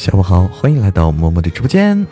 [0.00, 2.06] 下午好，欢迎来到默默的直播间。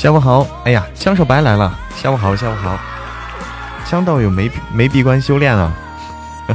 [0.00, 1.78] 下午好，哎呀，枪手白来了。
[1.94, 2.80] 下午好，下午好，
[3.84, 5.76] 枪道友没没闭关修炼啊，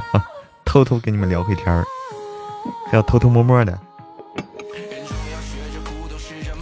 [0.65, 1.85] 偷偷跟你们聊会天儿，
[2.89, 3.79] 还要偷偷摸摸的。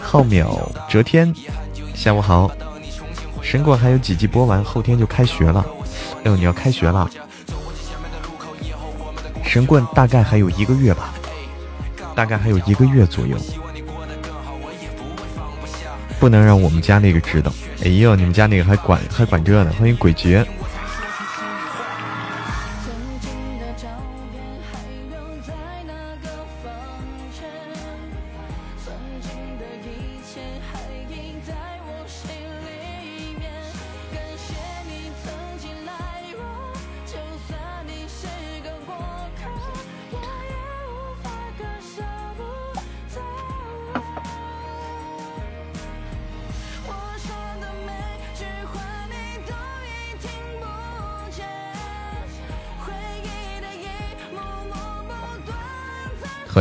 [0.01, 0.45] 浩淼
[0.89, 1.33] 哲天，
[1.95, 2.51] 下午好。
[3.41, 5.65] 神棍还有几集播完，后天就开学了。
[6.17, 7.09] 哎呦，你要开学了？
[9.45, 11.13] 神棍大概还有一个月吧，
[12.13, 13.37] 大概还有一个月左右。
[16.23, 17.53] 不能让我们家那个知道。
[17.83, 19.73] 哎呦，你们家那个还管还管这呢？
[19.77, 20.47] 欢迎鬼绝。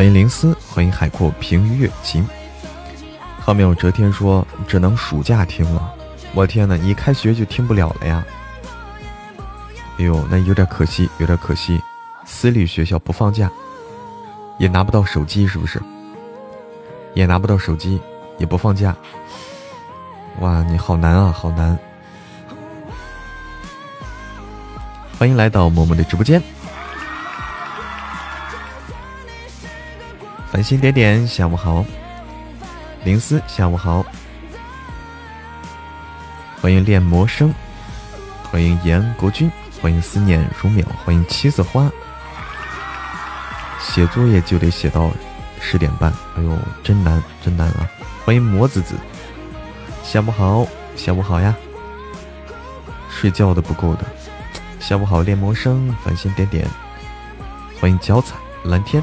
[0.02, 2.28] 欢迎灵思，欢迎海阔凭月晴。
[3.40, 5.94] 后面有哲天说只能暑假听了，
[6.34, 8.26] 我天呐，一开学就听不了了呀！
[9.98, 11.80] 哎呦，那有点可惜，有点可惜。
[12.24, 13.48] 私立学校不放假，
[14.58, 15.80] 也拿不到手机，是不是？
[17.14, 18.00] 也拿不到手机，
[18.38, 18.96] 也不放假。
[20.40, 21.78] 哇，你好难啊，好难！
[25.16, 26.42] 欢迎来到默默的直播间。
[30.52, 31.82] 繁星点点，下午好。
[33.04, 34.04] 灵思，下午好。
[36.60, 37.54] 欢迎恋魔生，
[38.50, 41.90] 欢迎严国军，欢迎思念如秒，欢迎七色花。
[43.80, 45.10] 写作业就得写到
[45.58, 47.88] 十点半，哎呦，真难，真难啊！
[48.26, 48.94] 欢迎魔子子，
[50.04, 51.54] 下午好，下午好呀。
[53.08, 54.04] 睡觉都不够的，
[54.78, 56.68] 下午好，恋魔生，繁星点点，
[57.80, 59.02] 欢迎脚踩蓝天。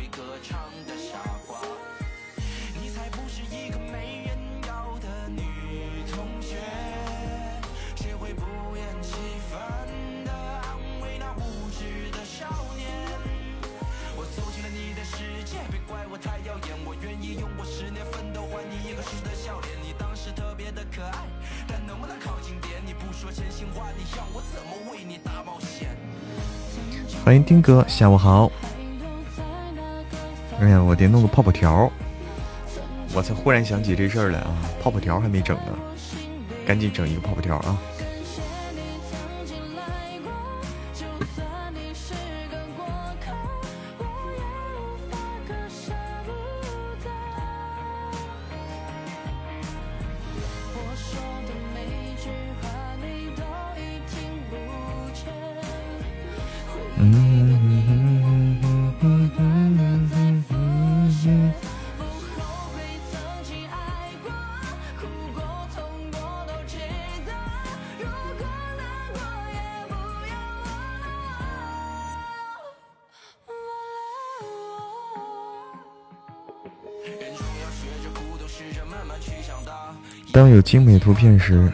[27.23, 28.51] 欢迎丁哥，下午好。
[30.59, 31.91] 哎呀，我得弄个泡泡条。
[33.13, 35.77] 我才忽然想起这事儿来啊，泡泡条还没整呢，
[36.65, 37.77] 赶紧整一个泡泡条啊。
[80.31, 81.71] 当有精美图片时。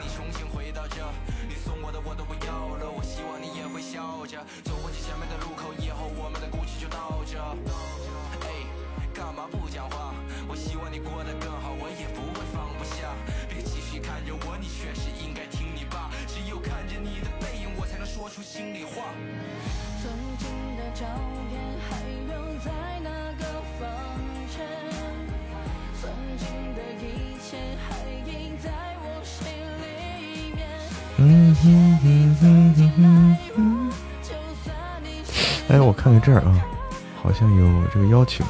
[37.97, 38.45] 这个邀请。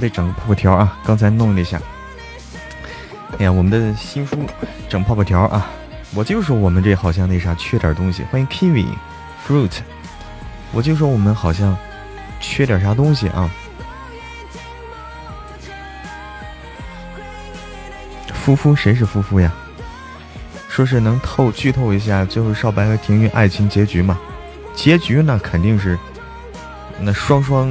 [0.00, 0.98] 得整个泡泡条啊！
[1.04, 1.80] 刚才弄了一下。
[3.38, 4.36] 哎呀，我们的新书
[4.88, 5.66] 整泡泡条啊！
[6.14, 8.24] 我就说我们这好像那啥缺点东西。
[8.32, 8.86] 欢迎 Kiwi
[9.46, 9.70] Fruit，
[10.72, 11.76] 我就说我们好像
[12.40, 13.48] 缺点啥东西啊！
[18.32, 19.52] 夫夫谁是夫夫呀？
[20.68, 24.18] 说是能透剧透一下最后少白和庭云爱情结局嘛？
[24.74, 25.98] 结局那肯定是
[26.98, 27.70] 那双双。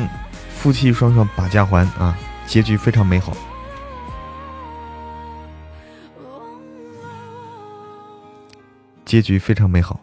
[0.61, 3.31] 夫妻双双把家还啊，结局非常美好，
[9.05, 9.97] 结局非常美好。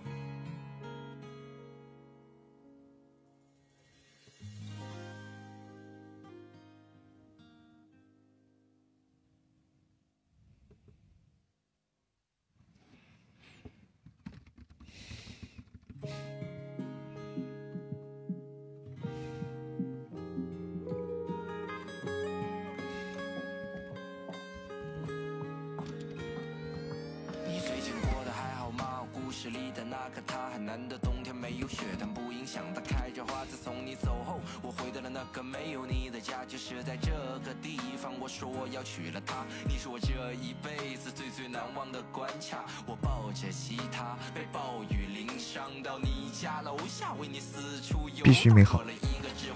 [48.23, 48.83] 必须美好，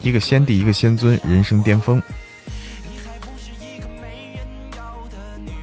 [0.00, 2.02] 一个先帝，一个仙尊，人生巅峰。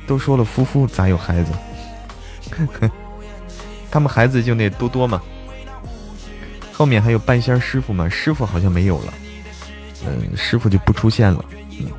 [0.05, 1.51] 都说了，夫妇咋有孩子？
[3.91, 5.21] 他们孩子就那多多嘛。
[6.71, 8.07] 后面还有半仙师傅嘛？
[8.07, 9.13] 师傅好像没有了，
[10.05, 11.43] 嗯，师傅就不出现了。
[11.79, 11.91] 嗯，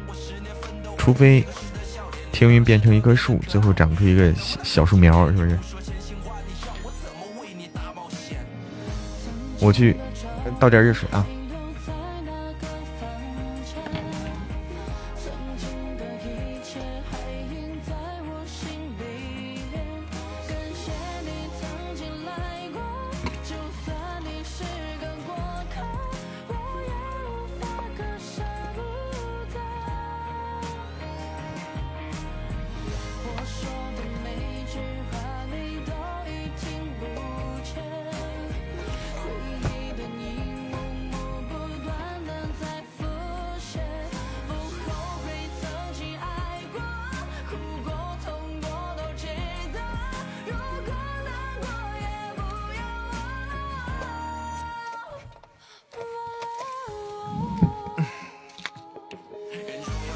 [0.97, 1.45] 除非
[2.33, 5.59] 天云变成一棵树，最后长出一个小树苗，是不是？
[9.61, 9.97] 我去。
[10.59, 11.27] 倒点热水啊。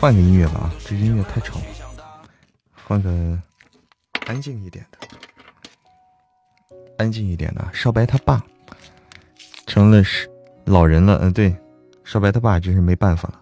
[0.02, 1.64] 换个音乐吧啊，这音乐太吵了，
[2.84, 3.40] 换个
[4.26, 4.98] 安静一点的，
[6.98, 7.64] 安静一点的。
[7.72, 8.44] 少白他爸
[9.64, 10.28] 成了是
[10.64, 11.54] 老人了，嗯，对，
[12.02, 13.40] 少白他爸真是没办法了。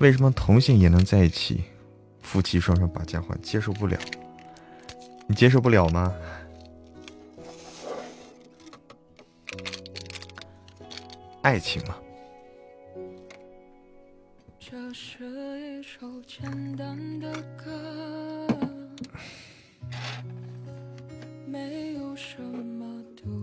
[0.00, 1.62] 为什么同性也能在一起？
[2.22, 3.96] 夫妻双双把家还，接受不了。
[5.28, 6.12] 你接受不了吗？
[11.42, 11.94] 爱情嘛。
[16.26, 18.46] 简单的歌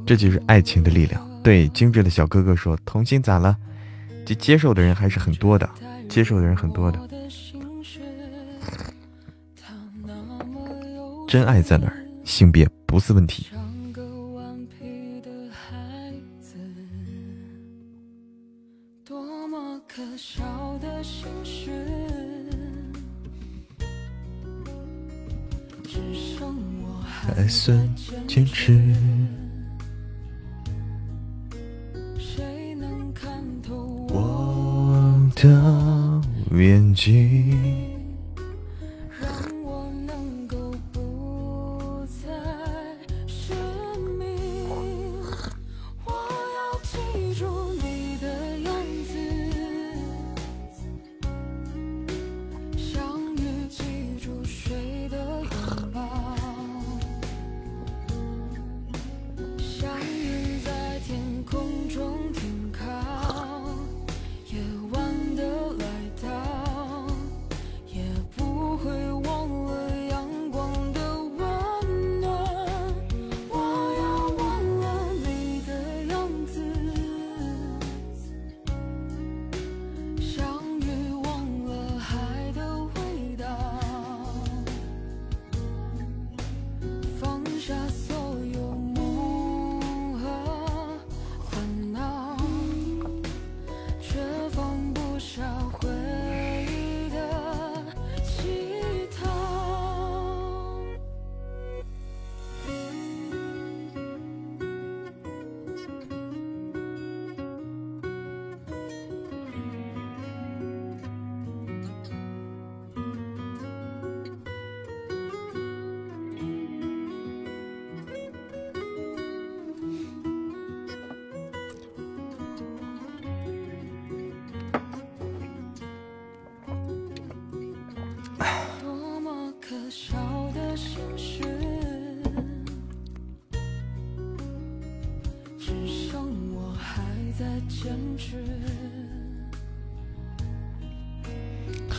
[0.06, 1.42] 这就是爱情的力量。
[1.42, 3.58] 对，精致的小哥哥说：“童心咋了？
[4.25, 5.68] 这接受的人还是很多的，
[6.10, 7.00] 接受的人很多的。
[11.28, 12.06] 真爱在哪儿？
[12.25, 13.48] 性别不是问题。”
[27.44, 27.78] 还算
[28.26, 28.80] 坚持。
[34.08, 36.22] 我的
[36.52, 37.93] 眼睛。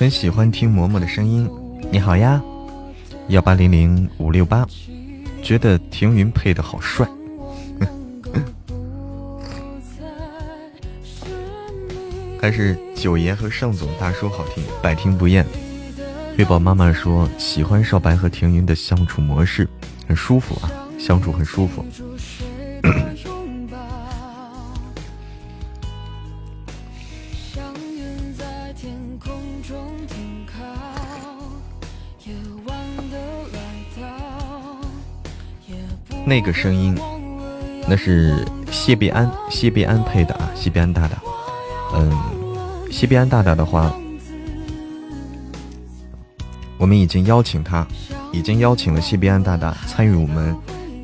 [0.05, 1.49] 很喜欢听嬷嬷的声音，
[1.91, 2.39] 你好呀，
[3.29, 4.67] 幺八零零五六八，
[5.43, 7.09] 觉得庭云配的好帅，
[12.39, 15.47] 还是九爷和盛总大叔好听，百听不厌。
[16.37, 19.67] 月宝妈妈说喜欢少白和庭云的相处模式，
[20.07, 21.83] 很舒服啊，相处很舒服。
[36.27, 36.99] 那个声音，
[37.87, 41.19] 那是谢必安，谢必安配的啊，谢必安大大。
[41.95, 42.11] 嗯，
[42.91, 43.95] 谢必安大大的话，
[46.79, 47.87] 我们已经邀请他，
[48.33, 50.57] 已经邀请了谢必安大大参与我们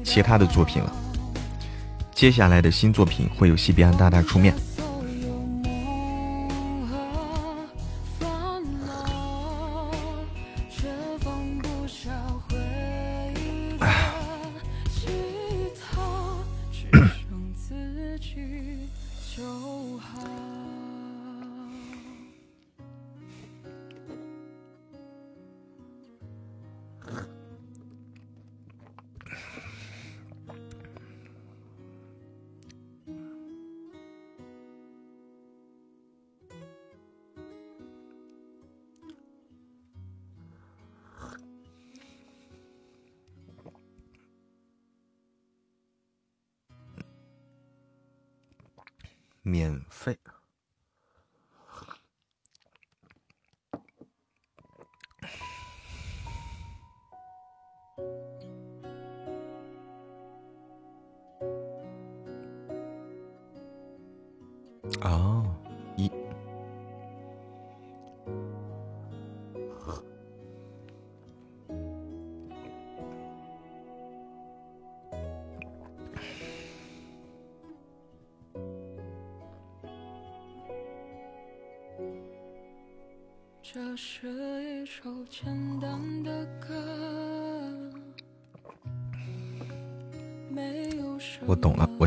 [0.02, 0.92] 其他的作品了。
[2.14, 4.54] 接下来的新作品会有谢必安大大出面。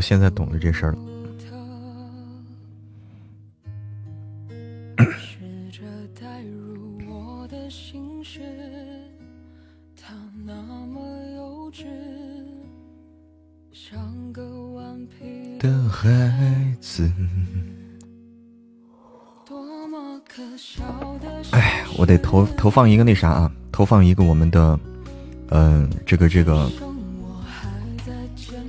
[0.04, 0.98] 现在懂了这事儿了。
[15.58, 17.10] 的孩子，
[21.52, 24.78] 哎，我得投投放一个那啥啊，投放一个我们的，
[25.48, 26.70] 嗯，这个这个，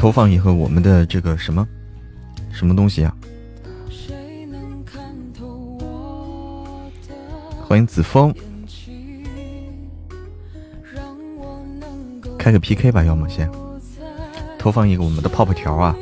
[0.06, 1.68] 投放一个我们的这个什么
[2.54, 3.12] 什么东西啊？
[7.68, 8.32] 欢迎子枫，
[12.38, 13.50] 开个 PK 吧，要么先
[14.60, 15.96] 投放一个我们的泡泡条啊。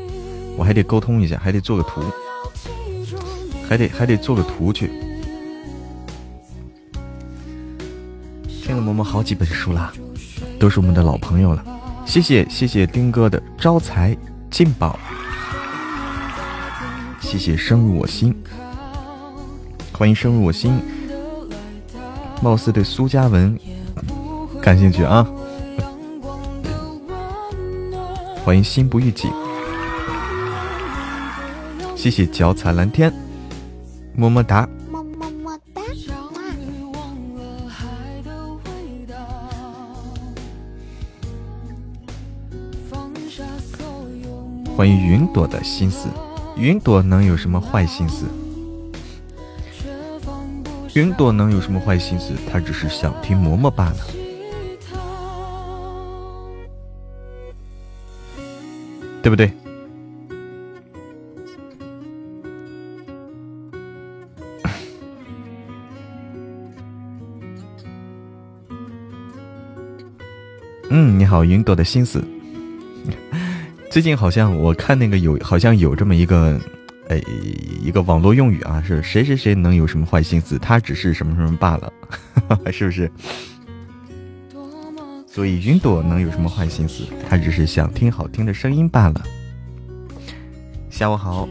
[0.57, 2.01] 我还得沟通一下，还得做个图，
[3.69, 4.91] 还得还得做个图去。
[8.61, 9.93] 听了嬷嬷好几本书啦，
[10.59, 11.72] 都是我们的老朋友了。
[12.05, 14.15] 谢谢谢谢丁哥的招财
[14.51, 14.99] 进宝，
[17.19, 18.35] 谢谢深入我心，
[19.91, 20.79] 欢迎深入我心。
[22.41, 23.57] 貌似对苏嘉文
[24.61, 25.25] 感兴趣啊，
[28.43, 29.31] 欢迎心不预警。
[31.95, 33.11] 谢谢脚踩蓝天，
[34.13, 34.67] 么么哒，
[44.83, 46.09] 关于云朵的心思，
[46.57, 48.25] 云朵能有什么坏心思？
[50.93, 52.33] 云朵能有什么坏心思？
[52.51, 53.95] 他只是想听嬷嬷罢了，
[59.21, 59.53] 对不对？
[70.89, 72.21] 嗯，你好，云朵的心思。
[73.93, 76.59] 最近好像我看那个有，好像有这么一个，
[77.09, 77.21] 哎，
[77.79, 80.57] 一个网络用语啊，是谁谁谁能有什么坏心思？
[80.57, 81.93] 他只是什么什么罢了，
[82.73, 83.11] 是不是？
[85.27, 87.03] 所以云朵能有什么坏心思？
[87.29, 89.21] 他只是想听好听的声音罢了。
[90.89, 91.47] 下午好。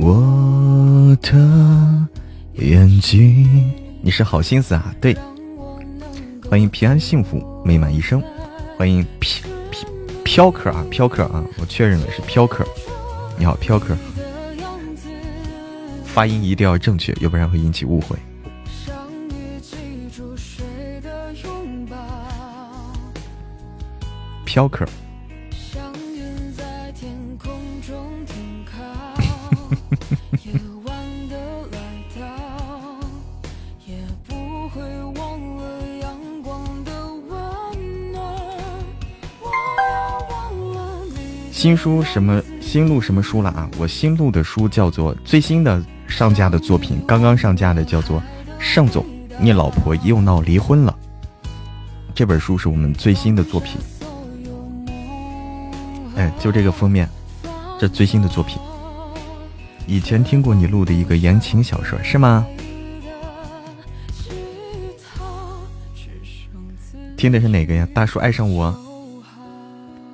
[0.00, 1.16] 我。
[1.22, 2.08] 的
[2.54, 3.72] 眼睛，
[4.04, 4.92] 你是好心思啊！
[5.00, 5.16] 对，
[6.50, 8.20] 欢迎平安幸福美满一生，
[8.76, 9.88] 欢迎飘飘
[10.24, 12.66] 飘客啊，飘客啊，我确认了是飘客。
[13.38, 13.96] 你好，飘客，
[16.04, 18.16] 发音一定要正确，要不然会引起误会。
[24.44, 24.84] 飘客。
[41.62, 43.70] 新书什么新录什么书了啊？
[43.78, 48.18] 我新录的书叫做最新的上架的作品，刚刚上架的叫做
[48.58, 49.06] 《盛总，
[49.38, 50.98] 你老婆又闹离婚了》。
[52.12, 53.80] 这本书是我们最新的作品。
[56.16, 57.08] 哎，就这个封面，
[57.78, 58.58] 这最新的作品。
[59.86, 62.44] 以前听过你录的一个言情小说是吗？
[67.16, 67.86] 听的是哪个呀？
[67.94, 68.72] 大叔爱上我，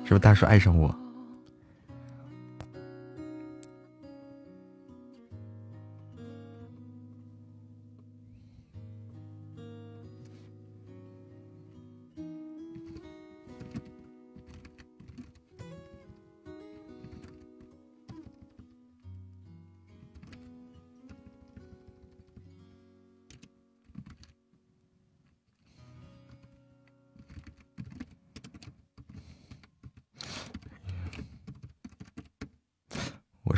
[0.03, 0.95] 是不是大叔爱上我？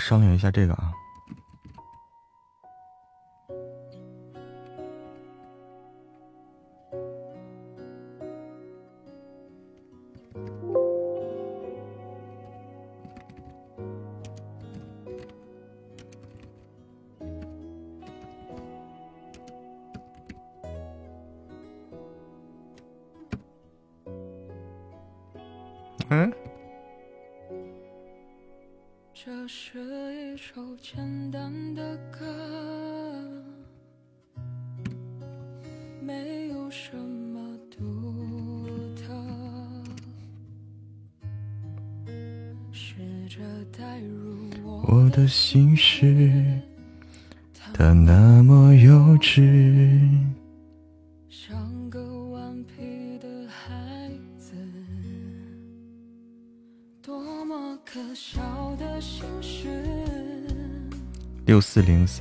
[0.01, 1.00] 商量一下这个啊。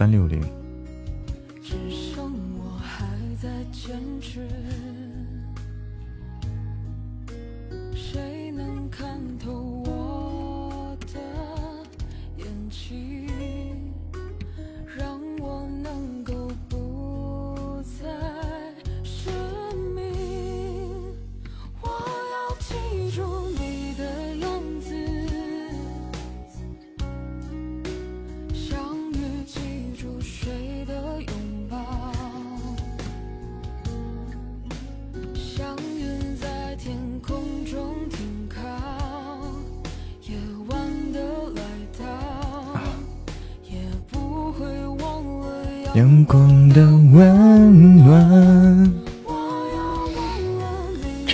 [0.00, 0.59] 三六零。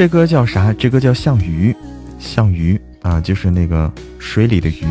[0.06, 0.72] 这歌叫啥？
[0.74, 1.72] 这歌叫《像鱼》，
[2.20, 4.86] 像鱼啊，就是那个水里的鱼。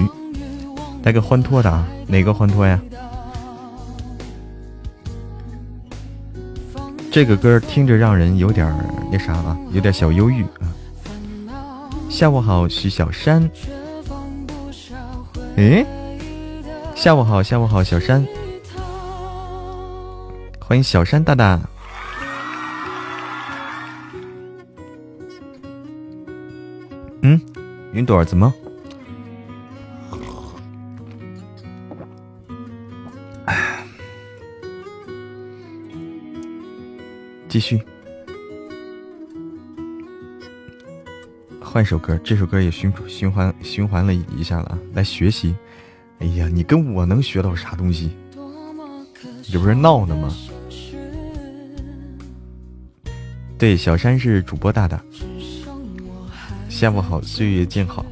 [1.03, 2.77] 来个欢脱的啊，哪个欢脱呀？
[7.09, 8.69] 这个歌听着让人有点
[9.09, 10.67] 那啥啊，有点小忧郁啊。
[12.09, 13.49] 下午好，徐小山。
[15.55, 15.85] 诶，
[16.93, 18.27] 下午好，下午好，小山。
[20.59, 21.61] 欢迎小山大大。
[27.95, 28.53] 云朵怎么？
[37.47, 37.81] 继续，
[41.61, 42.19] 换首歌。
[42.21, 45.55] 这首歌也循循环循环了一下了，来学习。
[46.19, 48.11] 哎呀，你跟我能学到啥东西？
[49.41, 50.35] 这不是闹呢吗？
[53.57, 55.01] 对，小山是主播大大。
[56.77, 58.05] 下午好，岁月静好。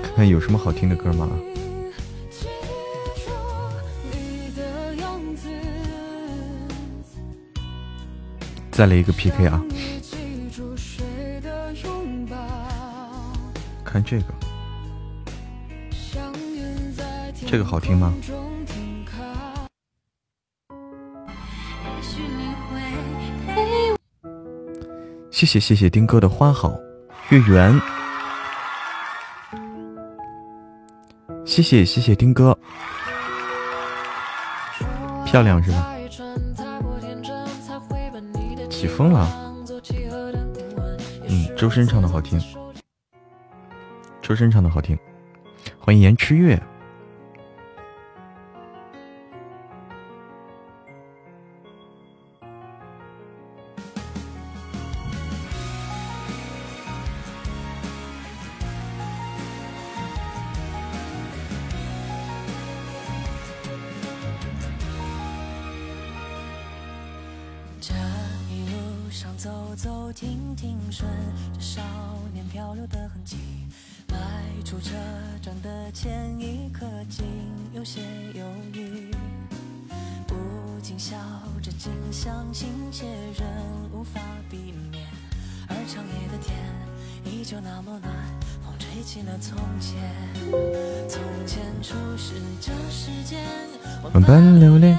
[0.00, 1.28] 看看有什么好听的歌吗？
[8.70, 9.60] 再来一个 PK 啊！
[13.92, 14.24] 看这个，
[17.46, 18.14] 这个好听吗？
[25.30, 26.72] 谢谢谢谢丁哥的花好
[27.28, 27.78] 月圆，
[31.44, 32.58] 谢谢谢谢丁哥，
[35.26, 35.94] 漂亮是吧？
[38.70, 39.54] 起风了，
[41.28, 42.40] 嗯，周深唱的好听。
[44.32, 44.98] 周深唱的好听，
[45.78, 46.58] 欢迎颜吃月。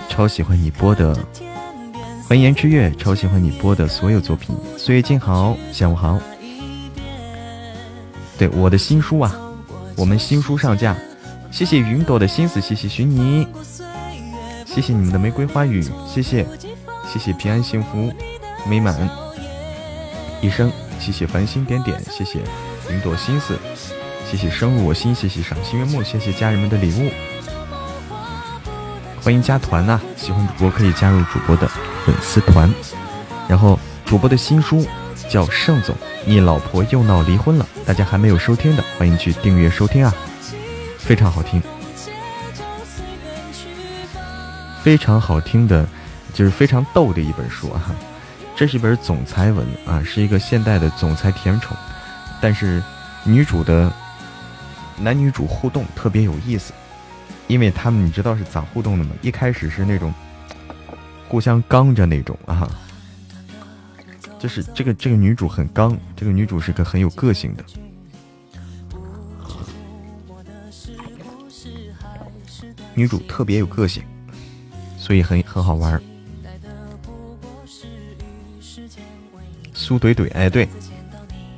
[0.09, 1.17] 超喜欢你播的，
[2.27, 4.55] 欢迎颜之月，超喜欢你播的所有作品。
[4.77, 6.21] 岁月静好，下午好。
[8.37, 9.35] 对我的新书啊，
[9.97, 10.95] 我们新书上架。
[11.49, 13.47] 谢谢云朵的心思，谢谢寻你，
[14.67, 16.45] 谢谢你们的玫瑰花语，谢谢，
[17.11, 18.13] 谢谢平安幸福
[18.69, 18.95] 美满。
[20.41, 22.39] 一生，谢谢繁星点点，谢谢
[22.91, 23.57] 云朵心思，
[24.29, 27.32] 谢谢深入我心，谢谢赏心悦目，谢谢家人们的礼物。
[29.23, 29.97] 欢迎加团呐！
[30.17, 31.65] 喜欢主播可以加入主播的
[32.05, 32.69] 粉丝团。
[33.47, 34.85] 然后主播的新书
[35.29, 40.13] 叫《盛总，你老婆又闹离婚了》，大家还没有收听的，欢迎去订阅收听啊！
[40.97, 41.63] 非常好听，
[44.83, 45.87] 非常好听的，
[46.33, 47.95] 就是非常逗的一本书啊！
[48.57, 51.77] 这是一本总裁文啊，是一个现代的总裁甜宠，
[52.41, 52.83] 但是
[53.23, 53.89] 女主的
[54.97, 56.73] 男女主互动特别有意思，
[57.53, 59.11] 因为他们你知道是咋互动的吗？
[59.21, 60.11] 一开始是那种
[61.29, 62.67] 互相刚着那种啊，
[64.39, 67.63] 就是这个这个女主很刚，这个女主是个很有个性的，
[72.95, 74.01] 女主特别有个性，
[74.97, 76.01] 所以很很好玩。
[79.75, 80.67] 苏怼怼，哎对，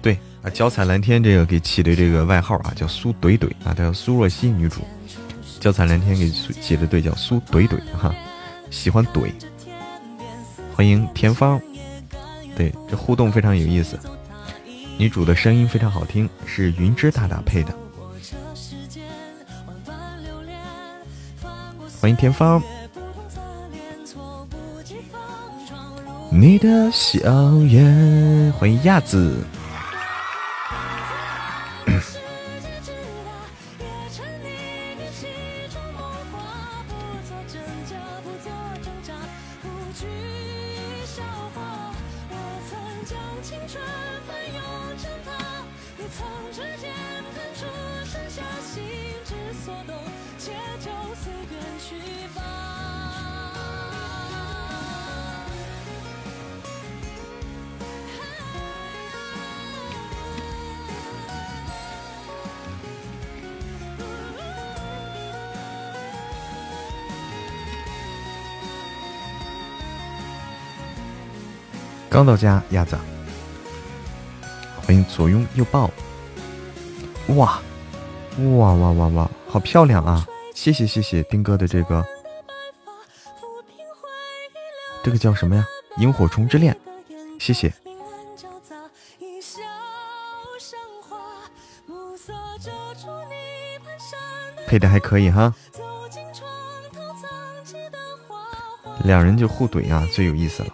[0.01, 4.81] 对啊，脚踩蓝天这个给起的这个外号啊叫苏怼怼啊，她叫苏若曦女主。
[5.65, 8.13] 脚踩蓝天给写的对叫苏怼怼哈，
[8.69, 9.32] 喜欢怼。
[10.75, 11.60] 欢迎田芳，
[12.56, 13.97] 对，这互动非常有意思。
[14.99, 17.73] 女主的声音非常好听，是云芝大大配的。
[21.99, 22.62] 欢迎田芳，
[26.30, 27.17] 你的笑
[27.63, 28.54] 颜。
[28.54, 29.36] 欢迎亚子。
[72.15, 72.97] 刚到家，鸭子，
[74.78, 75.91] 欢迎左拥右抱，
[77.36, 77.62] 哇，
[78.58, 80.25] 哇哇哇哇，好漂亮啊！
[80.54, 82.06] 谢谢谢谢丁哥的这个，
[85.04, 85.67] 这个叫什么呀？
[85.97, 86.73] 萤火虫之恋，
[87.38, 87.73] 谢谢，
[94.65, 95.54] 配的还可以哈，
[99.04, 100.69] 两人就互怼啊，最有意思了。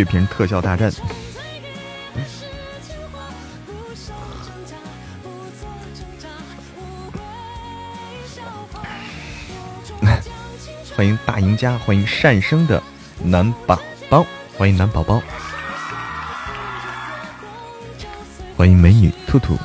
[0.00, 0.90] 血瓶特效大战，
[10.96, 12.82] 欢迎大赢家，欢迎善生的
[13.22, 14.24] 男宝宝，
[14.56, 15.20] 欢迎男宝宝，
[18.56, 19.58] 欢迎美女兔兔，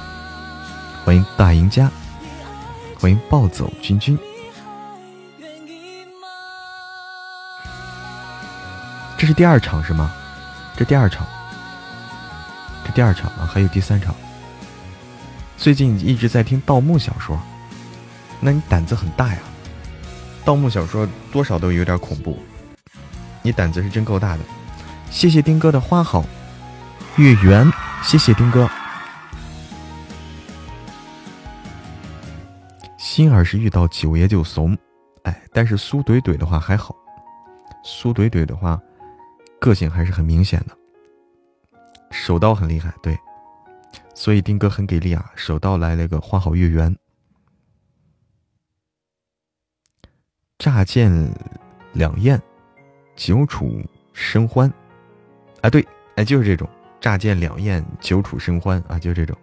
[1.05, 1.89] 欢迎大赢家，
[2.99, 4.19] 欢迎暴走君君。
[9.17, 10.13] 这是第二场是吗？
[10.77, 11.25] 这第二场，
[12.83, 14.13] 这第二场啊，还有第三场。
[15.57, 17.39] 最近一直在听盗墓小说，
[18.41, 19.39] 那你胆子很大呀！
[20.43, 22.37] 盗墓小说多少都有点恐怖，
[23.41, 24.39] 你胆子是真够大的。
[25.09, 26.25] 谢谢丁哥的花好
[27.15, 27.71] 月圆，
[28.03, 28.69] 谢谢丁哥。
[32.97, 34.77] 心儿是遇到九爷就怂，
[35.23, 36.93] 哎，但是苏怼怼的话还好，
[37.81, 38.77] 苏怼怼的话。
[39.65, 40.77] 个性还是很明显的，
[42.11, 43.17] 手刀很厉害，对，
[44.13, 45.31] 所以丁哥很给力啊！
[45.35, 46.95] 手刀来了个花好月圆，
[50.59, 51.11] 乍见
[51.93, 52.39] 两艳，
[53.15, 54.71] 久处生欢，
[55.61, 55.83] 啊，对，
[56.15, 56.69] 哎，就是这种，
[57.01, 59.35] 乍见两艳，久处生欢啊，就是这种，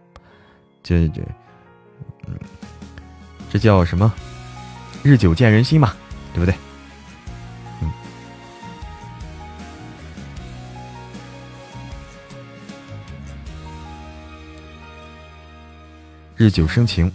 [0.85, 1.21] 这这，
[2.29, 2.39] 嗯，
[3.51, 4.15] 这叫什么？
[5.03, 5.97] 日久见人心嘛，
[6.33, 6.57] 对不对？
[16.43, 17.09] 日久生情，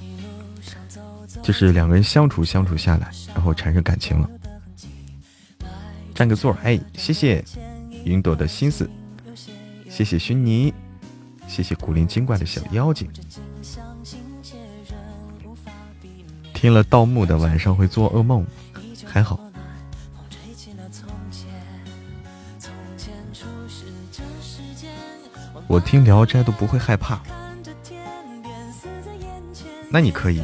[1.43, 4.29] 就是两个人相处相处下来，然后产生感情了。
[6.15, 7.43] 占个座，哎，谢谢
[8.05, 8.89] 云朵的心思，
[9.89, 10.73] 谢谢熏妮，
[11.45, 13.05] 谢谢古灵精怪的小妖精。
[16.53, 18.47] 听了盗墓的晚上会做噩梦，
[19.03, 19.37] 还好。
[25.67, 27.21] 我听聊斋都不会害怕。
[29.89, 30.41] 那你可以，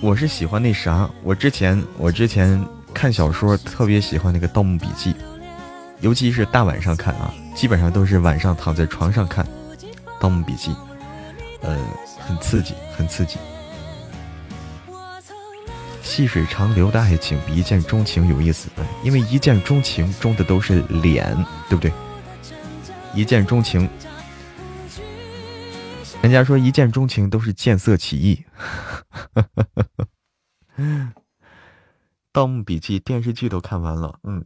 [0.00, 2.64] 我是喜欢那啥，我之前我之前
[2.94, 5.12] 看小说特别喜欢那个《盗墓笔记》，
[6.00, 9.44] 尤其是大晚上看啊，基本上都是晚上躺在床上看
[10.18, 10.70] 《盗墓笔记》，
[11.60, 11.78] 呃，
[12.26, 13.36] 很刺激，很刺激。
[16.02, 18.70] 细水长流的爱情比一见钟情有意思，
[19.02, 21.36] 因为一见钟情钟的都是脸，
[21.68, 21.92] 对不对？
[23.14, 23.86] 一见钟情。
[26.22, 28.44] 人家说一见钟情都是见色起意，
[32.32, 34.44] 《盗墓笔记》电视剧都看完了，嗯。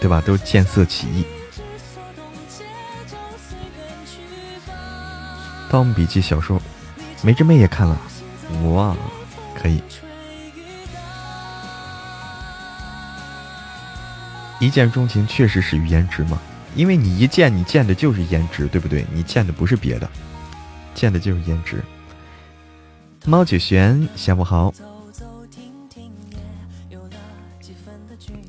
[0.00, 0.20] 对吧？
[0.22, 1.24] 都是见色起意。
[5.70, 6.58] 《盗墓笔记》小说，
[7.22, 8.00] 梅之妹也看了，
[8.72, 8.96] 哇，
[9.54, 9.82] 可以。
[14.60, 16.38] 一见钟情确实始于颜值嘛，
[16.76, 19.06] 因为你一见你见的就是颜值，对不对？
[19.10, 20.08] 你见的不是别的，
[20.94, 21.82] 见的就是颜值。
[23.24, 24.72] 猫九玄，下午好，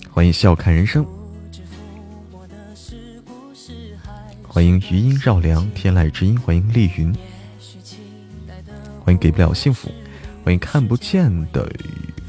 [0.10, 1.06] 欢迎笑看人生，
[4.46, 7.16] 欢迎余音绕梁，天籁之音，欢迎丽云，
[9.06, 9.90] 欢迎给不了幸福，
[10.44, 11.72] 欢迎看不见的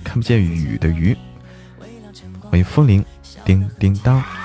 [0.05, 1.16] 看不见雨的鱼，
[2.49, 3.05] 欢迎风铃，
[3.44, 4.41] 叮叮当。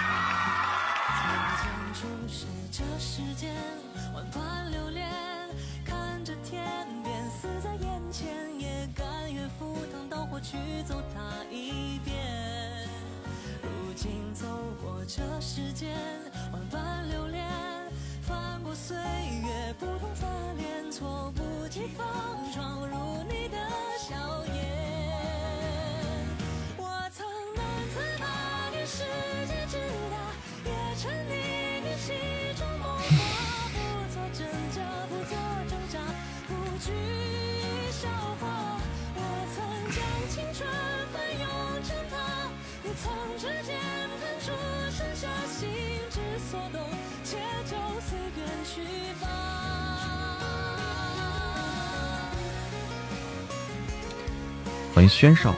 [55.18, 55.56] 轩少，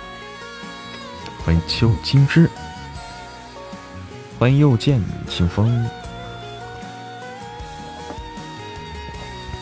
[1.43, 2.49] 欢迎秋金枝，
[4.39, 5.85] 欢迎又见清风，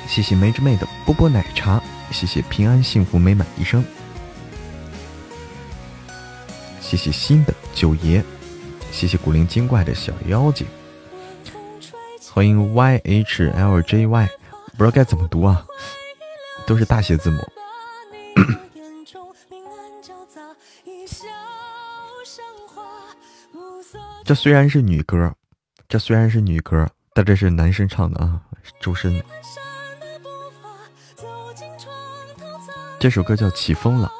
[0.07, 1.81] 谢谢梅之妹的波波奶茶，
[2.11, 3.83] 谢谢平安幸福美满一生，
[6.79, 8.23] 谢谢新的九爷，
[8.91, 10.67] 谢谢古灵精怪的小妖精，
[12.31, 14.29] 欢迎 Y H L J Y，
[14.77, 15.65] 不知道该怎么读啊，
[16.67, 17.39] 都是大写字母。
[24.27, 25.33] 这虽然是女歌，
[25.87, 28.41] 这虽然是女歌，但这是男生唱的啊，
[28.81, 29.23] 周深。
[32.99, 34.11] 这首歌叫《起风了》。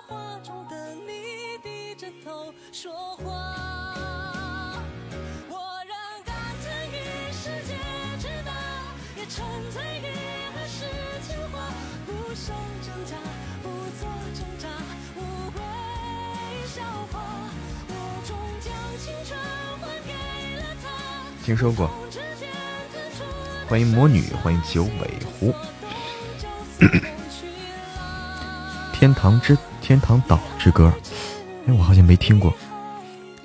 [21.48, 21.90] 听说过，
[23.70, 25.56] 欢迎魔女，欢迎九尾狐。
[28.92, 30.92] 天堂之天堂岛之歌，
[31.66, 32.54] 哎，我好像没听过，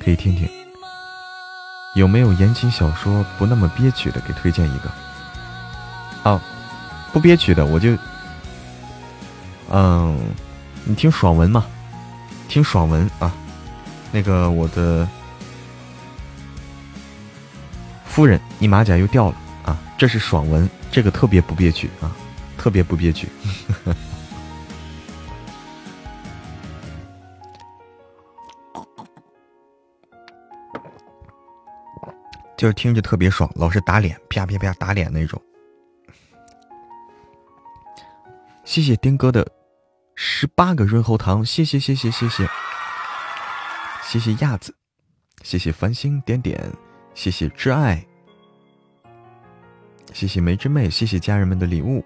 [0.00, 0.50] 可以听听。
[1.94, 4.20] 有没有言情小说不那么憋屈的？
[4.22, 4.90] 给推荐一个。
[6.28, 6.42] 啊，
[7.12, 7.96] 不憋屈的，我就，
[9.70, 10.18] 嗯，
[10.82, 11.64] 你听爽文嘛，
[12.48, 13.32] 听爽文啊，
[14.10, 15.08] 那个我的。
[18.12, 19.74] 夫人，你马甲又掉了啊！
[19.96, 22.14] 这是爽文，这个特别不憋屈啊，
[22.58, 23.26] 特别不憋屈，
[32.54, 35.40] 就是听着特别爽，老是打脸，啪啪啪打脸那种。
[38.62, 39.50] 谢谢丁哥的
[40.14, 42.46] 十八个润喉糖，谢谢谢谢谢谢，
[44.02, 44.74] 谢谢亚子，
[45.42, 46.70] 谢谢繁星点点。
[47.14, 48.04] 谢谢挚爱，
[50.12, 52.04] 谢谢梅之妹，谢谢家人们的礼物，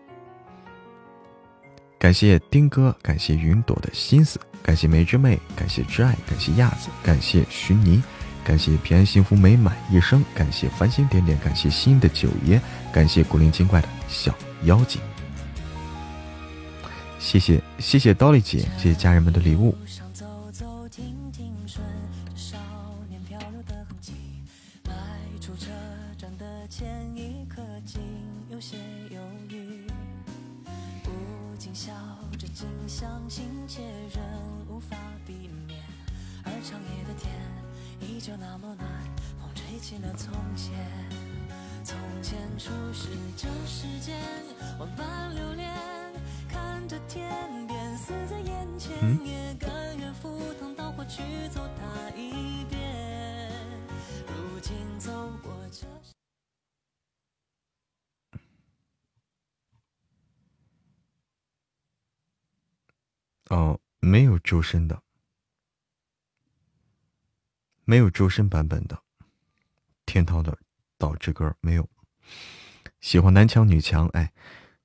[1.98, 8.02] 感谢丁哥，感谢云朵的心思，感谢梅之妹，感谢挚爱，感谢亚子，感谢徐妮，
[8.44, 12.61] 感谢平安幸福美满一生，感谢繁星点点，感谢新的九爷，
[12.92, 14.34] 感谢古灵精怪的小
[14.64, 15.00] 妖精，
[17.18, 19.76] 谢谢谢谢刀丽姐，谢谢家人们的礼物。
[63.49, 65.03] 哦，没有周深的，
[67.84, 69.03] 没有周深版本的，
[70.05, 70.53] 天涛的
[70.99, 71.88] 《岛之歌》没有。
[73.01, 74.32] 喜欢男强女强，哎，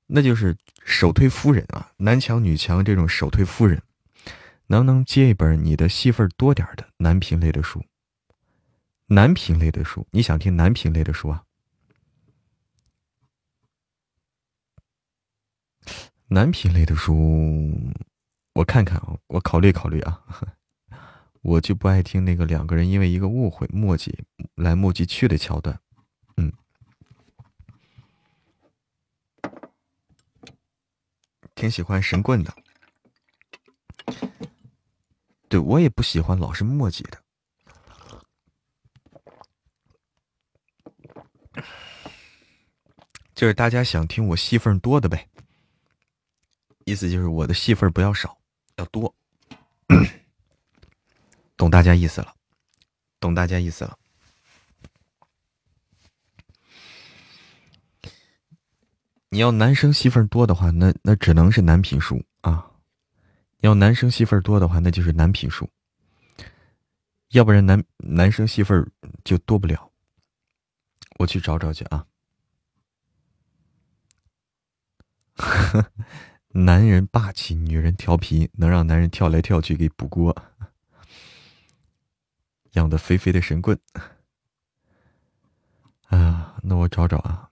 [0.06, 0.56] 那就是
[0.86, 3.82] 首推夫人啊，男强女强这种首推夫人，
[4.68, 7.84] 能不能接一本你的戏份多点的男频类的书？
[9.08, 11.44] 男频类的书，你想听男频类的书啊？
[16.28, 17.92] 男频类的书，
[18.54, 20.24] 我看看啊，我考虑考虑啊。
[21.42, 25.82] 我就不爱听那个两个人因为一个误会墨迹来墨迹去的桥段，
[26.38, 26.54] 嗯，
[31.56, 32.54] 挺喜欢神棍的。
[35.50, 37.24] 对我也不喜欢老是墨迹的，
[43.34, 45.28] 就是大家想听我戏份多的呗。
[46.86, 48.41] 意思就是我的戏份不要少，
[48.82, 49.14] 要多，
[51.56, 52.34] 懂大家意思了，
[53.20, 53.98] 懂大家意思了。
[59.30, 62.74] 你要男生戏份多的话，那那只能是男频书啊；
[63.60, 65.70] 要男生戏份多的话，那就是男频书。
[67.30, 68.92] 要不然男男生戏份
[69.24, 69.92] 就多不了。
[71.20, 72.06] 我去找找去啊。
[76.54, 80.36] 男人霸气，女人调皮，能让男人跳来跳去给补锅，
[82.74, 83.80] 养的肥肥的神棍。
[86.08, 87.50] 啊，那我找找啊，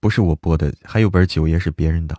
[0.00, 2.18] 不是我播的，还有本九爷是别人的，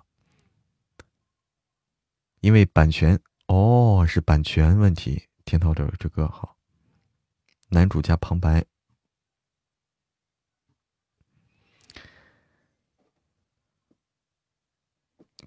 [2.41, 5.27] 因为版权哦，是版权问题。
[5.43, 6.55] 天涛的这歌好，
[7.69, 8.63] 男主加旁白。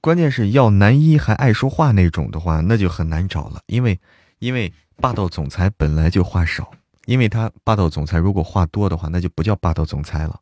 [0.03, 3.63] 关键是要男一还爱说话那种的话，那就很难找了。
[3.69, 4.01] 因为，
[4.41, 6.73] 因为霸道总裁本来就话少，
[7.07, 10.41] 因为他霸道总裁如果话多的话，那就不叫霸道总裁了，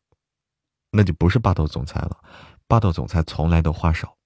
[0.90, 2.16] 那就不是霸道总裁了。
[2.66, 4.16] 霸道总裁从来都话少。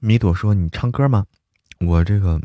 [0.00, 1.24] 米朵说：“你唱歌吗？
[1.80, 2.38] 我这个，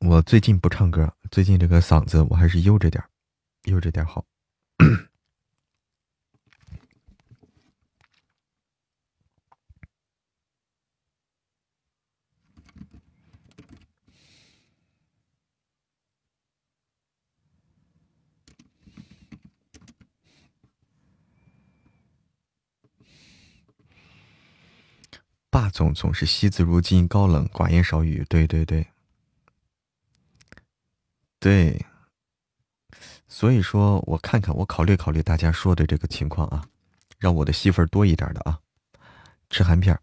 [0.00, 3.02] 我最近不唱歌，最近这个嗓子我还是悠着点
[3.62, 4.22] 悠着点好。”
[25.50, 28.24] 霸总总是惜字如金，高冷寡言少语。
[28.28, 28.86] 对对对，
[31.40, 31.86] 对。
[33.28, 36.64] 所以说，我看看，我考虑考虑大家说的这个情况啊，
[37.18, 38.58] 让我的戏份多一点的啊，
[39.50, 39.96] 吃含片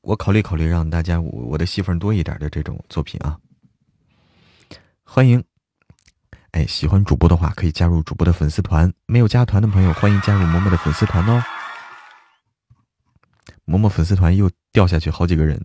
[0.00, 3.38] 我考虑考虑，让大家我我的戏份多一点的这种作品啊。
[5.04, 5.42] 欢迎，
[6.50, 11.42] 哎，喜欢主播的话可以加入主播的粉丝团，没有加团的朋友欢迎加入嬷嬷的粉丝团哦。
[13.64, 15.64] 嬷嬷粉丝团又掉下去好几个人，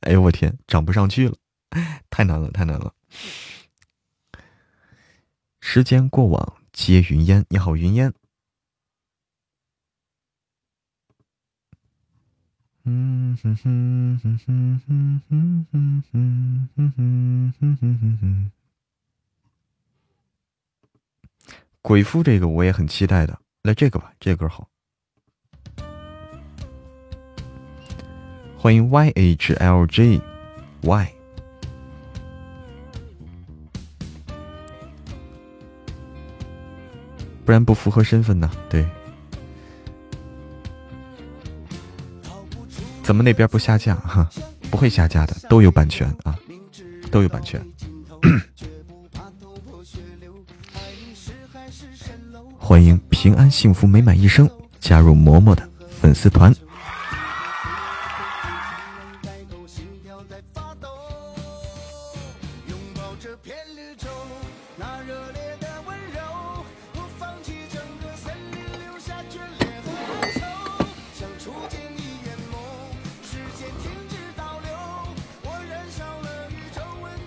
[0.00, 1.36] 哎呦我天，涨不上去了，
[2.10, 2.92] 太难了，太难了。
[5.64, 7.46] 时间过往，皆云烟。
[7.48, 8.12] 你好，云烟。
[12.82, 18.50] 嗯哼哼哼哼哼哼哼哼哼哼哼哼。
[21.80, 24.68] 鬼夫这个我也很期待的，来这个吧，这歌好。
[28.58, 30.20] 欢迎 Y H L J
[30.82, 31.21] Y。
[37.44, 38.50] 不然不符合身份呢？
[38.70, 38.86] 对，
[43.02, 43.96] 怎么那边不下架？
[43.96, 44.28] 哈，
[44.70, 46.38] 不会下架的，都有版权啊，
[47.10, 47.60] 都有版权。
[52.58, 55.68] 欢迎平安幸福美满一生，加入嬷嬷的
[56.00, 56.54] 粉丝团。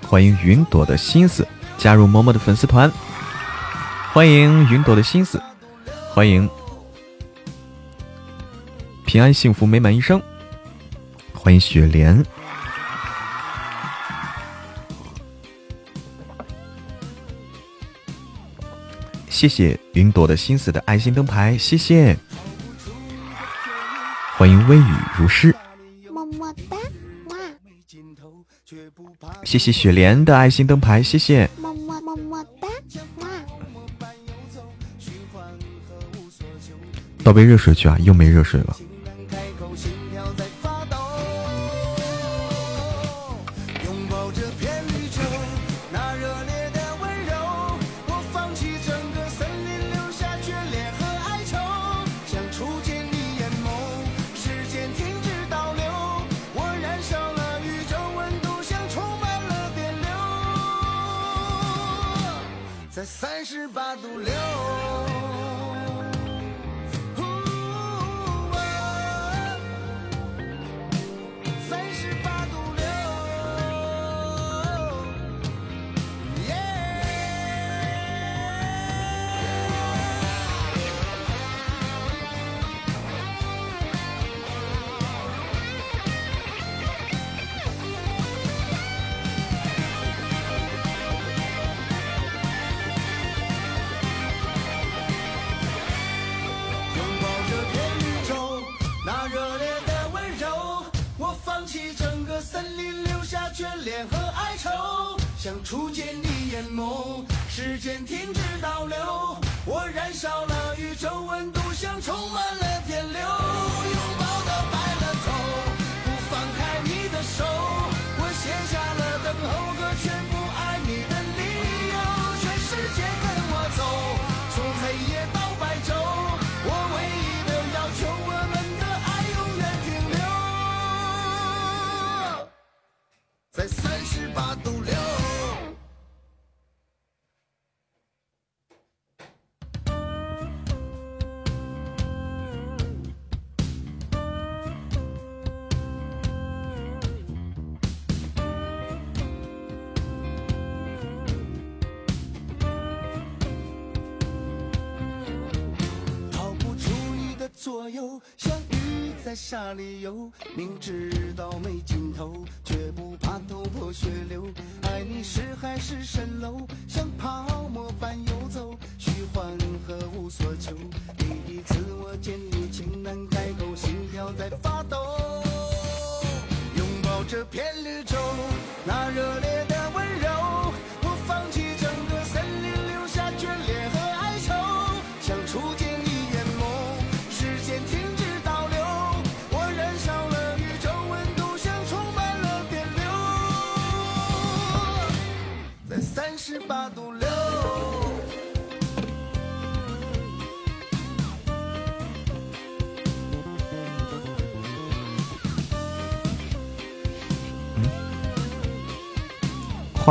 [0.07, 1.45] 欢迎云朵的心思
[1.77, 2.91] 加入嬷嬷的粉丝团。
[4.13, 5.41] 欢迎云朵的心思，
[6.09, 6.49] 欢迎
[9.05, 10.21] 平安幸福美满一生。
[11.33, 12.23] 欢迎雪莲，
[19.29, 22.17] 谢谢云朵的心思的爱心灯牌，谢谢。
[24.37, 25.53] 欢迎微雨如诗，
[29.55, 31.49] 谢谢雪莲的爱心灯牌，谢谢。
[31.61, 32.67] 么么么么哒！
[37.23, 38.75] 倒杯热水去啊，又没热水了。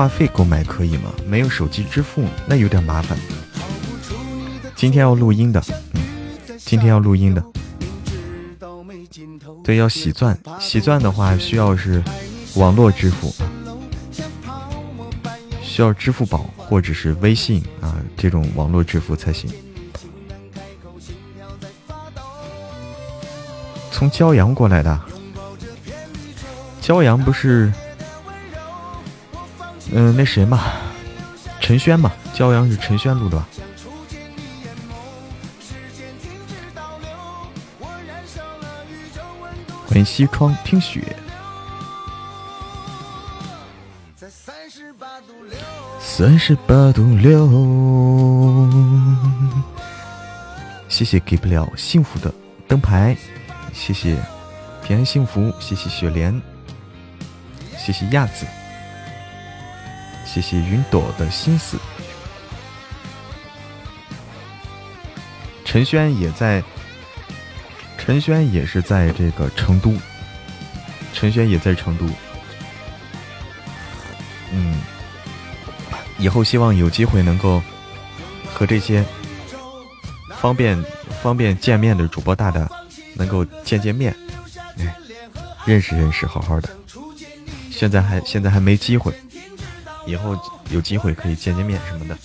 [0.05, 1.11] 话费购买可以吗？
[1.27, 3.19] 没有手机支付，那有点麻烦。
[4.77, 6.03] 今天要录音的，嗯，
[6.59, 7.43] 今天要录音的。
[9.65, 12.05] 对，要洗钻，洗钻的话需要是
[12.57, 13.35] 网络支付。
[15.63, 19.51] 需要支付宝或者是微信啊，这种网络支付才行。
[23.91, 25.01] 从骄阳过来的，
[26.83, 27.73] 骄阳不是，
[29.97, 30.73] 嗯，那谁嘛，
[31.61, 33.47] 陈轩嘛，骄阳是陈轩录的吧？
[39.87, 41.01] 欢迎西窗听雪。
[44.17, 44.69] 三
[46.37, 47.49] 十八度六，
[50.89, 52.35] 谢谢给不了幸福的
[52.67, 53.17] 灯牌，
[53.73, 54.21] 谢谢
[54.83, 56.43] 平安幸福，谢谢雪莲，
[57.79, 58.45] 谢谢亚子，
[60.35, 61.79] 谢谢云朵的心思。
[65.65, 66.61] 陈轩也在，
[67.97, 69.97] 陈轩也是在这个成都，
[71.13, 72.05] 陈轩也在成都，
[74.51, 74.81] 嗯。
[76.19, 77.63] 以后希望有机会能够
[78.53, 79.05] 和这些
[80.41, 80.83] 方便
[81.23, 82.69] 方便见面的主播大大
[83.15, 84.13] 能够见见面，
[84.79, 84.97] 哎，
[85.65, 86.69] 认识认识，好好的。
[87.71, 89.13] 现在还现在还没机会，
[90.07, 90.37] 以后
[90.71, 92.17] 有机会可以见见面什么的。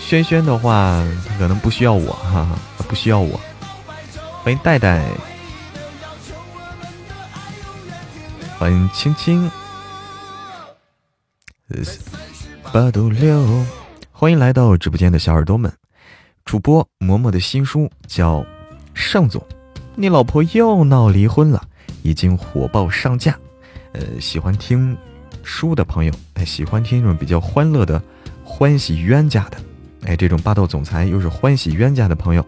[0.00, 2.58] 轩轩的话，他可能不需要我，哈哈。
[2.88, 3.38] 不需要我，
[4.42, 5.04] 欢迎戴戴，
[8.58, 9.50] 欢迎青青，
[12.72, 13.62] 八度六，
[14.10, 15.70] 欢迎来到直播间的小耳朵们，
[16.48, 18.40] 主播嬷嬷的新书叫
[18.94, 19.46] 《盛总，
[19.96, 21.62] 你老婆又闹离婚了》，
[22.02, 23.38] 已经火爆上架。
[23.92, 24.96] 呃，喜欢听
[25.42, 28.02] 书的朋友，哎，喜欢听这种比较欢乐的、
[28.42, 29.58] 欢喜冤家的，
[30.06, 32.42] 哎，这种霸道总裁又是欢喜冤家的朋友，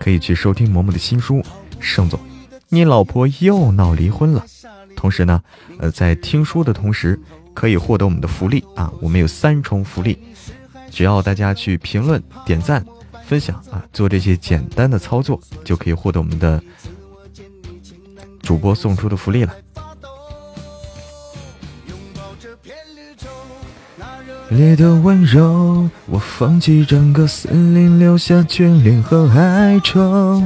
[0.00, 1.36] 可以去收听嬷嬷的新书
[1.78, 2.18] 《盛总，
[2.68, 4.44] 你老婆又闹离婚了》。
[4.96, 5.40] 同时呢，
[5.78, 7.16] 呃，在听书的同时，
[7.54, 8.92] 可以获得我们的福利啊！
[9.00, 10.18] 我们有三重福利，
[10.90, 12.84] 只要大家去评论、点赞、
[13.30, 16.60] 分享啊，做这些简单的操作，就可以获得我们的
[18.42, 19.54] 主播送出的福利了。
[24.48, 30.42] 烈的温柔，我放弃整个森林，留下眷恋和哀愁，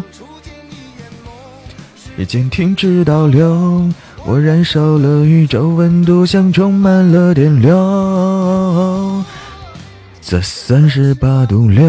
[2.18, 3.88] 已经停止倒流。
[4.26, 7.74] 我燃烧了宇宙，温度像充满了电流，
[10.26, 11.84] 在三十八度六。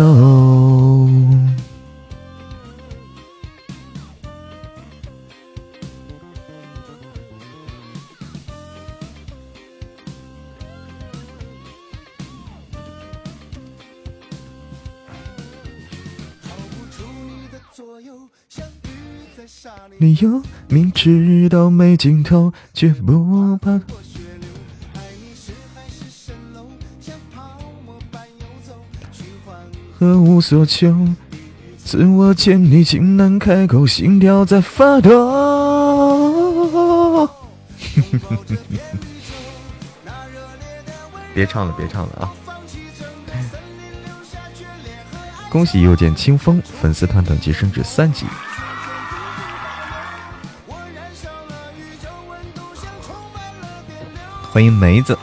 [19.97, 23.81] 你又明知道没尽头，却不怕。
[29.97, 30.93] 何无所求，
[31.83, 35.09] 自我建立，竟难开口，心跳在发抖。
[41.33, 42.31] 别唱了，别唱了啊！
[45.49, 48.25] 恭喜又见清风粉丝团等级升至三级。
[54.51, 55.17] 欢迎梅子。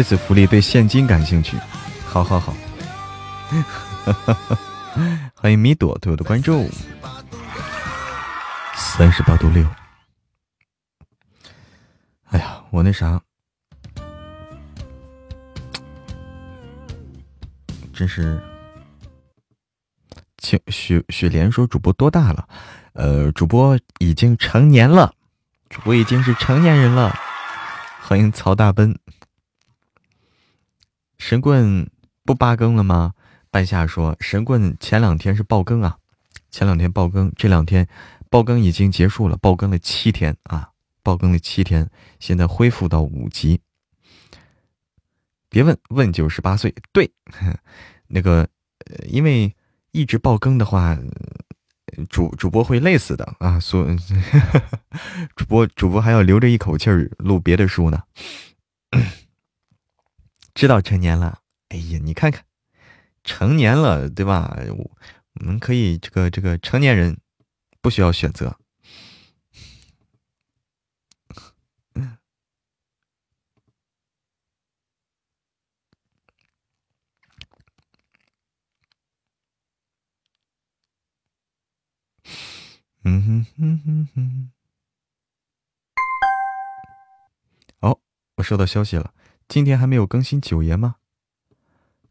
[0.00, 1.58] 这次福利对现金感兴趣，
[2.06, 2.56] 好好好，
[5.36, 6.70] 欢迎米朵对我的关注，
[8.74, 9.62] 三十八度六。
[12.30, 13.20] 哎呀，我那啥，
[17.92, 18.42] 真是，
[20.38, 22.48] 请雪雪莲说主播多大了？
[22.94, 25.12] 呃，主播已经成年了，
[25.68, 27.14] 主播已经是成年人了。
[28.00, 28.98] 欢迎曹大奔。
[31.20, 31.88] 神棍
[32.24, 33.12] 不八更了吗？
[33.50, 35.98] 半夏说神棍前两天是爆更啊，
[36.50, 37.86] 前两天爆更，这两天
[38.30, 40.70] 爆更已经结束了，爆更了七天啊，
[41.02, 43.60] 爆更了七天，现在恢复到五级。
[45.50, 47.12] 别问问九十八岁，对，
[48.08, 48.48] 那个，
[49.06, 49.54] 因为
[49.92, 50.96] 一直爆更的话，
[52.08, 53.86] 主主播会累死的啊，所
[55.36, 58.02] 主播主播还要留着一口气儿录别的书呢。
[60.54, 62.44] 知道成年了，哎呀，你看看，
[63.24, 64.56] 成年了，对吧？
[65.34, 67.18] 我们可以这个这个成年人
[67.80, 68.58] 不需要选择。
[83.02, 84.52] 嗯哼哼哼哼。
[87.80, 87.98] 哦，
[88.36, 89.14] 我收到消息了。
[89.50, 90.94] 今天还没有更新九爷吗？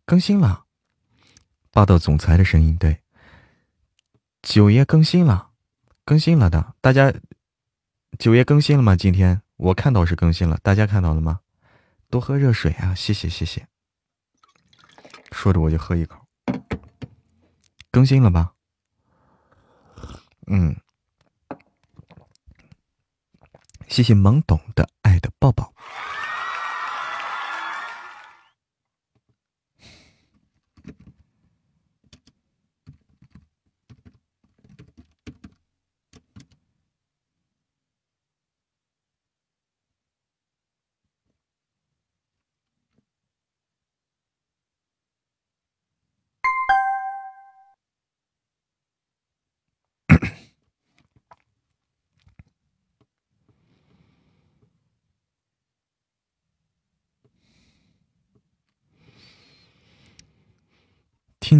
[0.04, 0.66] 更新了，
[1.72, 3.00] 霸道总裁的声音对。
[4.42, 5.52] 九爷更新了，
[6.04, 7.14] 更新了的，大家，
[8.18, 8.94] 九爷更新了吗？
[8.94, 11.40] 今天我看到是更新了，大家看到了吗？
[12.10, 12.94] 多喝热水啊！
[12.94, 13.66] 谢谢谢谢。
[15.32, 16.20] 说着我就喝一口。
[17.90, 18.52] 更新了吧？
[20.48, 20.76] 嗯。
[23.88, 25.74] 谢谢懵懂的爱的抱抱。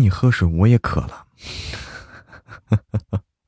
[0.10, 1.28] 喝水，我也渴了。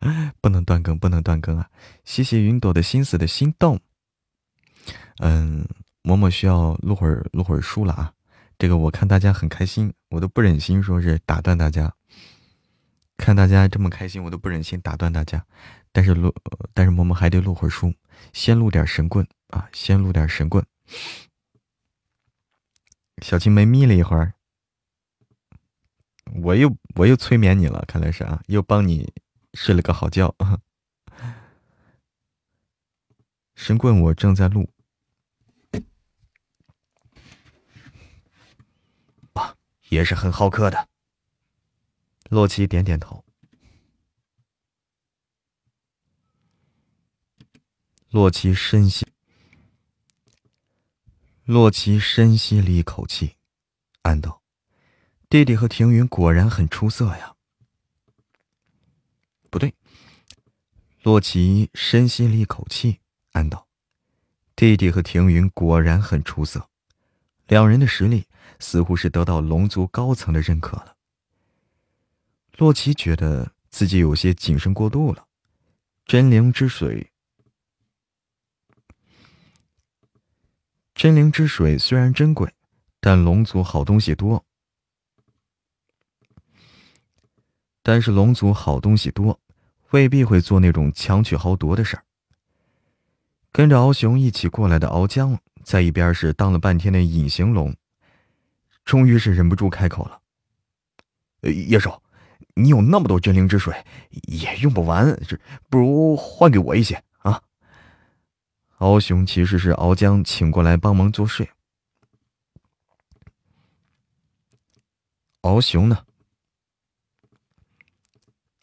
[0.41, 1.70] 不能断更，不能断更啊！
[2.03, 3.80] 谢谢云朵的心思的心动。
[5.18, 5.68] 嗯，
[6.03, 8.14] 嬷嬷需要录会儿录会儿书了啊！
[8.57, 11.93] 这个我看大家很开心，我都不忍心说是打断大家。
[13.18, 15.45] 看大家这么开心，我都不忍心打断大家。
[15.91, 16.34] 但是录，
[16.74, 17.93] 但是嬷嬷还得录会儿书，
[18.34, 19.70] 先录点神棍啊！
[19.72, 20.66] 先录点神棍。
[23.22, 24.34] 小青梅眯了一会儿，
[26.36, 29.13] 我又我又催眠你了，看来是啊，又帮你
[29.53, 30.34] 睡了个好觉。
[33.55, 34.69] 神棍，我正在录。
[39.34, 39.55] 啊，
[39.89, 40.88] 也是很好客的。
[42.29, 43.23] 洛奇点点头。
[48.09, 49.05] 洛奇深吸。
[51.43, 53.36] 洛奇深吸了一口气，
[54.03, 54.41] 暗道
[55.32, 57.38] ：“弟弟和庭云果然很出色呀。”
[59.49, 59.73] 不对。
[61.03, 62.99] 洛奇深吸了一口气，
[63.32, 63.65] 暗道
[64.57, 66.67] ：“弟弟和庭云果然很出色，
[67.47, 68.27] 两人的实力
[68.59, 70.97] 似乎是得到龙族高层的认可了。”
[72.59, 75.25] 洛奇觉得自己有些谨慎过度了。
[76.05, 77.09] 真灵之水。
[80.93, 82.53] 真灵之水虽然珍贵，
[82.99, 84.45] 但龙族好东西多。
[87.84, 89.39] 但是龙族好东西多，
[89.89, 92.03] 未必会做那种强取豪夺的事儿。
[93.51, 97.75] 跟着敖雄一起过来的敖江，在一边是当了半天的隐形龙，
[98.86, 100.21] 终于是忍不住开口了
[101.67, 102.01] ：“叶少，
[102.53, 103.75] 你有那么多真灵之水，
[104.27, 105.38] 也用不完，这
[105.69, 107.41] 不如换给我一些啊。”
[108.77, 111.49] 敖雄其实是敖江请过来帮忙作税。
[115.41, 116.05] 敖雄呢？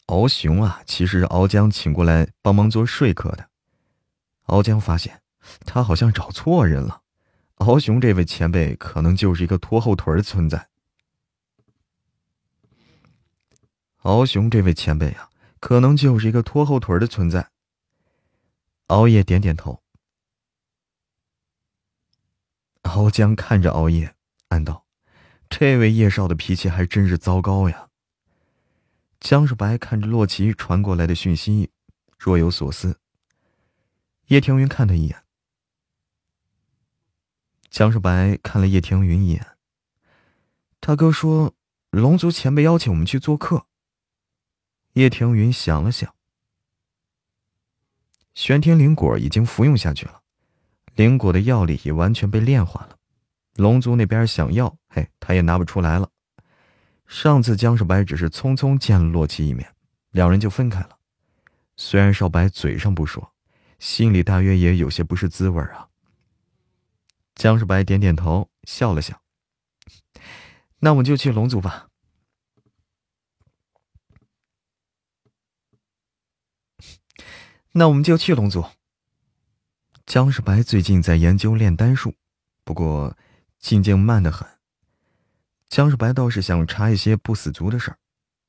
[0.09, 3.47] 敖雄啊，其实是敖江请过来帮忙做说客的。
[4.45, 5.21] 敖江发现
[5.65, 7.03] 他好像找错人了，
[7.57, 10.67] 敖雄这位前辈可能就是一个拖后腿的存在。
[13.97, 15.29] 敖雄这位前辈啊，
[15.59, 17.51] 可能就是一个拖后腿的存在。
[18.87, 19.83] 熬夜点点头。
[22.81, 24.15] 敖江看着熬夜，
[24.47, 24.87] 暗道
[25.47, 27.88] ：“这位叶少的脾气还真是糟糕呀。”
[29.19, 31.69] 江世白看着洛奇传过来的讯息，
[32.17, 32.99] 若有所思。
[34.27, 35.23] 叶庭云看他一眼。
[37.69, 39.45] 江世白看了叶庭云一眼。
[40.79, 41.53] 大哥说
[41.91, 43.65] ：“龙族前辈邀请我们去做客。”
[44.93, 46.15] 叶庭云想了想，
[48.33, 50.21] 玄天灵果已经服用下去了。
[50.95, 52.97] 灵果的药力也完全被炼化了，
[53.55, 56.09] 龙族那边想要，嘿，他也拿不出来了。
[57.09, 59.73] 上次江少白只是匆匆见了洛奇一面，
[60.11, 60.99] 两人就分开了。
[61.75, 63.33] 虽然少白嘴上不说，
[63.79, 65.89] 心里大约也有些不是滋味啊。
[67.33, 69.19] 江少白点点头，笑了笑
[70.79, 71.87] ：“那我们就去龙族吧。
[77.73, 78.63] ”那我们就去龙族。
[80.05, 82.13] 江世白最近在研究炼丹术，
[82.63, 83.17] 不过
[83.57, 84.58] 进境慢得很。
[85.69, 87.97] 江世白倒是想查一些不死族的事儿，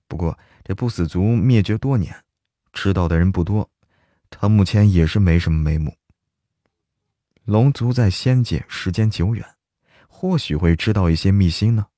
[0.09, 2.25] 不过这不死族灭绝多年，
[2.73, 3.71] 知道的人不多，
[4.31, 5.95] 他目前也是没什么眉目。
[7.45, 9.45] 龙族在仙界时间久远，
[10.09, 11.89] 或许会知道一些秘辛呢。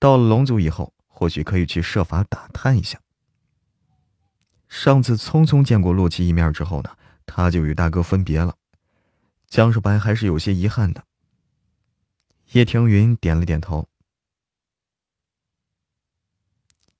[0.00, 3.00] 到了龙族以后，或许可以去设法打探一下。
[4.68, 6.90] 上次匆匆见过洛奇一面之后呢，
[7.24, 8.56] 他就与大哥分别了。
[9.46, 11.04] 江世白还是有些遗憾的。
[12.50, 13.88] 叶庭云点了点头。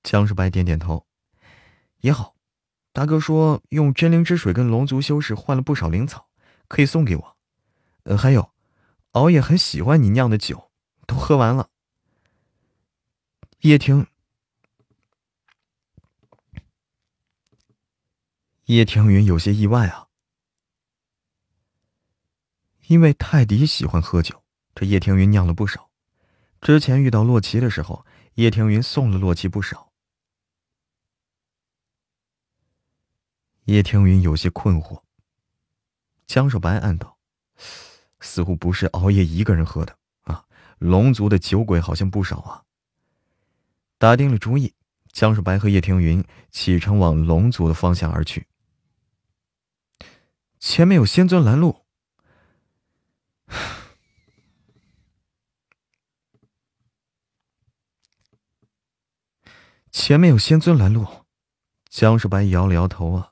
[0.05, 1.05] 江世白点点头，
[2.01, 2.35] 也好。
[2.93, 6.29] 大哥说用真灵之水跟龙族修士换了不少灵草，
[6.67, 7.37] 可以送给我。
[8.03, 8.53] 呃，还有，
[9.11, 10.71] 熬夜很喜欢你酿的酒，
[11.07, 11.69] 都喝完了。
[13.61, 14.05] 叶庭，
[18.65, 20.07] 叶庭云有些意外啊。
[22.87, 24.43] 因为泰迪喜欢喝酒，
[24.75, 25.89] 这叶庭云酿了不少。
[26.61, 29.91] 之前遇到洛奇的时候，叶庭云送了洛奇不少。
[33.65, 35.01] 叶庭云有些困惑。
[36.25, 37.17] 江少白暗道
[38.19, 40.45] ：“似乎不是熬夜一个人喝的啊，
[40.79, 42.63] 龙族的酒鬼好像不少啊。”
[43.97, 44.73] 打定了主意，
[45.11, 48.47] 江少白和叶庭云启程往龙族的方向而去。
[50.59, 51.85] 前面有仙尊拦路。
[59.91, 61.07] 前面有仙尊拦路，
[61.89, 63.31] 江少白摇了摇头啊，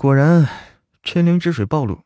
[0.00, 0.48] 果然
[1.02, 2.00] 真灵之水暴露。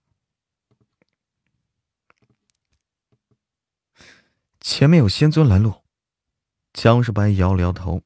[4.61, 5.85] 前面有仙尊拦路，
[6.73, 8.03] 江世白摇了摇头，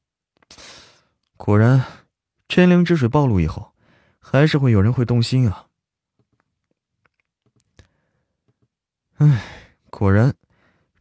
[1.39, 1.83] 果然
[2.49, 3.73] 真灵之水暴露以后，
[4.19, 5.69] 还是会有人会动心啊。
[9.15, 10.37] 唉，果然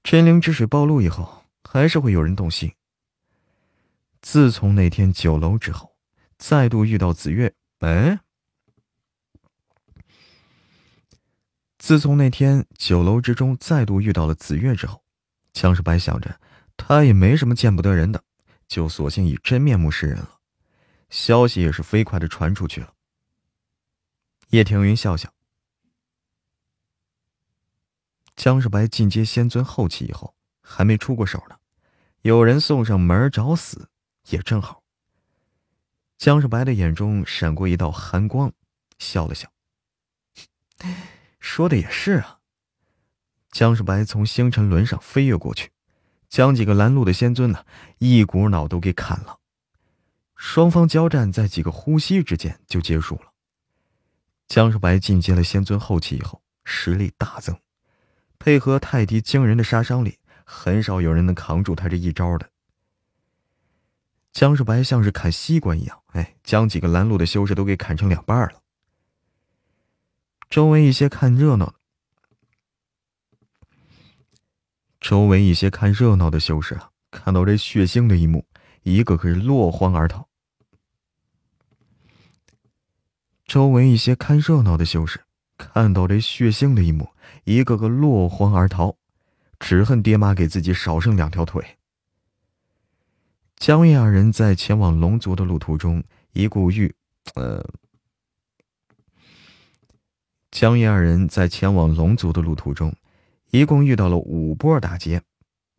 [0.01, 2.73] 真灵之水暴露以后，还是会有人动心。
[4.21, 5.97] 自从那天酒楼之后，
[6.37, 7.53] 再度遇到紫月。
[7.79, 8.21] 哎，
[11.87, 15.01] 自从那天酒楼之中再度遇到了紫月之后，
[15.53, 16.37] 江世白想着
[16.75, 18.21] 他也没什么见不得人的，
[18.67, 20.41] 就索性以真面目示人了。
[21.09, 22.93] 消息也是飞快的传出去了。
[24.49, 25.33] 叶庭云笑笑，
[28.35, 31.55] 江世白进阶仙尊后期以后，还没出过手呢，
[32.21, 33.87] 有人送上门找死。
[34.27, 34.83] 也正好。
[36.17, 38.51] 江世白的眼中闪过一道寒光，
[38.99, 39.49] 笑了笑，
[41.39, 42.39] 说的也是啊。
[43.51, 45.71] 江世白从星辰轮上飞跃过去，
[46.29, 47.65] 将几个拦路的仙尊呢
[47.97, 49.39] 一股脑都给砍了。
[50.35, 53.31] 双方交战在几个呼吸之间就结束了。
[54.47, 57.59] 江世白进阶了仙尊后期以后，实力大增，
[58.37, 62.49] 配合泰迪惊人的杀伤力，很少有人能扛住他这一招的。
[64.31, 68.61] 江世白像是砍西瓜一样，哎，将几个拦路的修士都给砍成两半了。
[70.49, 71.75] 周围一些看热闹的，
[74.99, 78.45] 周围一些看热闹的修士啊，看到这血腥的一幕，
[78.83, 80.27] 一个个落荒而逃。
[83.45, 85.23] 周围一些看热闹的修士
[85.57, 87.09] 看到这血腥的一幕，
[87.43, 88.97] 一个个落荒而逃，
[89.59, 91.77] 只恨爹妈给自己少生两条腿。
[93.55, 96.93] 江夜二人在前往龙族的路途中，一顾遇，
[97.35, 97.65] 呃，
[100.51, 102.95] 江夜二人在前往龙族的路途中，
[103.51, 105.21] 一共遇到了五波打劫。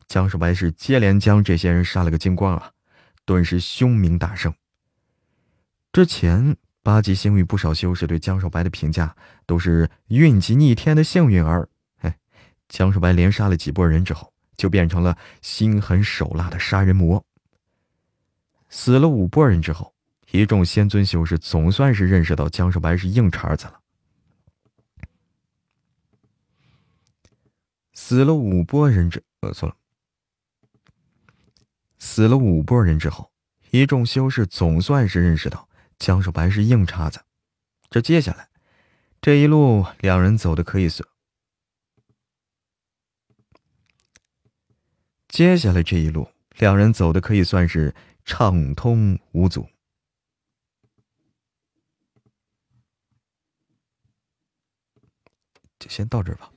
[0.07, 2.73] 江世白是接连将这些人杀了个精光啊，
[3.25, 4.55] 顿时凶名大盛。
[5.93, 9.15] 之前八级星域不少修士对江少白的评价
[9.47, 12.17] 都是运气逆天的幸运儿，哎，
[12.69, 17.25] 江少白连杀了几波人之后，就变成了心狠手辣的杀人魔。
[18.69, 19.95] 死了五波人之后，
[20.31, 23.81] 一众仙尊修士总算是认识到江少白是硬茬子了。
[28.01, 29.77] 死了五波人之，呃，错了。
[31.99, 33.33] 死了五波人之后，
[33.73, 35.69] 一众修士总算是认识到
[35.99, 37.21] 江少白是硬茬子。
[37.91, 38.49] 这接下来，
[39.21, 41.07] 这一路两人走的可以算。
[45.27, 47.95] 接下来这一路，两人走的可以算是。
[48.25, 49.67] 畅通无阻，
[55.79, 56.53] 就先到这儿吧。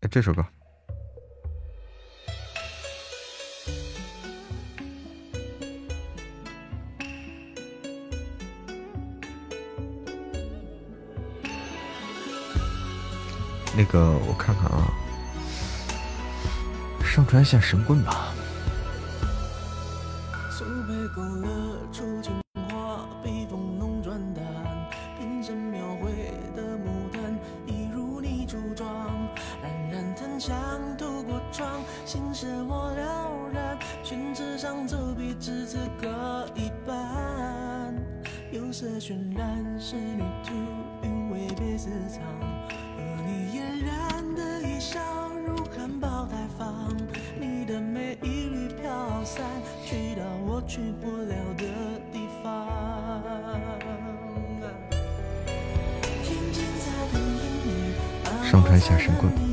[0.00, 0.42] 哎，这首歌。
[13.76, 14.90] 那个，我看看啊，
[17.04, 18.32] 上传一下神棍吧。
[39.10, 40.54] 仍然是旅途
[41.02, 42.22] 因为被私藏，
[42.96, 45.00] 而你嫣然的一笑，
[45.44, 46.96] 如含苞待放。
[47.36, 49.44] 你的美一缕飘散，
[49.84, 51.64] 去到我去不了的
[52.12, 52.70] 地方。
[58.44, 59.49] 上传下神棍。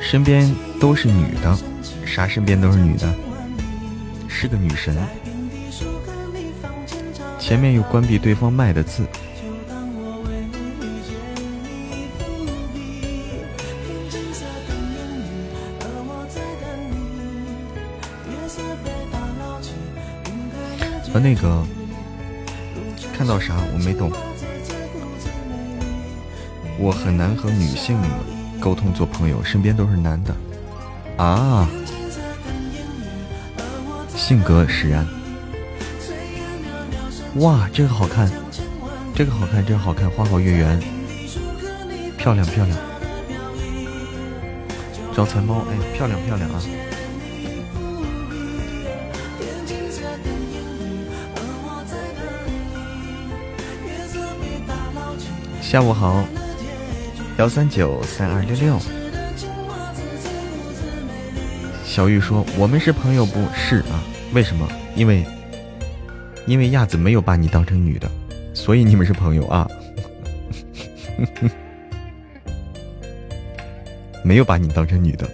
[0.00, 0.48] 身边
[0.80, 1.58] 都是女的，
[2.06, 2.26] 啥？
[2.26, 3.12] 身边都是女的，
[4.28, 4.96] 是个女神。
[7.38, 9.06] 前面有关闭对方麦的字。
[21.16, 21.64] 和那个
[23.16, 23.54] 看到啥？
[23.72, 24.12] 我没懂。
[26.78, 27.98] 我很难和女性。
[28.60, 30.34] 沟通做朋友，身边都是男的
[31.16, 31.68] 啊，
[34.14, 35.06] 性格使然。
[37.36, 38.30] 哇，这个好看，
[39.14, 40.82] 这个好看，这个好看，花好月圆，
[42.16, 42.76] 漂亮漂亮。
[45.14, 46.60] 招财猫，哎，漂亮漂亮啊！
[55.68, 56.24] 下午好。
[57.38, 58.78] 幺三九三二六六，
[61.84, 63.98] 小玉说：“我们是朋友不是啊？
[64.32, 64.68] 为什么？
[64.94, 65.26] 因为，
[66.46, 68.08] 因为亚子没有把你当成女的，
[68.54, 69.68] 所以你们是朋友啊。
[74.22, 75.28] 没有把你当成女的。”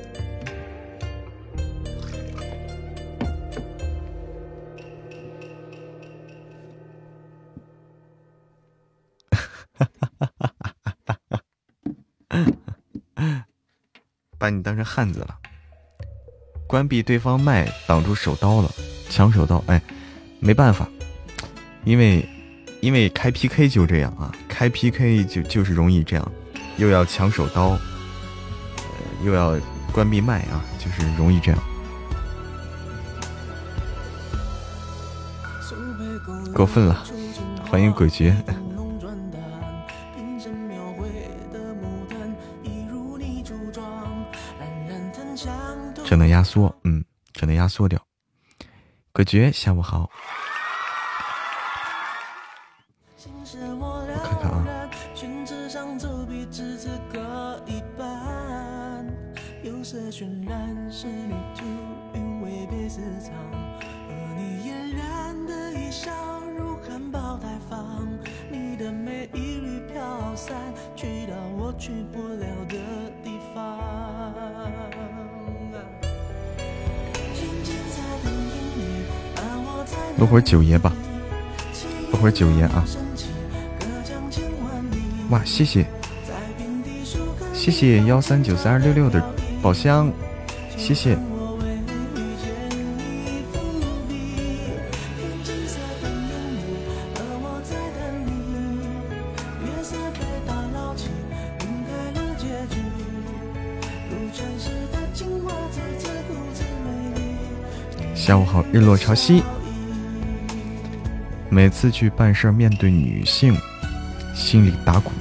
[14.52, 15.36] 你当成汉子了，
[16.66, 18.70] 关闭对方麦，挡住手刀了，
[19.08, 19.80] 抢手刀，哎，
[20.40, 20.88] 没办法，
[21.84, 22.28] 因为
[22.80, 26.32] 因为开 PK 就这样啊，开 PK 就就是容易这样，
[26.76, 27.78] 又要抢手刀，
[29.24, 29.58] 又要
[29.92, 31.60] 关闭麦啊，就是容易这样。
[36.54, 37.02] 过分了，
[37.70, 38.36] 欢迎鬼绝。
[46.32, 48.04] 压缩，嗯，只能压缩掉。
[49.12, 50.10] 鬼绝，下午好。
[80.32, 80.90] 会儿九爷吧，
[82.10, 82.82] 录会儿九爷啊！
[85.28, 85.84] 哇，谢谢，
[87.52, 89.22] 谢谢幺三九三二六六的
[89.60, 90.10] 宝箱，
[90.74, 91.18] 谢谢。
[108.14, 109.42] 下午好，日落潮汐。
[111.52, 113.54] 每次去办事儿，面对女性，
[114.34, 115.12] 心里打鼓，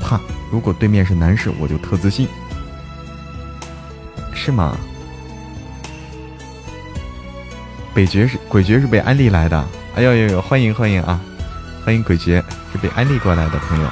[0.00, 0.18] 怕。
[0.50, 2.26] 如果对面是男士，我就特自信，
[4.32, 4.74] 是吗？
[7.94, 11.20] 北爵是鬼绝是被安利来的，哎呦呦呦，欢迎欢迎啊，
[11.84, 13.90] 欢迎鬼绝是被安利过来的朋友，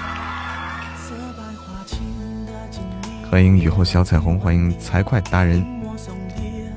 [3.30, 5.62] 欢迎雨后小彩虹，欢迎财会达人，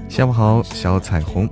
[0.10, 1.50] 下午好，小彩虹。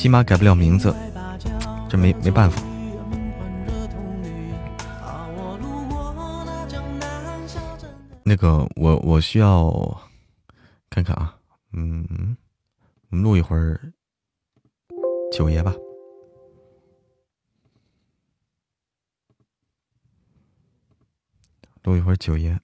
[0.00, 0.94] 起码改不了名字，
[1.86, 2.58] 这没没办法。
[8.22, 10.00] 那个，我我需要
[10.88, 11.36] 看看啊，
[11.74, 12.34] 嗯，
[13.10, 13.92] 我们录一会儿
[15.30, 15.74] 九爷吧，
[21.82, 22.58] 录一会儿九爷。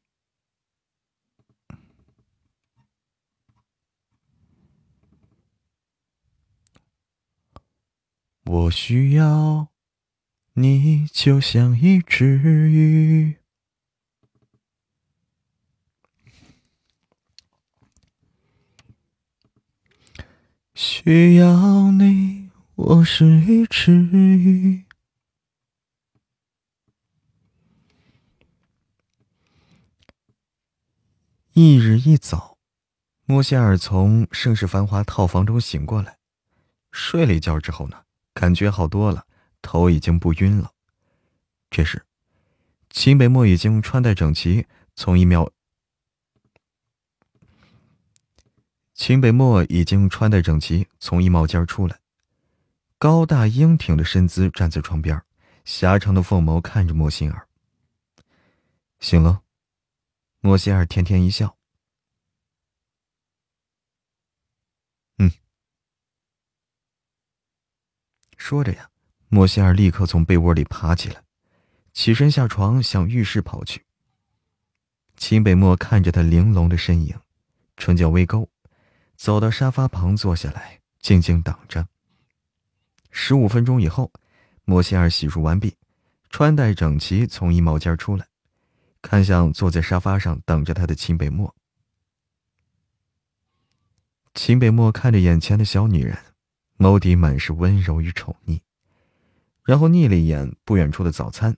[8.49, 9.69] 我需要
[10.53, 13.39] 你，就像一只鱼。
[20.75, 24.85] 需要你，我是一只鱼。
[31.53, 32.59] 一日一早，
[33.25, 36.19] 莫歇尔从盛世繁华套房中醒过来，
[36.93, 38.06] 睡了一觉之后呢，
[38.37, 39.27] 感觉好多了，
[39.63, 40.71] 头已经不晕了。
[41.71, 42.05] 这时，
[42.91, 45.51] 秦北墨已经穿戴整齐，从一庙。
[48.93, 51.99] 秦北墨已经穿戴整齐，从衣帽间出来，
[52.99, 55.23] 高大英挺的身姿站在床边，
[55.65, 57.49] 狭长的凤眸看着莫心儿。
[59.01, 59.41] 醒了，
[60.41, 61.56] 莫心儿甜甜一笑。
[68.47, 68.89] 说着呀，
[69.29, 71.21] 莫心儿立刻从被窝里爬起来。
[71.93, 73.85] 起身下床，向浴室跑去。
[75.17, 77.19] 秦北墨看着他玲珑的身影，
[77.77, 78.49] 唇角微勾，
[79.17, 81.89] 走到沙发旁坐下来，静静等着。
[83.11, 84.13] 十五分钟以后，
[84.65, 85.75] 莫西尔洗漱完毕，
[86.31, 88.29] 穿戴整齐，从衣帽间出来，
[89.03, 91.53] 看向坐在沙发上等着他的秦北墨。
[94.35, 96.17] 秦北墨看着眼前的小女人，
[96.79, 98.61] 眸底满是温柔与宠溺，
[99.65, 101.57] 然后睨了一眼不远处的早餐。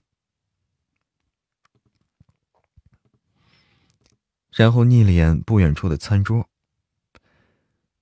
[4.51, 6.49] 然后睨了眼不远处的餐桌，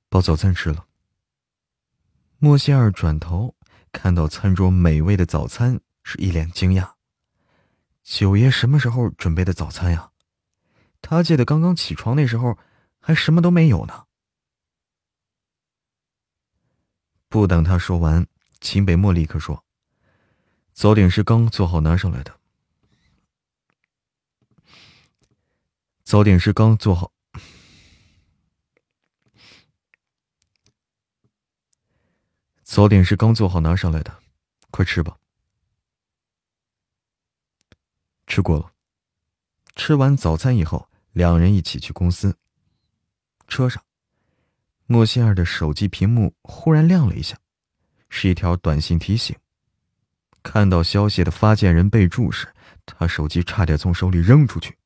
[0.09, 0.85] 把早餐吃了。
[2.39, 3.55] 莫西尔转头
[3.91, 6.93] 看到餐桌美味的早餐，是一脸惊讶
[8.03, 10.11] ：“九爷什么时候准备的早餐呀？
[11.01, 12.57] 他记得刚刚起床那时候
[12.99, 14.05] 还什么都没有呢。”
[17.37, 18.25] 不等他说完，
[18.61, 19.63] 秦北墨立刻说
[20.73, 22.39] ：“早点是刚做好拿上来的。”
[26.03, 27.11] 早点是刚做好，
[32.63, 34.19] 早点是刚做好拿上来的，
[34.71, 35.19] 快吃吧。
[38.25, 38.73] 吃过了。
[39.75, 42.35] 吃完早餐以后，两人一起去公司。
[43.47, 43.85] 车上，
[44.89, 47.37] 莫西尔的手机屏幕忽然亮了一下，
[48.09, 49.35] 是一条短信提醒。
[50.41, 52.47] 看到消息的发件人备注时，
[52.85, 54.77] 他手机差点从手里扔出去。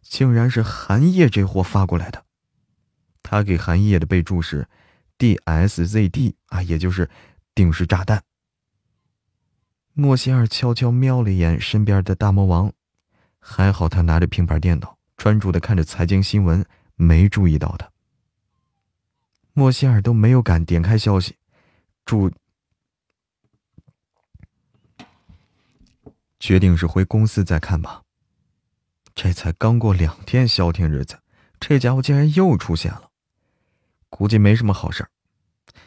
[0.00, 2.24] 竟然是韩烨这货发过来的，
[3.22, 4.66] 他给韩烨的备注是
[5.18, 7.10] “DSZD” 啊，也就是
[7.54, 8.22] 定时炸弹。
[9.92, 12.72] 莫西尔悄悄瞄了一眼身边的大魔王，
[13.38, 16.64] 还好他拿着平板电脑，专注的看着财经新闻，
[16.94, 17.90] 没注意到他。
[19.58, 21.36] 莫西尔都没有敢点开消息，
[22.04, 22.30] 注
[26.38, 28.04] 决定是回公司再看吧。
[29.16, 31.18] 这才刚过两天消停日子，
[31.58, 33.10] 这家伙竟然又出现了，
[34.08, 35.10] 估计没什么好事儿。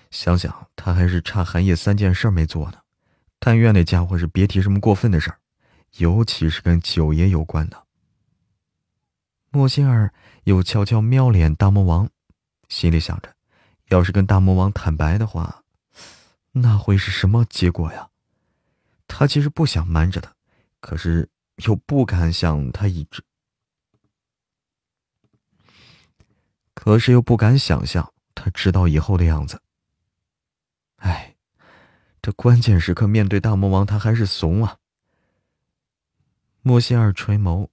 [0.10, 2.80] 想想他还是差韩烨三件事没做呢，
[3.39, 5.39] 但愿那家伙是别提什么过分的事儿，
[5.95, 7.88] 尤其是跟九爷有关的。
[9.49, 12.10] 莫心儿又悄悄瞄了眼大魔王，
[12.68, 13.34] 心里想着，
[13.92, 15.64] 要是跟大魔王坦白的话，
[16.52, 18.10] 那会是什么结果呀？
[19.08, 20.34] 他其实不想瞒着他，
[20.80, 21.30] 可是。
[21.68, 23.22] 又不敢向他一直，
[26.74, 29.62] 可是又不敢想象他知道以后的样子。
[30.96, 31.36] 哎，
[32.20, 34.76] 这关键时刻面对大魔王，他还是怂啊。
[36.64, 37.68] 莫西尔垂眸，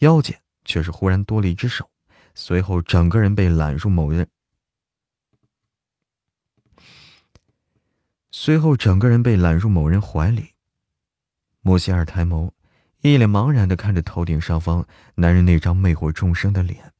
[0.00, 1.88] 腰间却是忽然多了一只手，
[2.34, 4.28] 随后整个人被揽入某人，
[8.40, 10.54] 随后整个人被揽入某人怀里。
[11.60, 12.52] 莫西尔抬眸。
[13.00, 14.86] 一脸茫然的看着头顶上方
[15.16, 16.92] 男人那张魅惑众生的脸，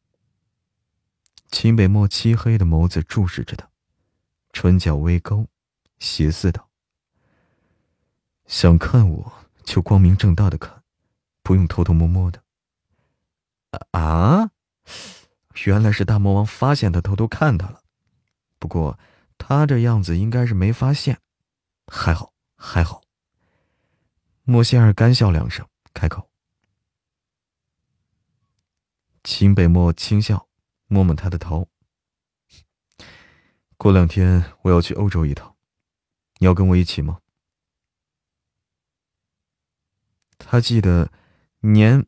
[1.49, 3.69] 秦北墨漆黑的眸子注视着他，
[4.53, 5.47] 唇角微勾，
[6.01, 6.69] 邪似道
[8.47, 9.33] ：“想看我
[9.63, 10.83] 就光明正大的看，
[11.43, 12.43] 不用偷偷摸摸的。”
[13.93, 14.51] 啊！
[15.65, 17.83] 原来是大魔王发现他偷偷看他了，
[18.59, 18.99] 不过
[19.37, 21.19] 他这样子应该是没发现，
[21.89, 23.03] 还好还好。
[24.45, 25.67] 莫仙儿干笑两声。
[25.95, 26.31] 开口，
[29.25, 30.49] 秦北漠轻笑，
[30.87, 31.69] 摸摸他的头。
[33.77, 35.57] 过两天我要去欧洲一趟，
[36.37, 37.21] 你要跟我一起吗？
[40.37, 41.11] 他记得
[41.61, 42.07] 年，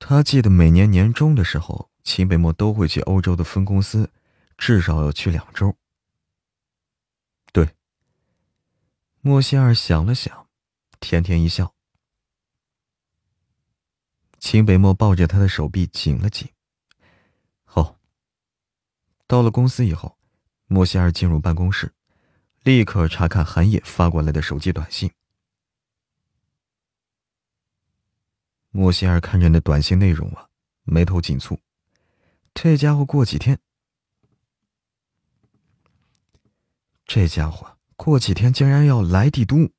[0.00, 4.10] 他记得每年年终的时候，秦北漠都会去欧洲的分公司，
[4.56, 5.76] 至少要去两周。
[7.52, 7.76] 对
[9.20, 10.48] 莫西尔想了想，
[11.00, 11.74] 甜甜一笑。
[14.38, 16.48] 秦北漠抱着他的手臂紧了紧。
[17.64, 17.98] 好。
[19.28, 20.18] 到了公司以后，
[20.66, 21.94] 莫西尔进入办公室，
[22.62, 25.10] 立刻查看韩烨发过来的手机短信。
[28.70, 30.48] 莫西尔看着那短信内容啊，
[30.82, 31.58] 眉头紧蹙。
[32.52, 33.58] 这家伙过几天，
[37.14, 39.70] 这家伙过几天竟然要来帝都，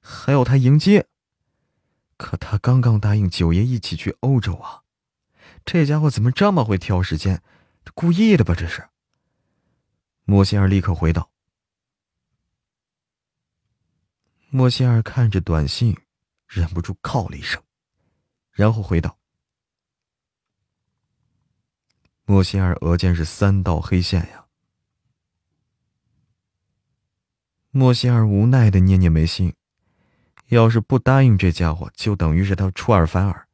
[0.00, 1.06] 还要他迎接。
[2.16, 4.84] 可他刚刚答应九爷一起去欧洲啊，
[5.66, 7.42] 这家伙怎么这么会挑时间？
[7.84, 8.54] 这故意的吧？
[8.54, 8.88] 这是。
[10.24, 11.30] 莫西尔立刻回道。
[14.48, 15.94] 莫西尔看着短信，
[16.46, 17.62] 忍不住靠了一声。
[18.50, 19.18] 然后回道
[22.24, 24.46] ：“莫西尔额间是三道黑线呀。”
[27.70, 29.54] 莫西尔无奈的捏捏眉心，
[30.48, 33.46] 要是不答应这家伙，就等于是他出尔反尔。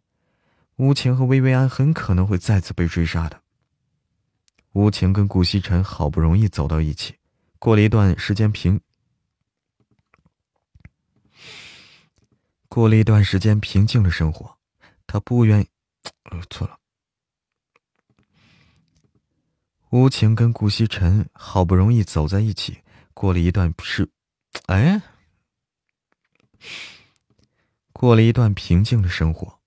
[0.77, 3.41] 无情和薇薇安很可能会再次被追杀的。
[4.73, 7.15] 无情跟顾西辰好不容易走到一起，
[7.59, 8.81] 过了一段时间平。
[12.69, 14.53] 过了一段时间平静的生活。
[15.07, 15.66] 他不愿意，
[16.24, 16.77] 呃，错了。
[19.91, 22.77] 无情跟顾西辰好不容易走在一起，
[23.15, 24.11] 过了一段是，
[24.66, 25.01] 哎，
[27.93, 29.61] 过了一段平静的生活。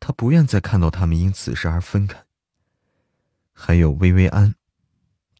[0.00, 2.24] 他不愿再看到他们因此事而分开。
[3.52, 4.54] 还有薇薇安，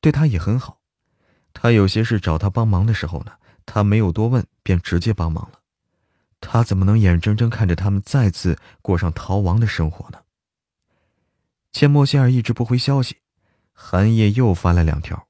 [0.02, 0.80] 对他也很好。
[1.54, 3.32] 他有些事找他帮忙的时候呢，
[3.64, 5.60] 他没有多问，便直接帮忙了。
[6.40, 10.20] 他怎么能眼睁睁看着他们再次过上逃亡的生活呢？
[11.72, 13.16] 见莫西尔一直不回消息，
[13.72, 15.26] 韩叶又发来两条。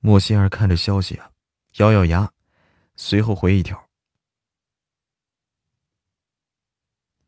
[0.00, 1.30] 莫西尔看着消息啊，
[1.76, 2.32] 咬咬牙，
[2.96, 3.88] 随后回一条。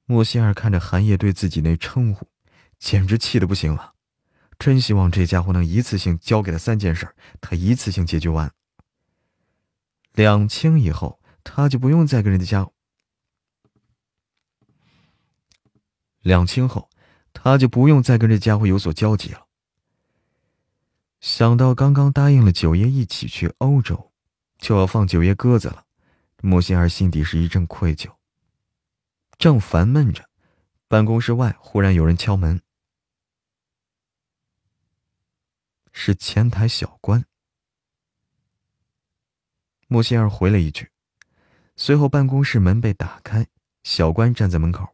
[0.04, 2.28] 莫西尔看着韩叶对自己那称呼，
[2.78, 3.94] 简直气得不行了，
[4.58, 8.52] 真希望这家伙能一次性交给他三件事，他一次性解决完。
[10.12, 11.18] 两清以后。
[11.44, 12.70] 他就不用再跟人家
[16.20, 16.88] 两清后，
[17.32, 19.41] 他就不用再跟这家伙有所交集了。
[21.22, 24.12] 想到刚刚答应了九爷一起去欧洲，
[24.58, 25.86] 就要放九爷鸽子了，
[26.42, 28.12] 莫心儿心底是一阵愧疚。
[29.38, 30.28] 正烦闷着，
[30.88, 32.60] 办公室外忽然有人敲门，
[35.92, 37.24] 是前台小关。
[39.86, 40.90] 莫心儿回了一句。
[41.76, 43.46] 随后，办公室门被打开，
[43.84, 44.88] 小关站在门口。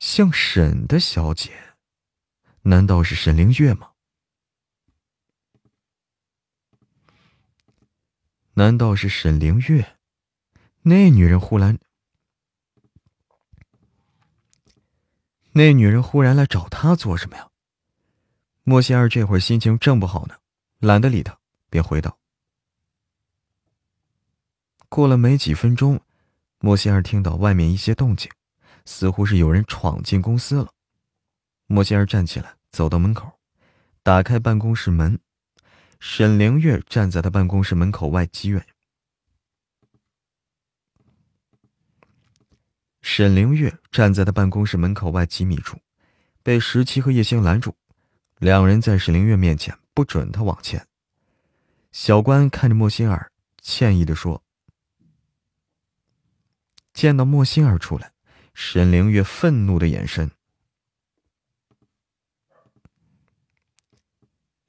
[0.00, 1.71] 姓沈的小姐，
[2.62, 3.90] 难道是沈凌月吗？
[8.54, 9.96] 难道是沈凌月？
[10.82, 11.78] 那女人忽然，
[15.52, 17.48] 那女人忽然来找他做什么呀？
[18.62, 20.36] 莫仙儿这会儿心情正不好呢，
[20.78, 22.18] 懒得理他，便回道。
[24.88, 26.00] 过了没几分钟，
[26.60, 28.30] 莫仙儿听到外面一些动静，
[28.84, 30.72] 似乎是有人闯进公司了。
[31.72, 33.32] 莫心儿站起来，走到门口，
[34.02, 35.18] 打开办公室门。
[36.00, 38.62] 沈凌月站在他办公室门口外几远。
[43.00, 45.78] 沈凌月站在他办公室门口外几米处，
[46.42, 47.74] 被石七和叶星拦住，
[48.36, 50.86] 两人在沈凌月面前不准他往前。
[51.90, 53.32] 小关看着莫心儿，
[53.62, 54.42] 歉意的说。
[56.92, 58.12] 见到莫心儿出来，
[58.52, 60.30] 沈凌月愤怒的眼神。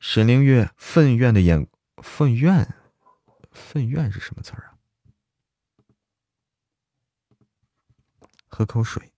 [0.05, 1.65] 沈凌月愤怨的眼，
[2.03, 2.75] 愤怨，
[3.51, 4.75] 愤怨是什么词儿啊？
[8.49, 9.13] 喝口水，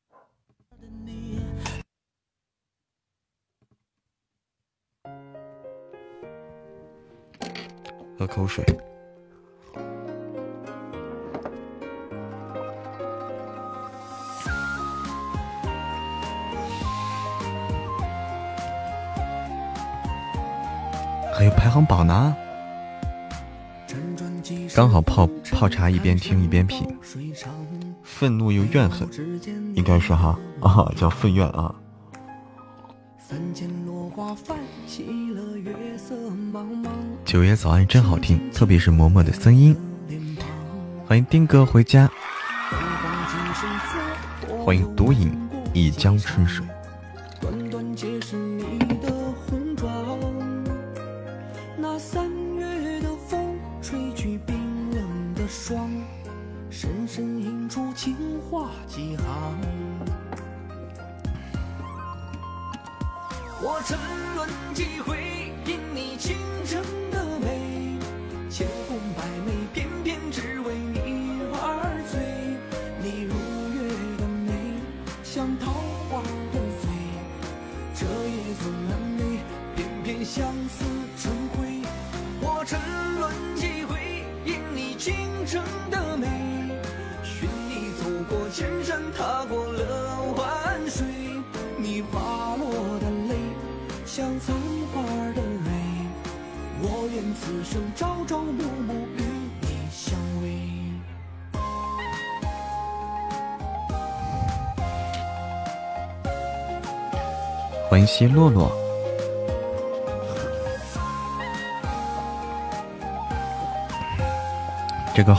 [8.15, 8.63] 喝口水。
[21.37, 22.33] 还有排行榜呢，
[24.73, 26.87] 刚好泡泡茶一边听一边品，
[28.03, 29.05] 愤怒又怨恨，
[29.75, 31.75] 应该是哈啊叫愤怨啊。
[37.25, 39.75] 九爷早安真好听，特别是嬷嬷的声音。
[41.05, 42.09] 欢迎丁哥回家，
[44.63, 45.37] 欢迎独饮
[45.73, 46.65] 一江春水。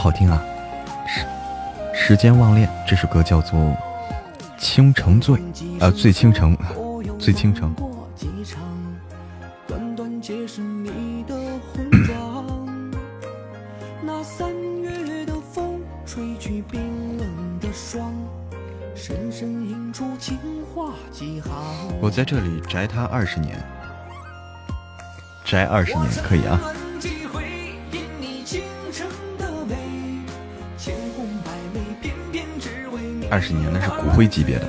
[0.07, 0.41] 好听啊！
[1.05, 1.25] 时
[1.93, 3.59] 时间忘恋这首歌叫做
[4.57, 5.35] 《倾城醉》，
[5.81, 6.55] 呃，醉倾城，
[7.19, 7.75] 醉倾城。
[9.67, 12.45] 短短皆是你的红妆，
[14.01, 14.49] 那三
[14.81, 18.09] 月的风吹去冰冷的霜，
[18.95, 20.37] 深深印出情
[20.73, 21.51] 话几行。
[21.99, 23.61] 我在这里宅他二十年，
[25.43, 26.57] 宅二十年可以啊。
[33.37, 34.67] 二十年那是骨灰级别的。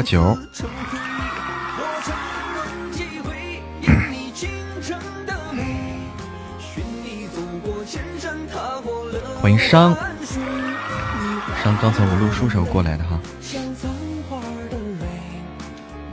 [0.00, 0.22] 小九。
[9.42, 9.94] 欢迎商。
[11.62, 13.20] 商，刚才我录书时候过来的哈。
[13.42, 13.90] 像残
[14.28, 14.40] 花
[14.70, 15.06] 的蕊，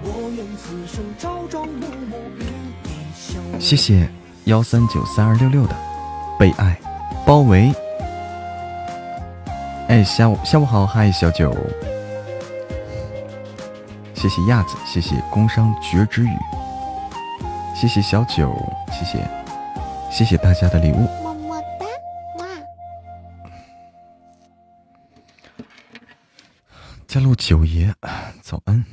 [0.04, 2.44] 我愿此生朝朝暮暮与
[2.84, 3.60] 你相偎。
[3.60, 4.10] 谢谢
[4.46, 5.76] 幺三九三二六六的
[6.38, 6.78] 被爱
[7.26, 7.72] 包围。
[9.88, 11.56] 哎，下午下午好，嗨，小九。
[14.20, 16.30] 谢谢亚子，谢谢工商绝之语，
[17.76, 18.52] 谢谢小九，
[18.92, 19.24] 谢谢，
[20.12, 21.08] 谢谢大家的礼物。
[21.22, 21.86] 么么哒，
[22.40, 22.48] 哇！
[27.08, 27.94] 加入九爷，
[28.42, 28.84] 早安。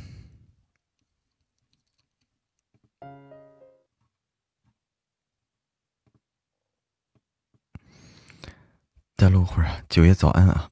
[9.16, 10.68] 再录会儿啊，九爷早安啊。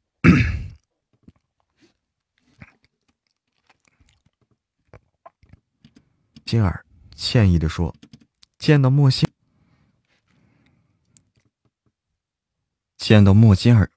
[6.53, 6.85] 金儿
[7.15, 7.97] 歉意的说
[8.61, 9.27] ：“见到莫心，
[12.99, 13.91] 见到莫心儿，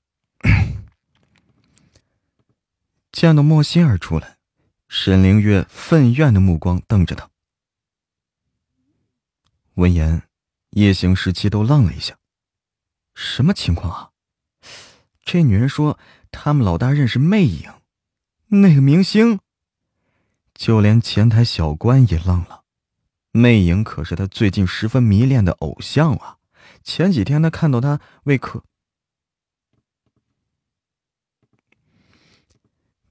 [3.11, 4.37] 见到莫心儿出来，
[4.87, 7.29] 沈凌月愤怨的目光瞪着他。
[9.73, 10.21] 闻言，
[10.69, 12.17] 夜行时期都愣了一下，
[13.15, 14.11] 什么情况啊？
[15.25, 15.99] 这女人说
[16.31, 17.69] 他们老大认识魅影，
[18.47, 19.41] 那个明星。
[20.55, 22.63] 就连前台小关也愣了，
[23.31, 26.37] 魅影可是他最近十分迷恋的偶像啊！
[26.81, 28.63] 前几天他看到他为可，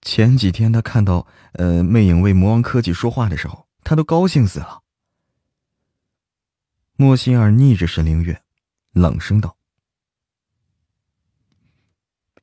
[0.00, 4.82] 前几天他看到呃魅影为魔王科技说话的时候，他都高兴死了。
[6.96, 8.42] 莫心儿逆着沈凌月，
[8.92, 9.56] 冷声道。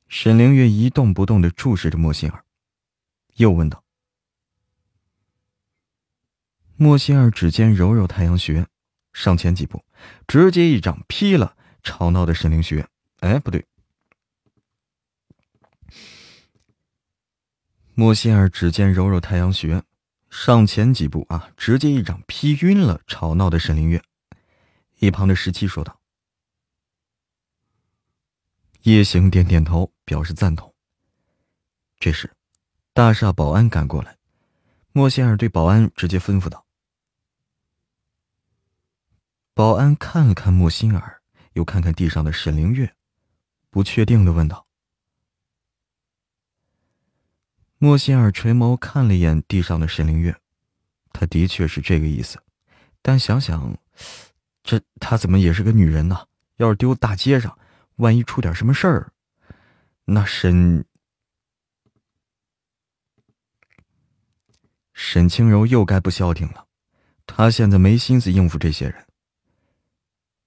[0.06, 2.44] 沈凌月一动不动的注视着莫心儿，
[3.36, 3.81] 又问道。
[6.82, 8.66] 莫心儿指尖揉揉太阳穴，
[9.12, 9.84] 上前几步，
[10.26, 12.88] 直接一掌劈了吵闹的沈灵雪。
[13.20, 13.64] 哎，不对。
[17.94, 19.84] 莫心儿指尖揉揉太阳穴，
[20.28, 24.02] 上前几步啊，直接一掌劈晕了吵闹的沈灵月。
[24.98, 26.00] 一旁的十七说道
[28.82, 30.74] ：“夜行点点头，表示赞同。”
[32.00, 32.32] 这时，
[32.92, 34.16] 大厦保安赶过来，
[34.90, 36.61] 莫心儿对保安直接吩咐道。
[39.54, 41.20] 保安看了看莫心儿，
[41.52, 42.94] 又看看地上的沈凌月，
[43.68, 44.66] 不确定的问道
[47.76, 50.34] ：“莫心儿垂眸看了一眼地上的沈凌月，
[51.12, 52.42] 他的确是这个意思，
[53.02, 53.76] 但想想，
[54.62, 56.26] 这她怎么也是个女人呢？
[56.56, 57.58] 要是丢大街上，
[57.96, 59.12] 万一出点什么事儿，
[60.06, 60.82] 那沈
[64.94, 66.66] 沈清柔又该不消停了。
[67.26, 69.06] 她现在没心思应付这些人。”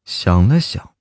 [0.06, 0.96] 想了想，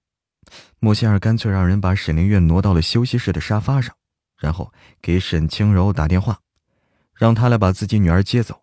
[0.78, 3.94] 莫仙儿干脆让人把沈凌月挪到了休息室的沙发上，
[4.36, 6.40] 然后给沈清柔打电话，
[7.12, 8.62] 让他来把自己女儿接走。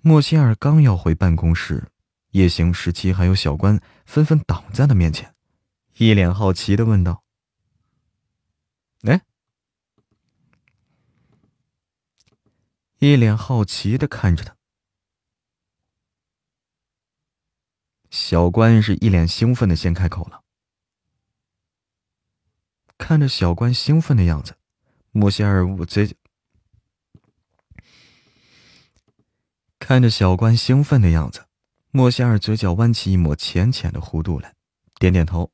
[0.00, 1.88] 莫仙儿刚要回办公室，
[2.30, 5.34] 叶行、十七还有小关纷纷挡在了面前，
[5.96, 7.22] 一脸好奇的问道
[9.06, 9.20] ：“哎？”
[12.98, 14.56] 一脸好奇的看着他。
[18.10, 20.42] 小关是一脸兴奋的先开口了。
[22.98, 24.56] 看着小关兴奋的样子，
[25.12, 26.16] 莫仙儿捂嘴。
[29.78, 31.46] 看着小关兴奋的样子，
[31.90, 34.54] 莫仙儿嘴角弯起一抹浅浅的弧度来，
[34.98, 35.50] 点点头。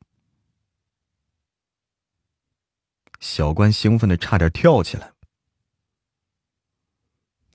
[3.20, 5.12] 小关兴奋的差点跳起来。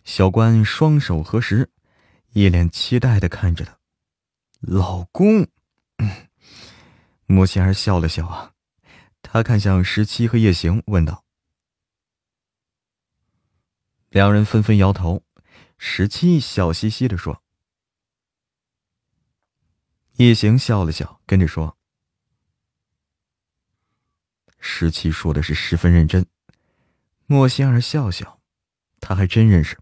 [0.03, 1.69] 小关双手合十，
[2.33, 3.80] 一脸期待的看着他。
[4.61, 5.47] 老公，
[7.25, 8.53] 莫仙儿笑了笑啊，
[9.23, 11.25] 他看向十七和叶行，问道
[14.09, 15.23] ：“两人纷纷摇头。”
[15.79, 17.41] 十七笑嘻嘻的说
[20.17, 21.75] ：“叶行笑了笑，跟着说
[24.61, 26.23] ：‘十七说的是十分认真。’
[27.25, 28.39] 莫仙儿笑笑，
[28.99, 29.79] 他还真认识。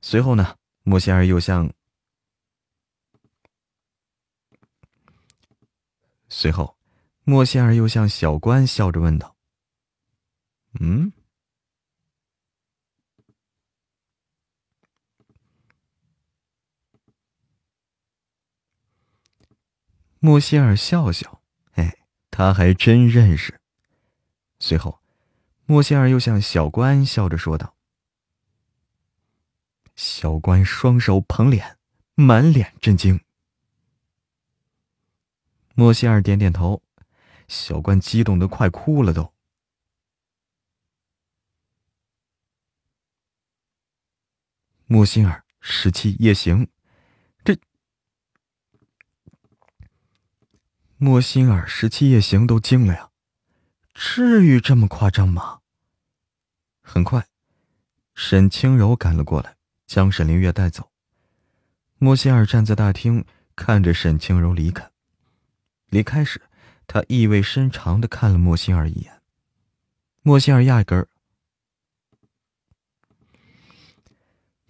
[0.00, 1.70] 随后呢，莫仙儿又向……
[6.36, 6.76] 随后，
[7.22, 9.36] 莫仙儿又向小关笑着问道
[10.80, 11.12] ：‘嗯？’
[20.18, 21.40] 莫仙儿笑笑，
[21.74, 21.98] 哎，
[22.32, 23.60] 他还真认识。
[24.58, 25.00] 随后，
[25.66, 27.76] 莫仙儿又向小关笑着说道
[29.94, 31.78] ：“小关双手捧脸，
[32.16, 33.20] 满脸震惊。”
[35.74, 36.82] 莫仙儿点点头，
[37.48, 39.34] 小关激动的快哭了都。
[44.86, 46.68] 莫仙儿、十七、夜行，
[47.44, 47.58] 这
[50.96, 53.10] 莫仙儿、十七、夜行都惊了呀！
[53.92, 55.62] 至于这么夸张吗？
[56.82, 57.26] 很快，
[58.14, 59.56] 沈清柔赶了过来，
[59.86, 60.92] 将沈凌月带走。
[61.98, 63.24] 莫仙儿站在大厅，
[63.56, 64.93] 看着沈清柔离开。
[65.94, 66.42] 离开时，
[66.88, 69.22] 他意味深长的看了莫心儿一眼。
[70.22, 71.06] 莫心儿压根儿，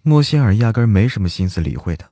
[0.03, 2.11] 莫心儿压根儿没什么心思理会他，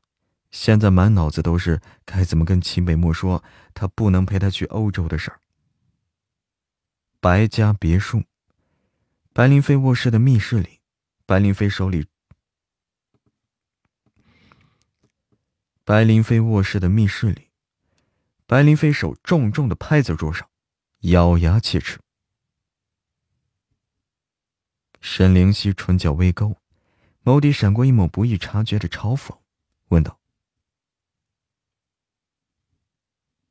[0.50, 3.44] 现在满脑子都是该怎么跟秦北漠说
[3.76, 5.40] 他不能陪他去欧洲的事儿。
[7.20, 8.24] 白家别墅，
[9.32, 10.80] 白林飞卧室的密室里，
[11.28, 12.08] 白林飞手里，
[15.84, 17.53] 白林飞卧室的密室里。
[18.46, 20.50] 白林飞手重重的拍在桌上，
[21.02, 22.00] 咬牙切齿。
[25.02, 26.58] 沈灵溪唇角微勾，
[27.24, 29.40] 眸底闪过一抹不易察觉的嘲讽，
[29.90, 30.20] 问道：“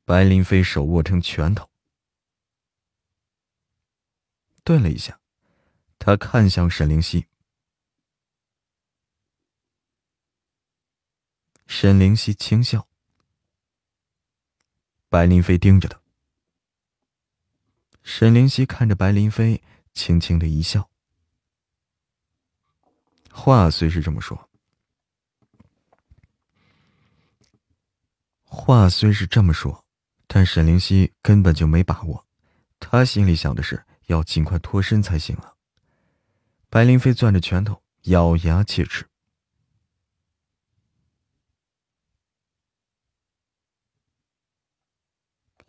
[0.05, 1.69] 白林飞手握成拳头，
[4.63, 5.19] 顿了一下，
[5.99, 7.27] 他看向沈灵溪。
[11.67, 12.87] 沈灵溪轻笑。
[15.13, 16.01] 白林飞盯着他，
[18.01, 19.61] 沈灵溪看着白林飞，
[19.93, 20.89] 轻轻的一笑。
[23.29, 24.49] 话虽是这么说，
[28.41, 29.85] 话虽是这么说，
[30.25, 32.25] 但沈灵溪根本就没把握，
[32.79, 35.53] 他心里想的是要尽快脱身才行啊。
[36.71, 39.07] 白林飞攥着拳头，咬牙切齿。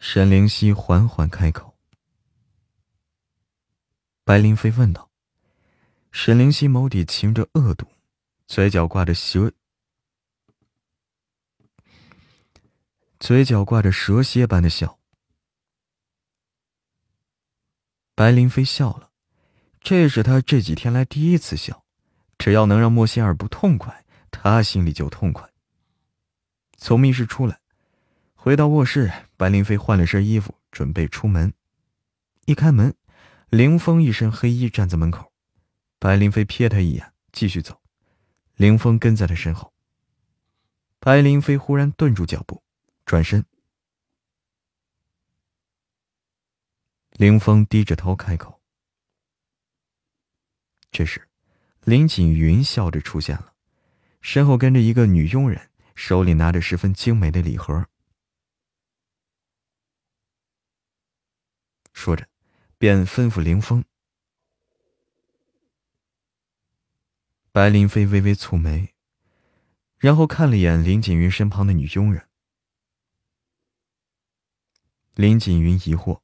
[0.06, 1.74] 沈灵溪缓缓开口，
[4.22, 5.10] 白灵飞问道
[6.12, 7.86] ：“沈灵溪眸底噙着恶毒，
[8.46, 9.50] 嘴角挂着蛇，
[13.18, 14.98] 嘴角挂着蛇蝎般的笑。”
[18.14, 19.10] 白灵飞笑了，
[19.80, 21.82] 这是他这几天来第一次笑，
[22.36, 25.50] 只要能让莫仙儿不痛快，他心里就痛快。
[26.76, 27.63] 从密室出来。
[28.44, 31.54] 回到卧室，白林飞换了身衣服，准备出门。
[32.44, 32.94] 一开门，
[33.48, 35.32] 凌风一身黑衣站在门口。
[35.98, 37.80] 白林飞瞥他一眼，继续走。
[38.56, 39.72] 凌风跟在他身后。
[40.98, 42.62] 白林飞忽然顿住脚步，
[43.06, 43.42] 转身。
[47.12, 48.60] 凌风低着头开口。
[50.90, 51.26] 这时，
[51.84, 53.54] 林锦云笑着出现了，
[54.20, 57.86] 身后跟着一个女佣人，手里拿着十分精美的礼盒。
[61.94, 62.28] 说着，
[62.76, 63.82] 便吩咐林峰。
[67.50, 68.92] 白林飞微微蹙眉，
[69.96, 72.28] 然后看了眼林锦云身旁的女佣人。
[75.14, 76.20] 林锦云疑惑，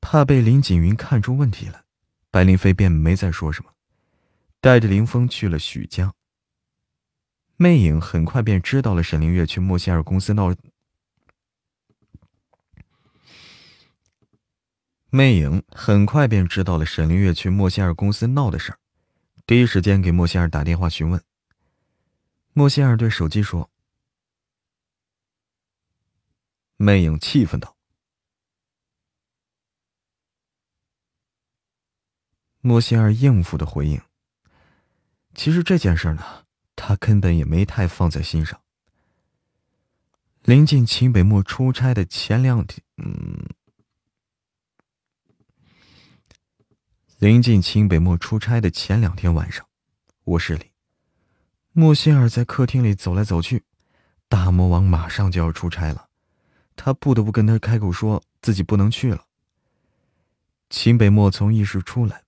[0.00, 1.84] 怕被林锦云看出问题来，
[2.30, 3.74] 白林飞便没再说什么，
[4.60, 6.14] 带着林峰去了许家。
[7.56, 10.56] 魅影很快便知道了沈凌月去莫西尔公司闹。
[15.14, 18.78] 魅影很快便知道了沈凌月去莫西尔公司闹的事儿，
[19.44, 21.22] 第一时间给莫西尔打电话询问。
[22.54, 23.70] 莫西尔对手机说
[26.78, 27.76] ：“魅影气愤道。”
[32.62, 34.00] 莫西尔应付的回应
[35.36, 38.58] ：“其实这件事呢，他根本也没太放在心上。
[40.44, 43.46] 临近秦北漠出差的前两天，嗯。”
[47.22, 49.64] 临近秦北漠出差的前两天晚上，
[50.24, 50.72] 卧室里，
[51.70, 53.62] 莫歇尔在客厅里走来走去。
[54.28, 56.08] 大魔王马上就要出差了，
[56.74, 59.26] 他不得不跟他开口说自己不能去了。
[60.68, 62.24] 秦北漠从浴室出来，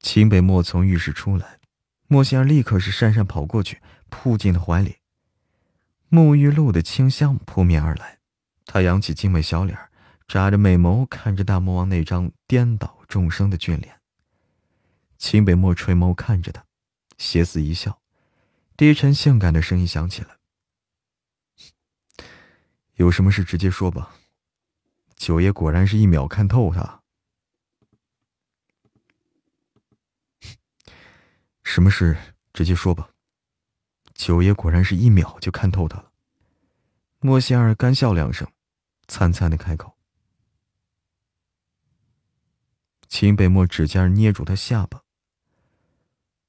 [0.00, 1.58] 秦北漠从浴室出来，
[2.08, 4.96] 莫歇尔立刻是讪讪跑过去，扑进了怀里。
[6.08, 8.20] 沐浴露的清香扑面而来，
[8.64, 9.78] 他扬起精美小脸。
[10.26, 14.00] 眨着美眸看着大魔王那张颠倒众生的俊脸。
[15.18, 16.64] 秦北漠垂眸看着他，
[17.18, 18.00] 邪肆一笑，
[18.76, 20.38] 低沉性感的声音响起来
[22.94, 24.16] ：“有什么事直接说吧。”
[25.16, 27.02] 九爷果然是一秒看透他。
[31.62, 32.18] 什么事
[32.52, 33.10] 直接说吧。
[34.14, 36.10] 九爷果然是一秒就看透他了。
[37.20, 38.50] 莫仙儿干笑两声，
[39.06, 39.91] 灿灿的开口。
[43.12, 45.02] 秦北漠指尖捏住他下巴。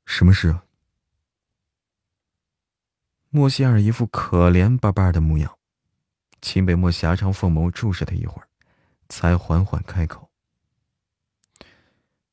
[0.06, 0.64] 什么事啊？
[3.30, 5.58] 莫西尔一副可怜巴巴的模样。
[6.42, 8.48] 秦北漠狭长凤眸注视他一会儿，
[9.10, 10.30] 才缓缓开口：“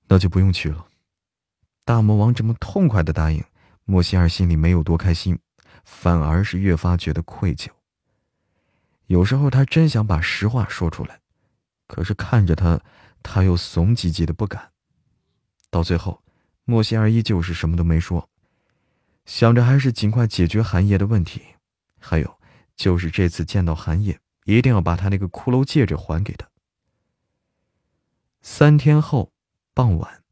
[0.06, 0.86] 那就不用去了。”
[1.84, 3.44] 大魔王这么痛快的答应，
[3.84, 5.36] 莫西尔心里没有多开心，
[5.82, 7.66] 反而是越发觉得愧疚。
[9.06, 11.20] 有时候他真想把实话说出来，
[11.88, 12.80] 可是看着他。
[13.22, 14.72] 他又怂唧唧的不敢。
[15.70, 16.22] 到最后，
[16.64, 18.28] 莫仙儿依旧是什么都没说，
[19.24, 21.42] 想着还是尽快解决韩烨的问题。
[21.98, 22.40] 还有，
[22.76, 26.48] 就是这次见到韩烨，一定要把他那个骷髅戒指还给他。
[28.42, 29.32] 三天后，
[29.74, 30.24] 傍晚，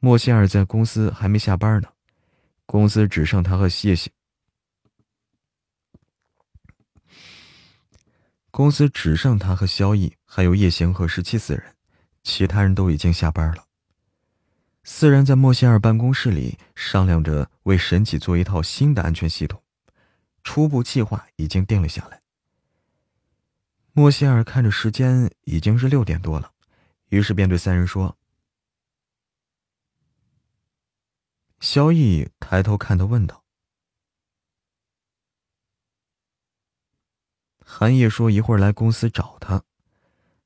[0.00, 1.88] 莫仙儿在公司还没下班呢，
[2.66, 4.10] 公司只剩他和谢谢。
[8.50, 11.74] 公司只剩他和萧逸，还有叶行和十七四人。
[12.22, 13.66] 其他人都已经下班了。
[14.84, 19.62] 四人在莫歇尔办公室里商量着为神启做一套新的安全系统，
[20.42, 22.20] 初步计划已经定了下来。
[23.92, 26.52] 莫歇尔看着时间已经是六点多了，
[27.10, 28.16] 于是便对三人说
[31.60, 33.44] ：“萧逸抬头看他，问道
[37.64, 39.62] ：‘韩烨说一会儿来公司找他。’”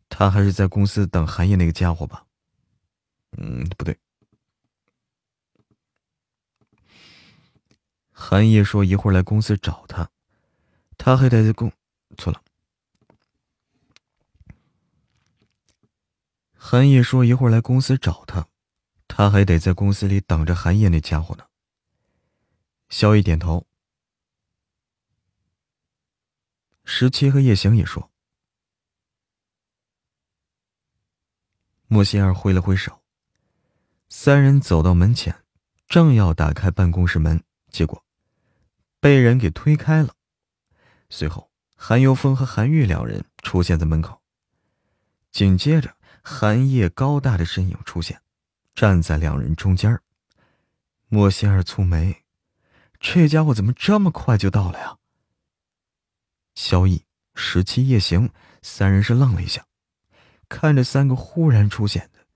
[0.09, 2.25] 他还是在公司等韩烨那个家伙吧。
[3.39, 3.99] 嗯，不对。
[8.11, 10.11] 韩烨说一会儿来公司找他，
[10.97, 11.71] 他还得在公……
[12.17, 12.43] 错了。
[16.55, 18.49] 韩烨说一会儿来公司找他，
[19.07, 21.47] 他还得在公司里等着韩烨那家伙呢。
[22.89, 23.67] 萧逸点头。
[26.85, 28.11] 十七和叶行也说。
[31.89, 33.01] 莫西尔挥了挥手，
[34.09, 35.45] 三人走到门前，
[35.87, 38.05] 正要打开办公室门，结果
[38.99, 40.15] 被人给推开了。
[41.09, 44.21] 随后，韩游峰和韩玉两人出现在门口，
[45.31, 48.21] 紧接着，韩叶高大的身影出现，
[48.75, 50.01] 站在两人中间。
[51.09, 52.25] 莫西尔蹙眉
[52.99, 54.99] ：“这家伙怎么这么快就到了呀？”
[56.57, 57.05] 萧逸、
[57.37, 58.29] 十七、夜行
[58.61, 59.65] 三人是愣了一下。
[60.49, 62.27] 看着三个忽然出现的，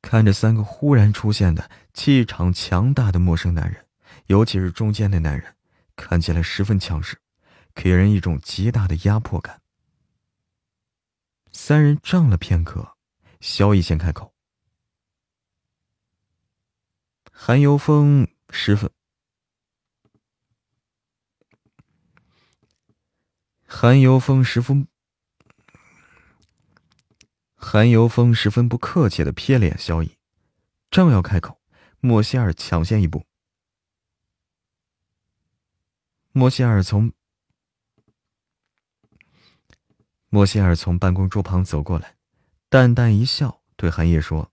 [0.00, 3.86] 看着三个忽然出现的气场强大的陌生男人，
[4.26, 5.54] 尤其是中间的男人，
[5.94, 7.20] 看起来十分强势，
[7.74, 9.60] 给人一种极大的压迫感。
[11.52, 12.96] 三人怔了片刻，
[13.40, 14.34] 萧逸先开口
[17.30, 18.90] ：“韩游峰十分。”
[23.70, 24.88] 韩游风十分，
[27.54, 30.16] 韩游风十分不客气的瞥了眼萧逸，
[30.90, 31.60] 正要开口，
[32.00, 33.26] 莫西尔抢先一步。
[36.32, 37.12] 莫西尔从
[40.30, 42.16] 莫西尔从办公桌旁走过来，
[42.70, 44.50] 淡淡一笑，对韩烨说：“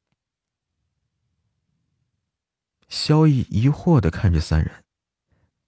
[2.89, 4.83] 萧逸疑惑的看着三人，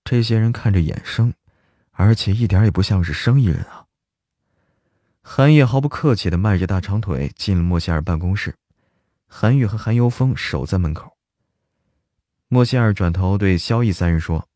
[0.04, 1.34] 这些人看着眼生，
[1.98, 3.88] 而且一点也不像是生意人啊。”
[5.22, 8.56] 韩烨毫不客气的迈着大长腿进了莫西尔办公室，
[9.26, 11.18] 韩愈和韩游风守在门口。
[12.48, 14.48] 莫西尔转头对萧逸三人说。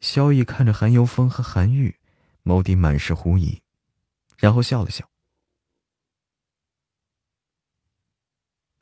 [0.00, 1.98] 萧逸看着韩游风和韩愈，
[2.44, 3.60] 眸底满是狐疑，
[4.38, 5.10] 然后笑了笑。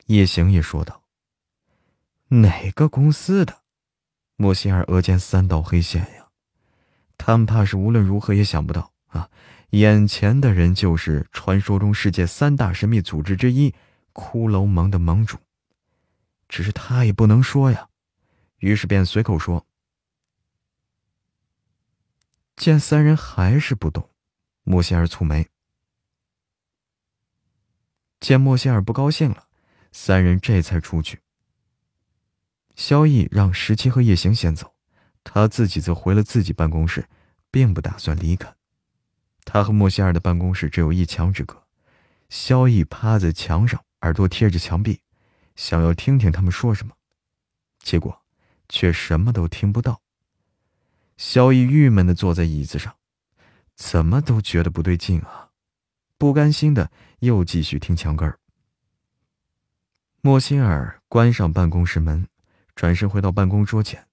[0.06, 1.02] 叶行也说道
[2.28, 3.62] ：“哪个公司的？”
[4.36, 6.28] 莫西尔额间三道黑线呀，
[7.16, 9.30] 他们怕是无论如何也想不到啊！
[9.70, 13.74] 眼前的人就是传说中世界三大神秘组织之一——
[14.14, 15.38] 骷髅盟的盟主。
[16.48, 17.88] 只是他也不能说呀，
[18.58, 19.66] 于是便随口说。
[22.56, 24.08] 见三人还是不动，
[24.62, 25.48] 莫仙儿蹙眉。
[28.20, 29.48] 见莫仙儿不高兴了，
[29.90, 31.20] 三人这才出去。
[32.74, 34.74] 萧逸让十七和叶行先走，
[35.22, 37.08] 他自己则回了自己办公室，
[37.50, 38.54] 并不打算离开。
[39.44, 41.62] 他和莫仙儿的办公室只有一墙之隔。
[42.30, 45.00] 萧逸趴在墙上，耳朵贴着墙壁，
[45.54, 46.94] 想要听听他们说什么，
[47.78, 48.22] 结果
[48.68, 50.00] 却什么都听不到。
[51.16, 52.96] 萧逸郁闷的坐在椅子上，
[53.76, 55.50] 怎么都觉得不对劲啊！
[56.18, 56.90] 不甘心的
[57.20, 58.40] 又继续听墙根儿。
[60.20, 62.26] 莫辛尔关上办公室门，
[62.74, 64.08] 转身回到办公桌前。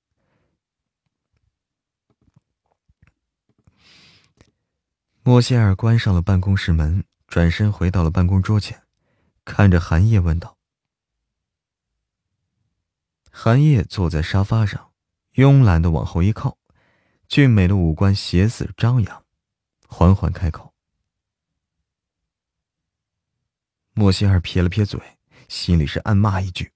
[5.24, 8.84] 莫歇尔关上了办公室门，转身回到了办公桌前，
[9.46, 10.58] 看着韩叶问道
[13.30, 14.92] ：“韩叶坐在沙发上，
[15.36, 16.58] 慵懒的往后一靠。”
[17.30, 19.26] 俊美的五官斜似张扬，
[19.88, 20.74] 缓缓开口。
[23.94, 25.00] 莫歇尔撇了撇嘴，
[25.48, 26.74] 心里是暗骂一句。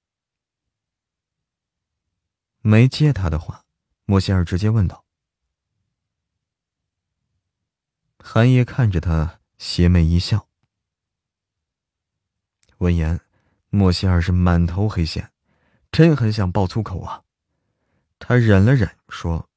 [2.67, 3.63] 没接他的话，
[4.05, 5.05] 莫歇尔直接问道
[8.17, 10.49] ：“韩烨看着他，邪魅一笑。”
[12.81, 13.21] 闻言，
[13.69, 15.31] 莫歇尔是满头黑线，
[15.91, 17.23] 真很想爆粗口啊！
[18.17, 19.47] 他忍了忍，说。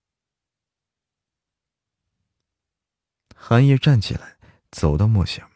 [3.35, 4.37] 韩烨站起来，
[4.71, 5.51] 走到莫歇尔。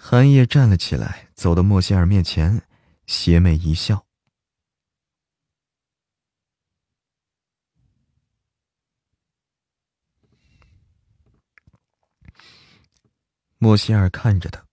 [0.00, 2.62] 韩烨站了起来，走到莫西尔面前，
[3.06, 4.06] 邪魅一笑。
[13.58, 14.64] 莫西尔看着他，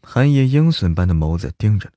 [0.00, 1.92] 韩烨鹰隼般的眸子盯着。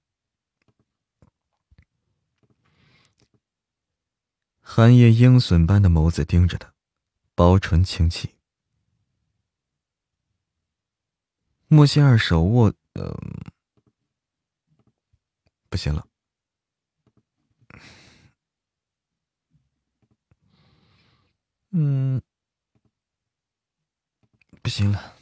[4.59, 6.73] 寒夜鹰隼般的眸子盯着他，
[7.35, 8.36] 薄唇轻启。
[11.69, 13.13] 莫西尔手握，呃，
[15.69, 16.07] 不行了，
[21.71, 22.21] 嗯，
[24.61, 25.17] 不行了，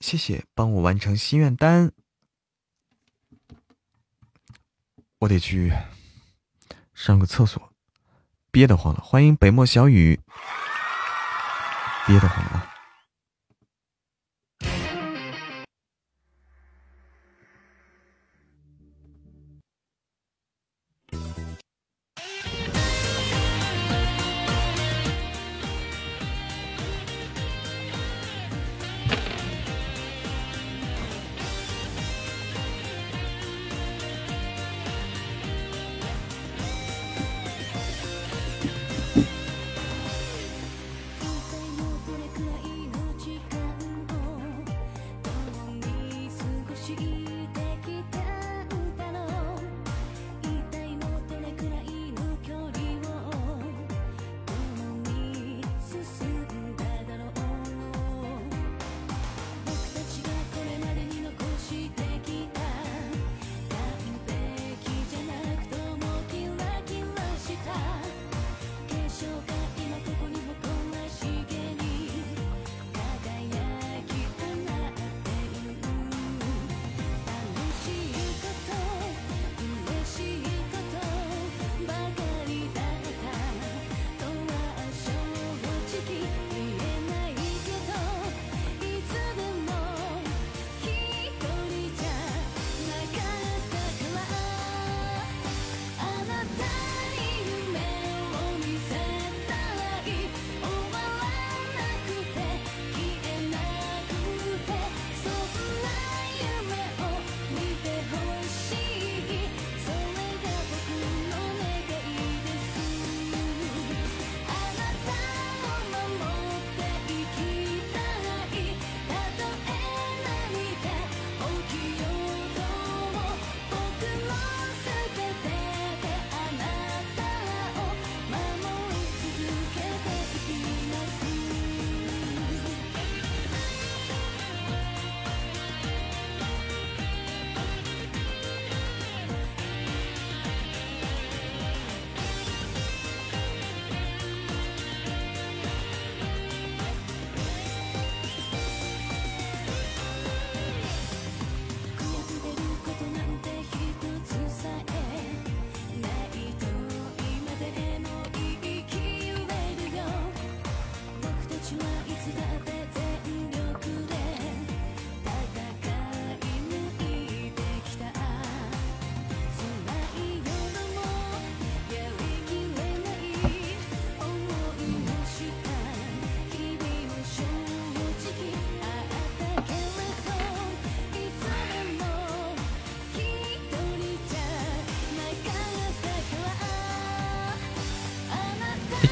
[0.00, 1.92] 谢谢帮我完成心愿单。
[5.20, 5.72] 我得去
[6.94, 7.72] 上个厕所，
[8.50, 9.00] 憋得慌了。
[9.00, 10.20] 欢迎北漠小雨，
[12.06, 12.75] 憋得慌啊。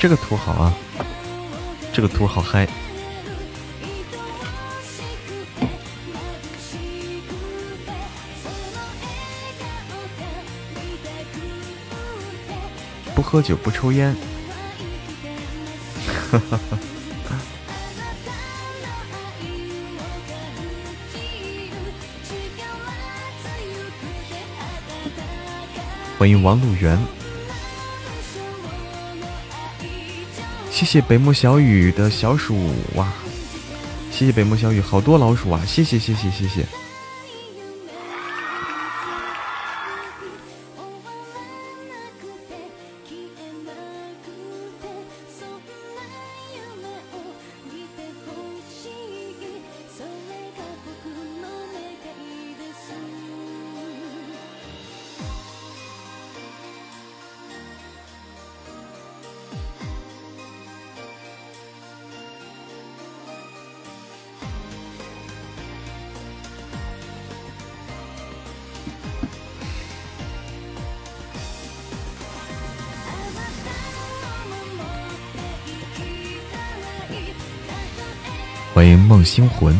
[0.04, 0.74] 这个图好啊，
[1.90, 2.68] 这个图好嗨。
[13.14, 14.14] 不喝酒，不抽烟。
[26.18, 26.98] 欢迎王路源，
[30.74, 32.56] 谢谢北木小雨的小鼠
[32.96, 33.06] 哇，
[34.10, 36.66] 谢谢北木小雨，好多老鼠啊，谢谢谢谢谢谢。
[79.24, 79.74] 星魂，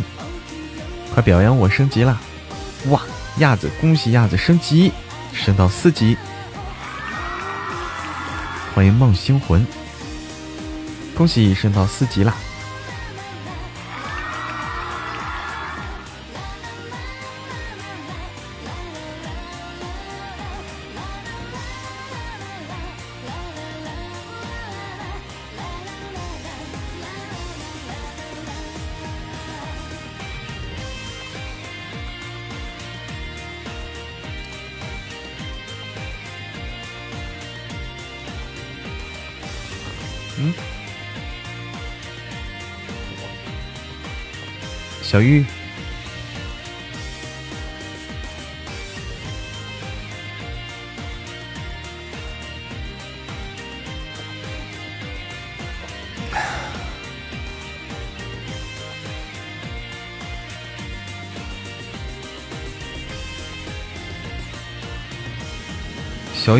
[1.13, 2.19] 快表扬我升级了！
[2.89, 3.01] 哇，
[3.39, 4.93] 亚子，恭喜亚子升级，
[5.33, 6.17] 升到四级。
[8.75, 9.65] 欢迎梦星魂，
[11.15, 12.35] 恭喜升到四级啦！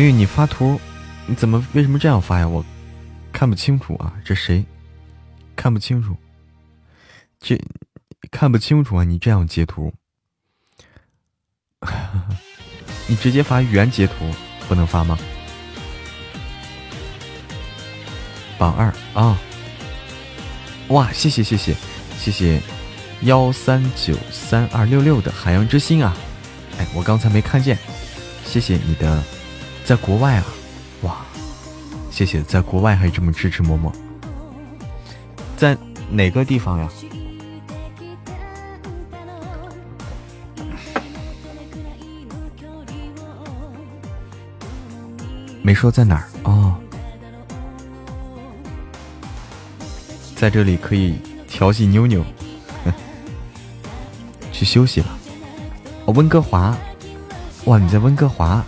[0.05, 0.79] 玉，你发图，
[1.25, 2.47] 你怎么为什么这样发呀？
[2.47, 2.63] 我
[3.33, 4.63] 看不清楚啊，这谁？
[5.55, 6.15] 看不清楚，
[7.39, 7.59] 这。
[8.31, 9.03] 看不清楚啊！
[9.03, 9.93] 你这样截图，
[13.07, 14.13] 你直接发原截图
[14.67, 15.17] 不能发吗？
[18.57, 19.37] 榜二啊！
[20.87, 21.75] 哇，谢谢谢谢
[22.17, 22.59] 谢谢
[23.21, 26.17] 幺三九三二六六的海洋之心啊！
[26.79, 27.77] 哎，我刚才没看见，
[28.43, 29.23] 谢谢你的，
[29.85, 30.45] 在国外啊！
[31.03, 31.17] 哇，
[32.09, 33.91] 谢谢在国外还这么支持嬷嬷，
[35.55, 35.77] 在
[36.09, 36.89] 哪个地方呀？
[45.61, 46.75] 没说在哪儿哦，
[50.35, 52.25] 在这里可以调戏妞妞，
[54.51, 55.07] 去休息了。
[56.05, 56.75] 哦，温哥华，
[57.65, 58.65] 哇，你在温哥华。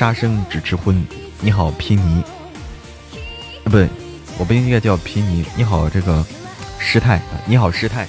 [0.00, 1.06] 杀生只吃荤。
[1.42, 2.24] 你好，贫尼。
[3.64, 3.86] 不对，
[4.38, 5.44] 我不应该叫贫尼。
[5.54, 6.24] 你好，这个
[6.78, 7.20] 师太。
[7.44, 8.08] 你好，师太。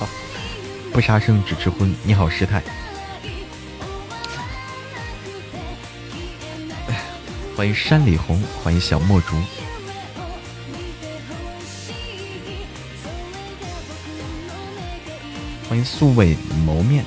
[0.90, 1.94] 不杀生只吃荤。
[2.04, 2.62] 你好，师太。
[7.54, 9.36] 欢迎山里红，欢迎小墨竹，
[15.68, 16.34] 欢迎素未
[16.64, 17.04] 谋面。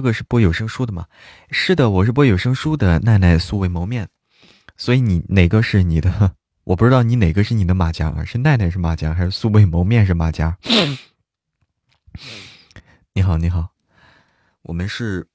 [0.00, 1.06] 哥哥是播有声书的吗？
[1.50, 2.98] 是的，我是播有声书的。
[3.00, 4.08] 奈奈素未谋面，
[4.78, 6.34] 所以你哪个是你的？
[6.64, 10.56] 我不知道你哪个是你的马甲，是奈奈是马甲，还是素未谋面是马甲？
[13.12, 13.68] 你好，你好，
[14.62, 15.26] 我们是，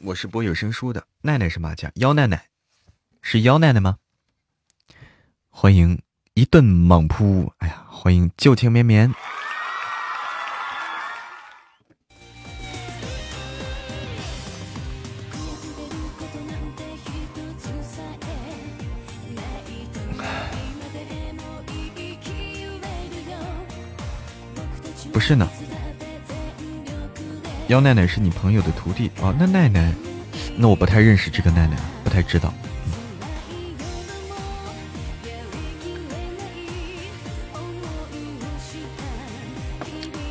[0.00, 1.06] 我是播有声书的。
[1.20, 2.46] 奈奈是马甲，妖奈奈，
[3.20, 3.98] 是妖奈奈吗？
[5.50, 6.00] 欢迎
[6.32, 9.12] 一顿猛扑，哎呀，欢迎旧情绵绵。
[25.28, 25.46] 是呢，
[27.66, 29.34] 妖奈奈是你朋友的徒弟哦。
[29.38, 29.92] 那奈奈，
[30.56, 32.54] 那我不太认识这个奈奈，不太知道。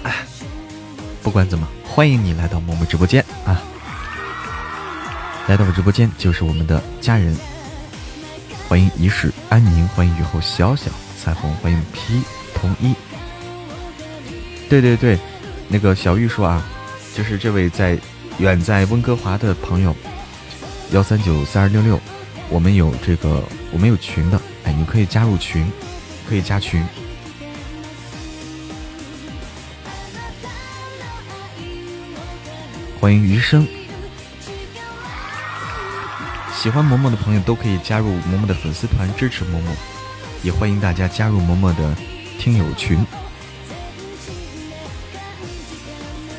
[0.02, 0.16] 哎，
[1.22, 3.62] 不管怎么，欢迎你来到默默直播间啊！
[5.48, 7.38] 来到我直播间就是我们的家人，
[8.68, 10.90] 欢迎一世安宁，欢迎雨后小小
[11.24, 12.24] 彩虹，欢迎 P
[12.56, 12.96] 同一。
[14.70, 15.18] 对对对，
[15.70, 16.62] 那个小玉说啊，
[17.16, 17.98] 就是这位在
[18.38, 19.96] 远在温哥华的朋友，
[20.92, 22.00] 幺三九三二六六，
[22.50, 23.42] 我们有这个
[23.72, 25.66] 我们有群的，哎，你可以加入群，
[26.28, 26.86] 可以加群。
[33.00, 33.66] 欢迎余生，
[36.54, 39.62] 喜欢嬷嬷的朋友都可以加入嬷嬷的粉丝团支持嬷嬷，
[40.44, 41.96] 也欢迎大家加入嬷嬷的
[42.38, 43.00] 听友群。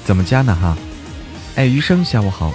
[0.08, 0.56] 怎么加呢？
[0.56, 0.74] 哈，
[1.54, 2.50] 哎，余生下午好，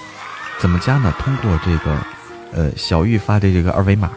[0.60, 1.14] 怎么加呢？
[1.20, 2.04] 通过这个，
[2.52, 4.12] 呃，小玉发的这个二维码，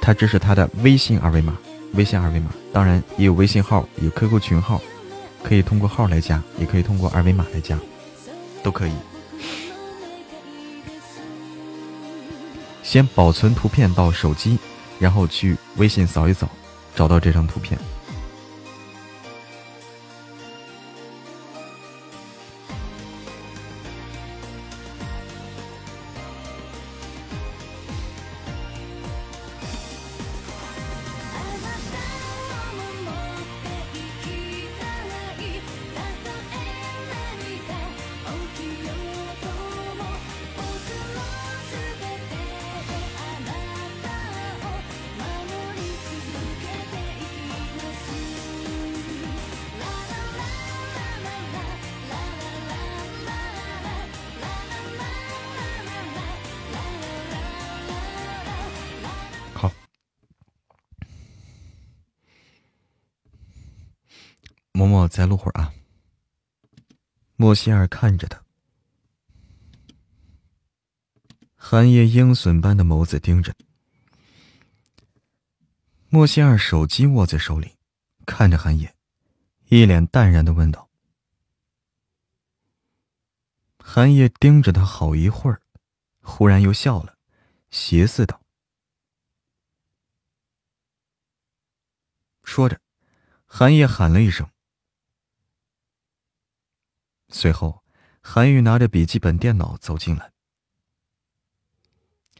[0.00, 1.56] 他这是他的微信二维码，
[1.92, 4.82] 微信二维码，当然也有微信号，有 QQ 群号，
[5.44, 7.78] 可以通过号来加，也可以通过二维码来加，
[8.64, 8.92] 都可以。
[12.82, 14.58] 先保存图片到手机，
[14.98, 16.48] 然后去微信扫一扫，
[16.96, 17.78] 找到这张图片。
[65.08, 65.74] 再录会儿啊！
[67.36, 68.44] 莫西尔看着他，
[71.54, 73.54] 寒夜鹰隼般的眸子盯着
[76.08, 77.76] 莫西尔，手机握在手里，
[78.26, 78.94] 看着寒夜，
[79.68, 80.88] 一脸淡然的问道
[83.78, 85.60] ：“寒夜盯着他好一会儿，
[86.20, 87.18] 忽然又笑了，
[87.70, 88.40] 邪似道。”
[92.42, 92.80] 说着，
[93.44, 94.50] 寒夜喊了一声。
[97.30, 97.84] 随后，
[98.20, 100.32] 韩愈拿着笔记本电脑走进来。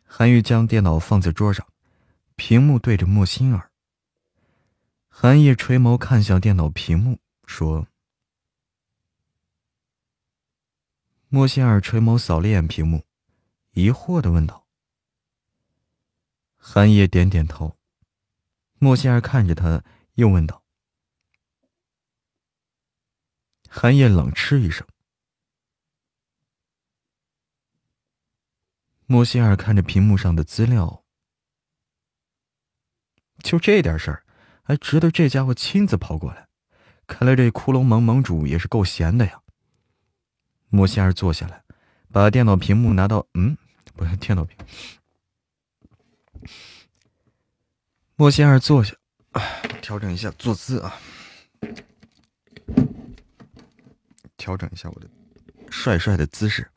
[0.04, 1.66] 韩愈将电脑放在桌上，
[2.36, 3.70] 屏幕对着莫心儿。
[5.08, 7.88] 韩烨垂眸看向电脑屏幕，说
[11.28, 13.04] ：“莫心儿垂眸扫了眼屏幕，
[13.72, 14.66] 疑惑的问道。”
[16.56, 17.76] 韩烨点点头。
[18.78, 19.84] 莫心儿看着他，
[20.14, 20.62] 又问道。
[23.68, 24.86] 寒夜冷嗤一声。
[29.06, 31.04] 莫西尔看着屏幕上的资料，
[33.42, 34.24] 就这点事儿，
[34.62, 36.48] 还值得这家伙亲自跑过来？
[37.06, 39.40] 看来这骷髅盟盟主也是够闲的呀。
[40.68, 41.64] 莫西尔坐下来，
[42.12, 43.26] 把电脑屏幕拿到……
[43.32, 43.56] 嗯，
[43.94, 44.58] 不是电脑屏。
[48.14, 48.94] 莫西尔坐下，
[49.80, 51.00] 调整一下坐姿啊。
[54.38, 55.06] 调整一下我的
[55.68, 56.70] 帅帅的姿势。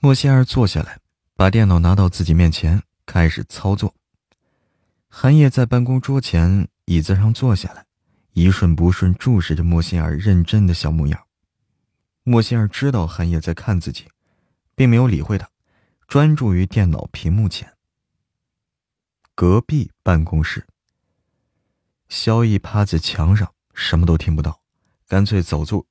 [0.00, 0.98] 莫西尔坐下来，
[1.34, 3.94] 把电脑拿到自己面前，开始操作。
[5.08, 7.84] 韩烨在办公桌前椅子上坐下来，
[8.32, 11.26] 一瞬不瞬注视着莫西尔认真的小模样。
[12.22, 14.06] 莫西尔知道韩烨在看自己，
[14.76, 15.50] 并没有理会他，
[16.06, 17.74] 专注于电脑屏幕前。
[19.34, 20.64] 隔壁办公室。
[22.08, 24.62] 萧逸趴在墙上，什么都听不到，
[25.06, 25.86] 干脆走出，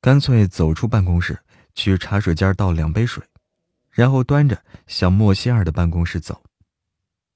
[0.00, 1.44] 干脆走出办公室，
[1.74, 3.24] 去茶水间倒两杯水，
[3.90, 6.42] 然后端着向莫西尔的办公室走。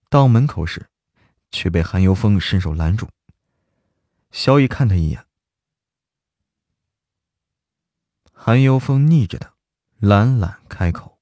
[0.08, 0.88] 到门口时，
[1.50, 3.08] 却被韩游峰伸手拦住。
[4.32, 5.24] 萧逸看他一眼，
[8.32, 9.54] 韩游峰逆着他，
[9.98, 11.15] 懒懒开口，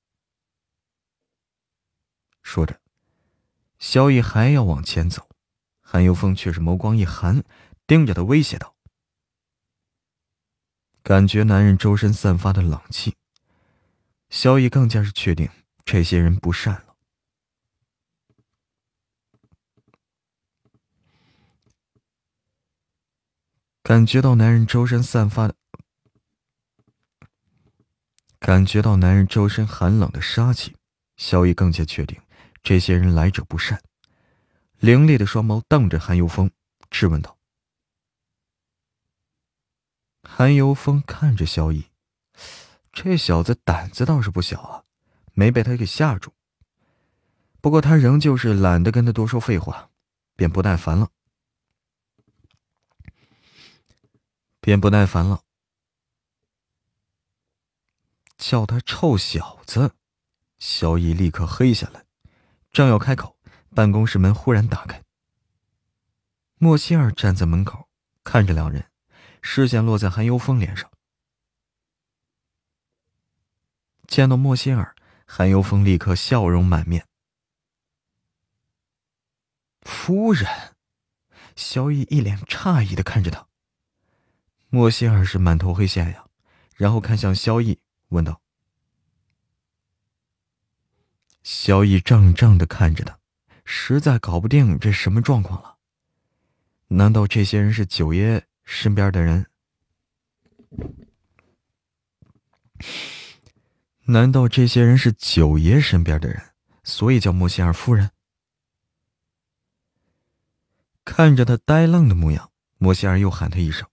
[2.45, 2.79] 说着，
[3.81, 5.29] 萧逸还要往前走，
[5.81, 7.43] 韩游峰却是眸光一寒，
[7.87, 8.77] 盯着他威胁道
[11.03, 13.17] ：“感觉男人周身散发的冷气，
[14.29, 15.51] 萧逸更加是确定
[15.85, 16.95] 这些人不善了。”
[23.83, 25.55] 感觉到男人周身散发的，
[28.39, 30.77] 感觉到男人周身寒冷的杀气，
[31.17, 32.19] 萧逸更加确定
[32.65, 33.81] 这些人来者不善。
[34.79, 36.51] 凌厉的双眸瞪着韩游峰，
[36.91, 37.39] 质问道
[40.27, 41.87] ：“韩游峰看着萧逸，
[42.91, 44.85] 这小子胆子倒是不小啊，
[45.35, 46.33] 没被他给吓住。
[47.61, 49.91] 不过他仍旧是懒得跟他多说废话，
[50.35, 51.11] 便不耐烦了。”
[54.61, 55.43] 便不耐烦了，
[58.39, 59.95] 叫他臭小子！
[60.59, 62.04] 萧逸立刻黑下来，
[62.75, 63.39] 正要开口，
[63.73, 65.01] 办公室门忽然打开。
[66.59, 67.89] 莫希尔站在门口，
[68.25, 68.91] 看着两人，
[69.41, 70.91] 视线落在韩游峰脸上。
[74.09, 77.07] 见到莫希尔，韩游峰立刻笑容满面。
[79.83, 80.75] 夫人，
[81.55, 83.47] 萧逸一脸诧异的看着他。
[84.69, 86.27] 莫歇尔是满头黑线呀，
[86.75, 87.79] 然后看向萧逸，
[88.09, 88.43] 问道
[91.45, 93.21] ：“萧逸怔怔的看着他，
[93.65, 95.77] 实在搞不定这什么状况了。
[96.89, 99.47] 难道这些人是九爷身边的人？
[104.07, 108.11] 难道这些人是九爷身边的人，所以叫莫西尔夫人？”
[111.05, 113.87] 看着他呆愣的模样，莫西尔又喊他一声。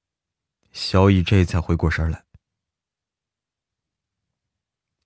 [0.71, 2.23] 萧逸这才回过神来。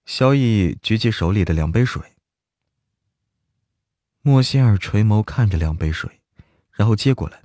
[0.06, 2.15] 萧逸举起手里的两杯水，
[4.28, 6.20] 莫仙儿垂眸看着两杯水，
[6.72, 7.44] 然后接过来。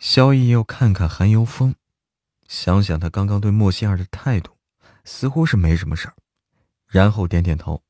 [0.00, 1.76] 萧逸又看看韩游峰，
[2.48, 4.58] 想想他刚刚对莫仙儿的态度，
[5.04, 6.16] 似乎是没什么事儿，
[6.88, 7.84] 然后点点头。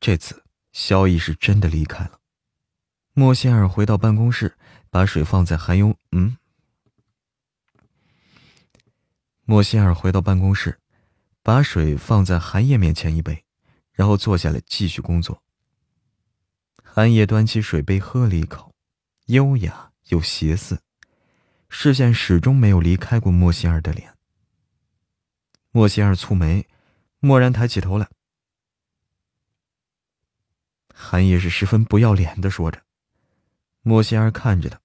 [0.00, 0.42] 这次
[0.72, 2.18] 萧逸是真的离开了。
[3.12, 4.58] 莫仙儿回到办公室，
[4.96, 6.38] 把水放在韩游嗯。
[9.44, 10.80] 莫仙儿回到办公室，
[11.42, 13.44] 把水放在韩叶面前一杯，
[13.92, 15.42] 然后坐下来继续工作。
[16.82, 18.74] 韩叶端起水杯喝了一口，
[19.26, 20.80] 优雅又邪肆，
[21.68, 24.14] 视线始终没有离开过莫仙儿的脸。
[25.72, 26.66] 莫仙儿蹙眉，
[27.20, 28.08] 蓦然抬起头来。
[30.94, 32.80] 韩叶是十分不要脸的说着，
[33.82, 34.80] 莫仙儿看着他，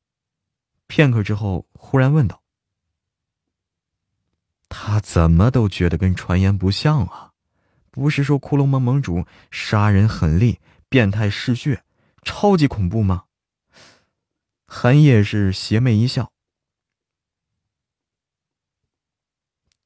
[0.91, 2.43] 片刻之后，忽然问道
[4.67, 7.31] ：“他怎么都觉得跟传言不像啊？
[7.91, 10.59] 不是说骷髅盟盟主杀人狠厉、
[10.89, 11.85] 变态嗜血、
[12.23, 13.23] 超级恐怖吗？”
[14.67, 16.33] 韩烨是邪魅一笑：“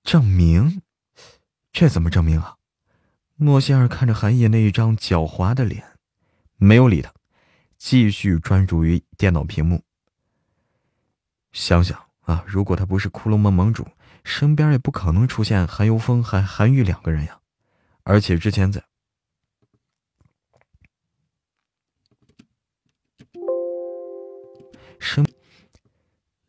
[0.02, 0.82] 证明？
[1.72, 2.58] 这怎么证明啊？”
[3.38, 5.86] 莫仙儿看着韩烨那一张狡猾的脸。
[6.58, 7.14] 没有理他，
[7.78, 9.85] 继续专注于电脑屏幕。
[11.56, 13.88] 想想啊，如果他不是骷髅盟盟主，
[14.26, 17.40] 身边也不可能出现韩游峰还韩愈两个人呀。
[18.04, 18.84] 而且之前在
[25.00, 25.26] 身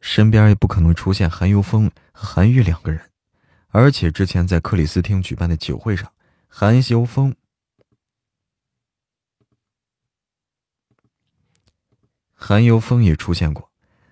[0.01, 3.13] 身边也不可能出现韩游峰韩愈两个人。
[3.69, 6.13] 而且之前在克里斯汀举办的酒会上，
[6.49, 7.37] 韩修峰。
[12.35, 13.66] 韩游峰也出现过，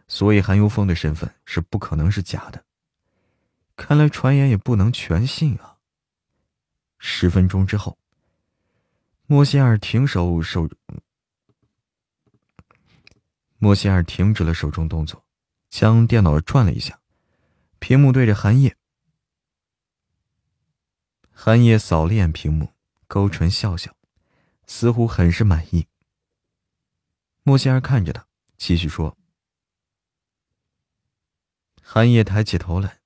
[0.06, 2.64] 所以韩游峰的身份是不可能是假的。
[3.76, 5.78] 看来传言也不能全信啊。
[6.98, 7.98] 十分钟之后，
[9.26, 10.68] 莫仙儿停手手，
[13.59, 15.24] 莫仙儿停止了手中动作，
[15.68, 17.01] 将电脑转了一下，
[17.78, 18.76] 屏幕对着韩烨。
[21.31, 22.72] 韩烨扫了眼屏幕，
[23.06, 23.94] 勾唇笑笑，
[24.66, 25.86] 似乎很是满意。
[27.43, 28.26] 莫仙儿看着他，
[28.56, 29.18] 继续说
[31.86, 32.98] ：“寒夜抬起头来，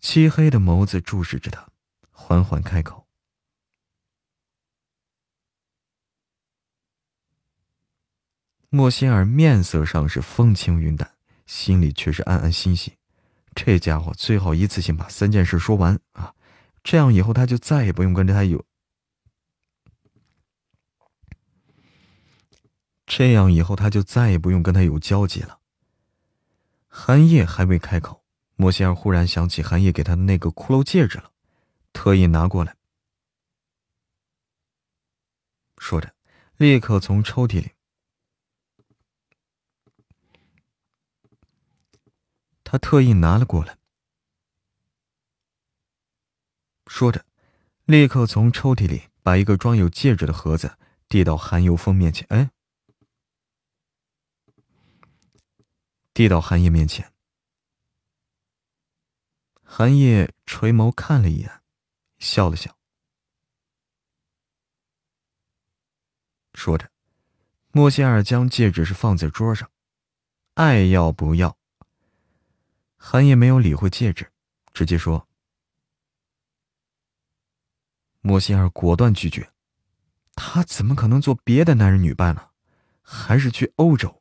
[0.00, 1.68] 漆黑的眸子注视着他，
[2.10, 3.06] 缓缓开口。”
[8.72, 11.12] 莫仙儿面色上是风轻云淡，
[11.44, 12.96] 心里却是暗暗欣喜。
[13.54, 16.34] 这家伙最好一次性把三件事说完啊，
[16.82, 18.64] 这样以后他就再也不用跟着他有。
[23.06, 25.59] 这样以后他就再也不用跟他有交集了。
[26.92, 28.24] 韩叶还未开口，
[28.56, 31.30] 莫仙儿忽然想起韩叶给他的那个骷髅戒指了，
[31.92, 32.76] 特意拿过来。
[35.78, 36.12] 说着，
[36.56, 37.70] 立刻从抽屉里，
[42.64, 43.78] 他特意拿了过来。
[46.88, 47.24] 说着，
[47.84, 50.76] 立刻从抽屉里把一个装有戒指的盒子
[51.08, 52.26] 递到韩游峰面前。
[52.30, 52.50] 哎。
[56.20, 57.14] 递到韩叶面前，
[59.62, 61.62] 韩叶垂眸看了一眼，
[62.18, 62.76] 笑了笑，
[66.52, 66.90] 说着，
[67.72, 69.70] 莫仙儿将戒指是放在桌上，
[70.52, 71.56] 爱要不要？
[72.98, 74.30] 韩叶没有理会戒指，
[74.74, 75.26] 直接说
[78.20, 79.50] ：“莫仙儿果断拒绝，
[80.34, 82.50] 他怎么可能做别的男人女伴呢？
[83.00, 84.14] 还是去欧洲？”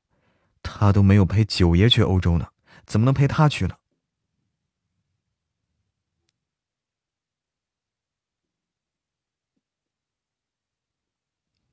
[0.71, 2.49] 他都没有陪九爷去欧洲呢，
[2.85, 3.75] 怎么能陪他去呢？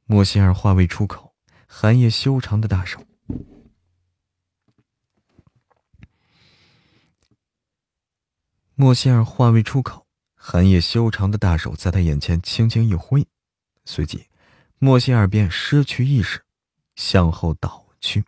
[0.06, 1.34] 莫仙儿话未出口，
[1.66, 3.04] 寒夜修长的大手。
[8.74, 13.26] 莫仙儿话未出口，寒夜修长的大手在他眼前轻轻一挥，
[13.84, 14.28] 随即，
[14.78, 16.44] 莫仙儿便失去意识，
[16.94, 18.24] 向后倒去。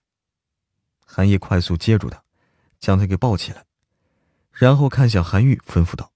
[1.11, 2.23] 韩叶快速接住他，
[2.79, 3.65] 将他给抱起来，
[4.53, 6.13] 然后看向韩愈，吩咐道：“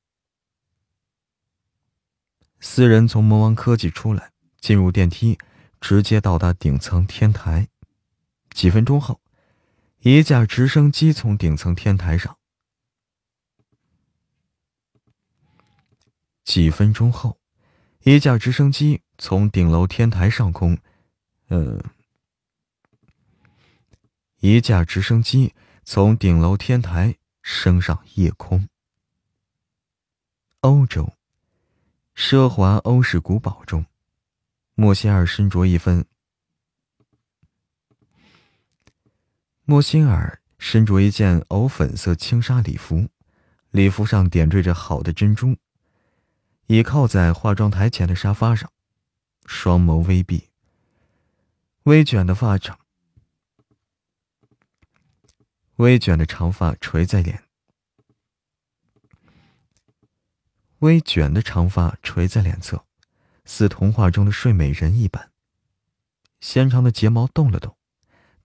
[2.60, 5.38] 四人从魔王科技出来，进入电梯，
[5.80, 7.68] 直接到达顶层天台。
[8.50, 9.22] 几分钟后，
[10.00, 12.36] 一架直升机从顶层天台上。
[16.44, 17.38] 几分钟后，
[18.00, 20.76] 一架直升机从顶楼天台上空，
[21.48, 21.82] 嗯。”
[24.42, 25.54] 一架直升机
[25.84, 28.68] 从顶楼天台升上夜空。
[30.62, 31.12] 欧洲，
[32.16, 33.86] 奢华欧式古堡中，
[34.74, 36.04] 莫歇尔身着一份。
[39.64, 43.08] 莫辛尔身着一件藕粉色轻纱礼服，
[43.70, 45.56] 礼服上点缀着好的珍珠，
[46.66, 48.68] 倚靠在化妆台前的沙发上，
[49.46, 50.48] 双眸微闭，
[51.84, 52.76] 微卷的发长。
[55.82, 57.42] 微卷的长发垂在脸，
[60.78, 62.84] 微卷的长发垂在脸侧，
[63.44, 65.32] 似童话中的睡美人一般。
[66.38, 67.76] 纤长的睫毛动了动，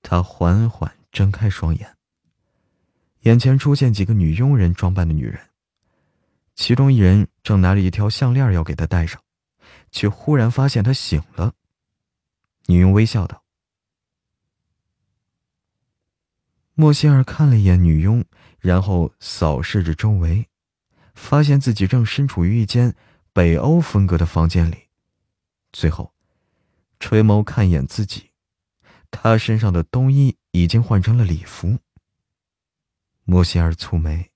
[0.01, 1.95] 她缓缓睁开双眼。
[3.19, 5.39] 眼前出现几个女佣人装扮的女人，
[6.55, 9.21] 其中一人正拿着一条项链要给她戴上，
[9.91, 11.53] 却忽然发现她醒了。
[12.65, 13.43] 女佣微笑道。
[16.79, 18.23] 莫仙儿看了一眼女佣，
[18.59, 20.47] 然后扫视着周围，
[21.15, 22.95] 发现自己正身处于一间
[23.33, 24.89] 北欧风格的房间里。
[25.73, 26.13] 最后，
[26.99, 28.29] 垂眸看一眼自己，
[29.09, 31.79] 他身上的冬衣已经换成了礼服。
[33.23, 34.29] 莫仙儿蹙眉，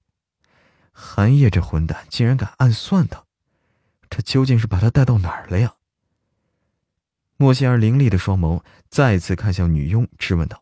[0.91, 3.23] 寒夜这混蛋竟然敢暗算他，
[4.09, 5.75] 他究竟是把他带到哪儿了呀？
[7.37, 10.60] 莫仙儿凌厉的双眸再次看向女佣，质问道。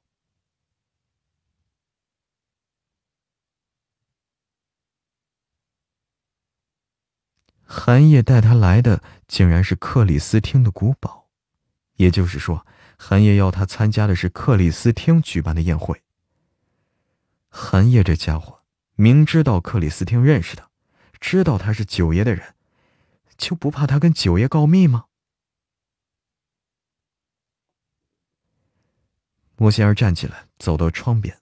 [7.72, 11.30] 寒夜带他来的竟然是克里斯汀的古堡，
[11.98, 12.66] 也就是说，
[12.98, 16.02] 寒夜要他参加的是克里斯汀举办的宴会。
[17.48, 18.64] 寒夜这家伙
[18.96, 20.68] 明知道克里斯汀认识他，
[21.20, 22.56] 知道他是九爷的人，
[23.38, 25.06] 就不怕他跟九爷告密吗？
[29.58, 31.40] 莫仙儿站起来，走到窗边。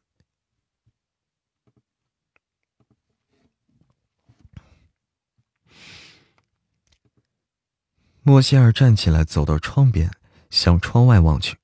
[8.27, 10.11] 莫歇尔站起来，走到窗边，
[10.49, 11.55] 向窗外望去。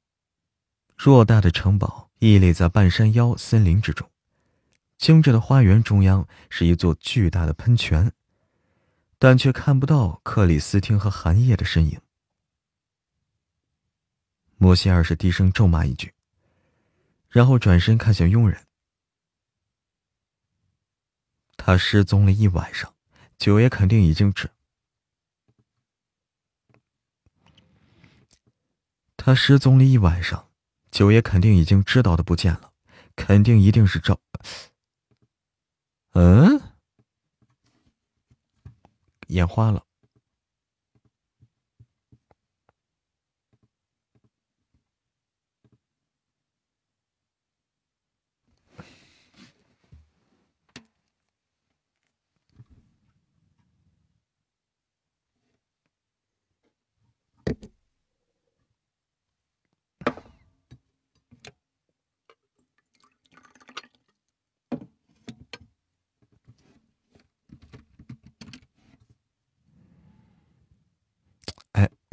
[0.98, 4.10] 偌大的城堡屹立在半山腰森林之中，
[4.98, 8.14] 精致的花园中央是一座巨大的喷泉，
[9.20, 12.00] 但却看不到克里斯汀和寒夜的身影。
[14.56, 16.14] 莫歇尔是低声咒骂一句，
[17.28, 18.66] 然后转身看向佣人。
[21.58, 22.94] 他失踪了一晚上，
[23.38, 24.50] 九爷肯定已经知。
[29.26, 30.50] 他失踪了一晚上，
[30.92, 32.74] 九爷肯定已经知道的不见了，
[33.16, 34.20] 肯定一定是赵。
[36.12, 36.62] 嗯，
[39.28, 39.86] 眼花了。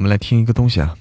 [0.11, 0.93] 来听一个东西啊。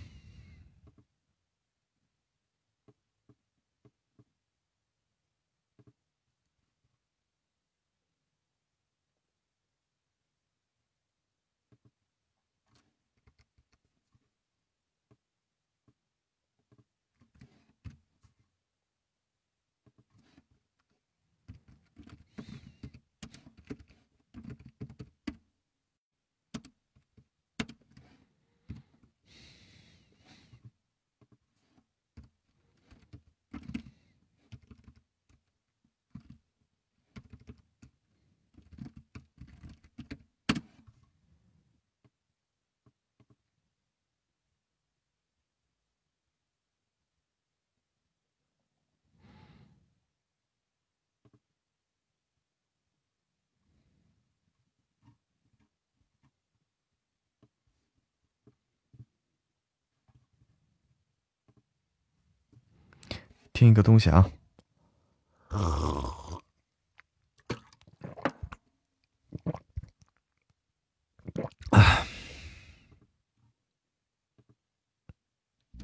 [63.60, 64.26] 听一个东西啊！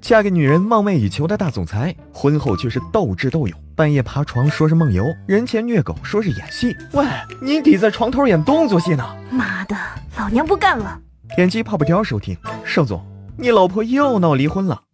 [0.01, 6.75] 嫁给女人梦寐以求的大总裁，婚后却是斗智斗勇，半夜爬床说是梦游，人前虐狗说是演戏。
[6.93, 7.05] 喂，
[7.43, 9.05] 你抵在床头演动作戏呢？
[9.31, 9.77] 妈的，
[10.17, 10.99] 老娘不干了！
[11.37, 12.35] 点击泡泡条收听。
[12.65, 13.05] 盛总，
[13.37, 14.85] 你老婆又闹离婚了。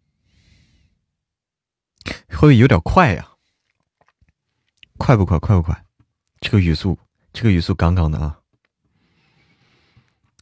[2.43, 3.25] 会不会有点快呀？
[4.99, 5.39] 快不快？
[5.39, 5.85] 快不快？
[6.41, 6.99] 这个语速，
[7.33, 8.37] 这个语速杠杠的啊，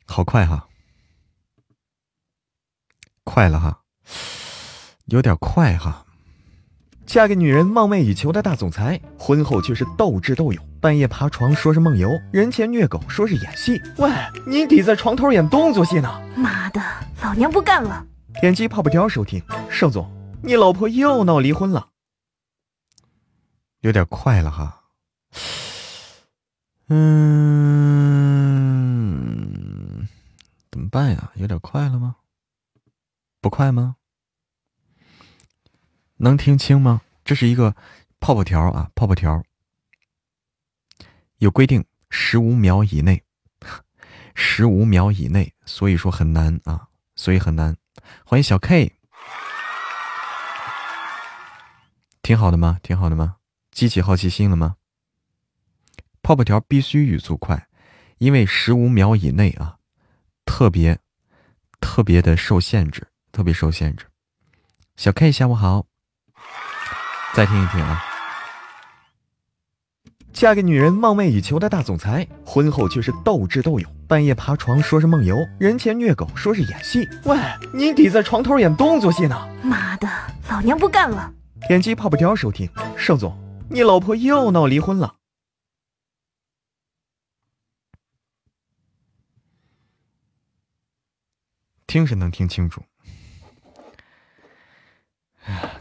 [0.07, 0.67] 好快哈！
[3.23, 3.83] 快了哈，
[5.09, 6.07] 有点快哈。
[7.05, 13.79] 嫁给女人梦寐以求的大总裁，婚后却是斗智斗勇，半夜爬床说是梦游，人前虐狗说是演戏。
[13.99, 14.11] 喂，
[14.47, 16.09] 你抵在床头演动作戏呢？
[16.35, 16.81] 妈的，
[17.21, 18.07] 老娘不干了！
[18.41, 19.43] 点击泡泡条收听。
[19.69, 20.11] 盛总，
[20.43, 21.89] 你老婆又闹离婚了。
[23.81, 24.85] 有点快了哈，
[26.89, 27.17] 嗯，
[30.71, 31.33] 怎么办呀？
[31.37, 32.17] 有点快了吗？
[33.41, 33.97] 不快吗？
[36.19, 37.01] 能听清吗？
[37.25, 37.75] 这是一个
[38.19, 39.43] 泡泡条啊，泡泡条，
[41.39, 43.25] 有规定十五秒以内，
[44.35, 47.75] 十五秒以内，所以说很难啊，所以很难。
[48.27, 48.99] 欢迎小 K，
[52.21, 52.79] 挺好的吗？
[52.83, 53.37] 挺好的吗？
[53.81, 54.75] 激起好奇心了吗？
[56.21, 57.67] 泡泡条必须语速快，
[58.19, 59.77] 因为十五秒以内啊，
[60.45, 60.99] 特别
[61.81, 64.05] 特别的受限制，特别受限制。
[64.99, 65.87] 小 K 下午好，
[67.33, 68.05] 再听一听啊！
[70.31, 77.09] 嫁给女人梦寐以求的大总裁，婚后却是斗智斗勇，半夜爬床说是梦游，人前虐狗说是演戏。
[77.25, 77.39] 喂，
[77.73, 79.49] 你抵在床头演动作戏呢？
[79.63, 80.07] 妈的，
[80.51, 81.33] 老娘不干了！
[81.67, 83.35] 点击泡泡条收听，盛总。
[83.73, 85.21] 你老婆又闹离婚了，
[91.87, 92.83] 听是能听清楚，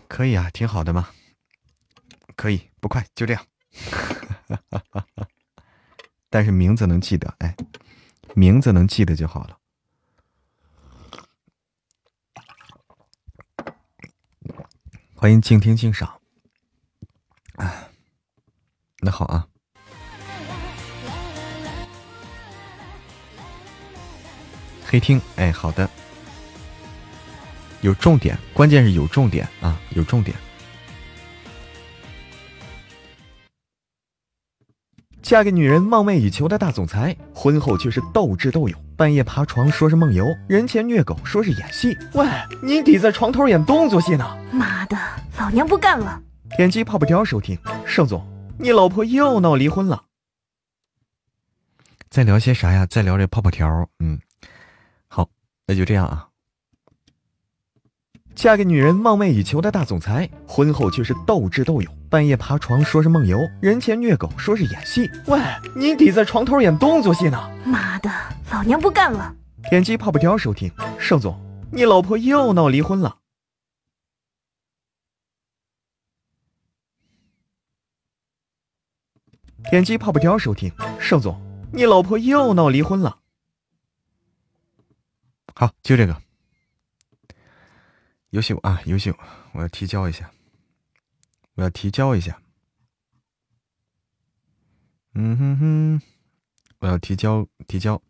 [0.08, 1.10] 可以啊，挺好的嘛，
[2.36, 3.44] 可以不快，就这样，
[6.30, 7.56] 但是名字能记得，哎，
[8.36, 9.58] 名字能记得就好了。
[15.16, 16.19] 欢迎静听静赏。
[19.02, 19.46] 那好啊，
[24.86, 25.90] 黑听，哎，好的，
[27.82, 30.36] 有重点，关键是有重点啊，有重点。
[35.22, 41.96] 嫁给女人梦寐以求的大总裁，婚后却是斗智斗勇，半夜爬床说是梦游，人前虐狗说是演戏。
[42.14, 42.28] 喂，
[42.64, 44.38] 你抵在床头演动作戏呢？
[44.52, 44.98] 妈的，
[45.38, 46.22] 老娘不干了！
[46.58, 48.26] 点击泡泡条收听，盛总。
[48.58, 50.04] 你老婆又闹离婚了，
[52.10, 52.86] 再聊些啥呀？
[52.86, 54.20] 再聊这泡泡条，嗯，
[55.08, 55.30] 好，
[55.66, 56.28] 那就这样啊。
[58.36, 65.10] 嫁给女人梦寐以求的大总裁，婚后却是斗智斗勇，半夜爬床说是梦游，人前虐狗说是演戏。
[65.28, 65.40] 喂，
[65.76, 67.50] 你抵在床头演动作戏呢？
[67.64, 68.10] 妈的，
[68.52, 69.34] 老娘不干了！
[69.70, 71.40] 点击泡泡条收听，盛总，
[71.72, 73.19] 你老婆又闹离婚了。
[79.70, 81.40] 点击泡泡条收听，盛总，
[81.72, 83.20] 你老婆又闹离婚了。
[85.54, 86.20] 好，就这个，
[88.32, 89.16] 优秀啊，优秀！
[89.52, 90.32] 我要提交一下，
[91.54, 92.42] 我要提交一下。
[95.14, 96.02] 嗯哼哼，
[96.80, 98.02] 我要提交，提交。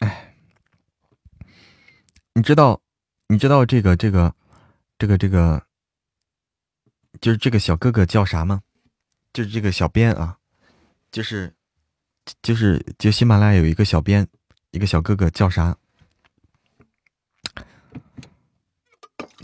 [0.00, 0.34] 哎，
[2.34, 2.82] 你知道，
[3.28, 4.34] 你知道这个，这个，
[4.98, 5.69] 这个，这个。
[7.20, 8.62] 就是这个小哥哥叫啥吗？
[9.32, 10.38] 就是这个小编啊，
[11.10, 11.54] 就是，
[12.42, 14.26] 就是，就喜马拉雅有一个小编，
[14.72, 15.76] 一个小哥哥叫啥？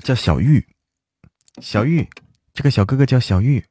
[0.03, 0.67] 叫小玉，
[1.61, 2.09] 小玉，
[2.55, 3.65] 这个小哥哥叫小玉。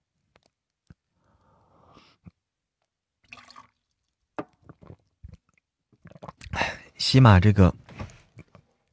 [6.98, 7.76] 喜马这个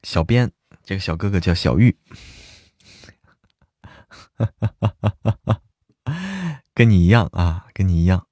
[0.03, 0.53] 小编，
[0.85, 1.97] 这个小哥哥叫小玉。
[4.47, 5.61] 哈哈哈哈哈，
[6.75, 8.27] 跟你一样啊，跟你一样。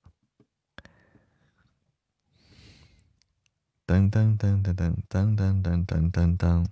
[3.87, 6.67] 噔噔噔噔噔噔噔噔噔噔噔。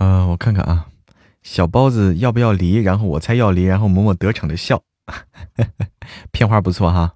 [0.00, 0.86] 嗯，我看看啊，
[1.42, 2.76] 小包子要不要梨？
[2.76, 4.82] 然后我猜要梨，然后某某得逞的笑，
[6.32, 7.14] 片花不错哈。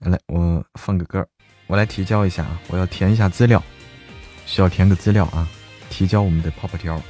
[0.00, 1.24] 来，我放个歌，
[1.68, 3.62] 我来提交一下啊，我要填一下资料，
[4.44, 5.48] 需要填个资料啊，
[5.88, 7.00] 提交我们的泡泡条。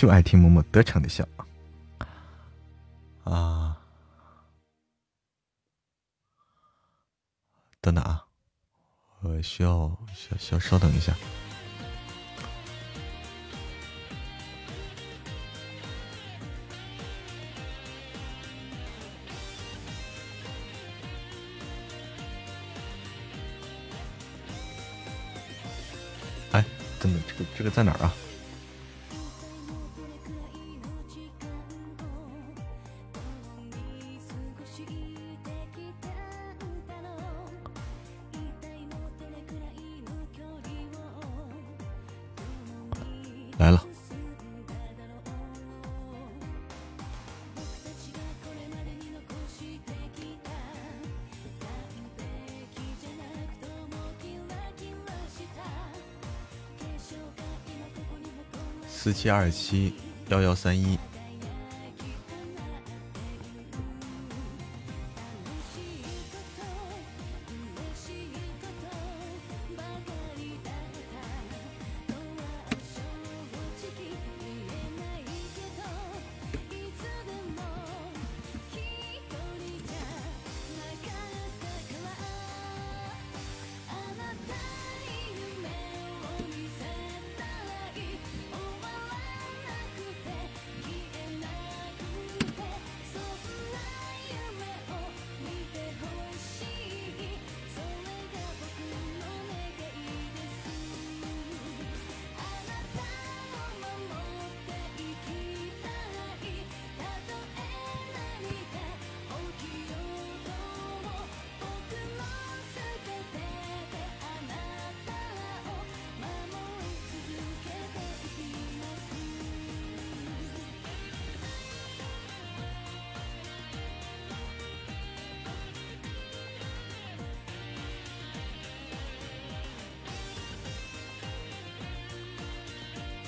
[0.00, 1.28] 就爱听默默得逞的笑
[3.24, 3.76] 啊！
[7.82, 8.24] 等等啊，
[9.20, 11.14] 我需要需需要稍等一下。
[26.52, 26.64] 哎，
[26.98, 28.14] 等等，这个这个在哪儿啊？
[59.20, 59.92] 七二七
[60.30, 60.98] 幺幺三一。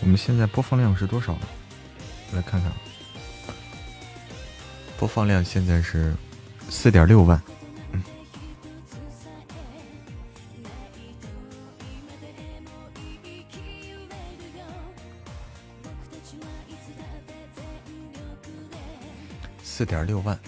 [0.03, 1.39] 我们现在播放量是多少？
[2.33, 2.73] 来看看，
[4.99, 6.13] 播放量现在是
[6.69, 7.41] 四点六万。
[19.63, 20.39] 四点六万。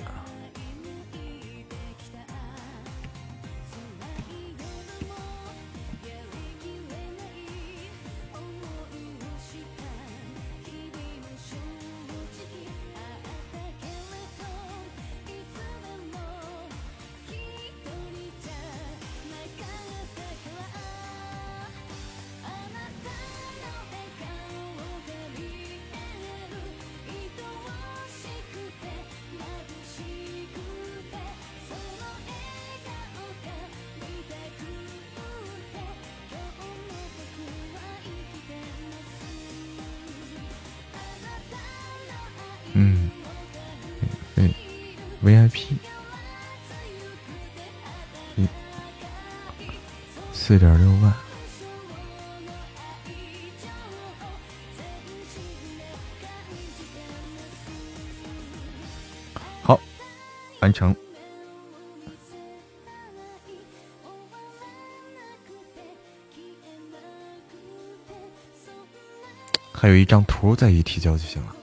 [69.85, 71.55] 还有一张图再一提交就行了，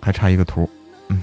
[0.00, 0.66] 还差一个图，
[1.10, 1.22] 嗯，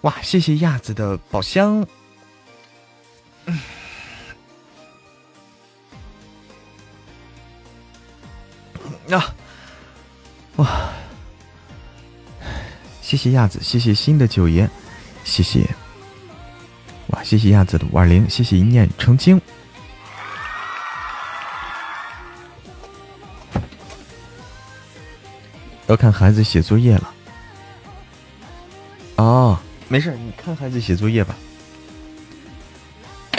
[0.00, 1.86] 哇，谢谢亚子的宝箱。
[9.10, 9.34] 啊，
[10.56, 10.94] 哇！
[13.02, 14.66] 谢谢亚子，谢谢新的九爷，
[15.24, 15.68] 谢谢，
[17.28, 19.38] 谢谢亚子的五二零，谢谢一念成精。
[25.88, 27.14] 要看孩子写作业了。
[29.16, 31.36] 哦，没事，你看孩子写作业吧。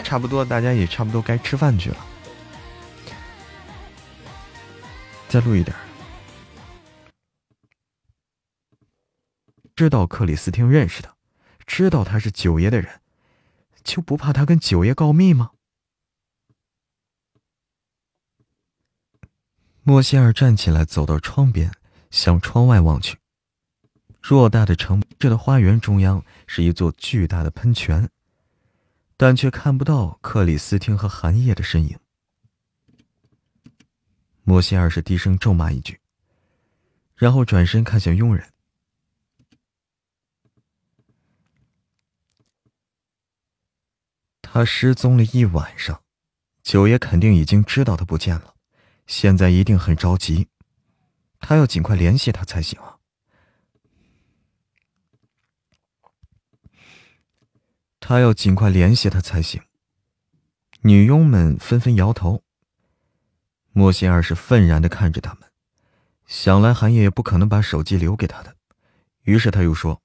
[0.03, 1.97] 差不多，大家也差不多该吃饭去了。
[5.27, 5.75] 再录一点。
[9.75, 11.11] 知道克里斯汀认识的，
[11.65, 12.87] 知道他是九爷的人，
[13.89, 15.51] 就不怕他跟九爷告密吗？
[19.81, 21.71] 莫歇尔站起来，走到窗边，
[22.11, 23.17] 向窗外望去。
[24.21, 28.07] 偌大的城市的花园中央是一座巨大的喷泉，
[29.17, 31.97] 但却看不到克里斯汀和寒夜的身影。
[34.43, 35.99] 莫西尔是低声咒骂一句，
[37.15, 38.47] 然后转身看向佣人。
[44.51, 46.01] 他失踪了一晚上，
[46.63, 48.55] 九爷肯定已经知道他不见了，
[49.05, 50.47] 现在一定很着急，
[51.39, 52.97] 他要尽快联系他才行啊！
[57.99, 59.61] 他要尽快联系他才行。
[60.81, 62.41] 女佣们纷纷摇头。
[63.71, 65.43] 莫心儿是愤然的看着他们，
[66.25, 68.55] 想来韩烨也不可能把手机留给他的，
[69.21, 70.01] 于是他又说：“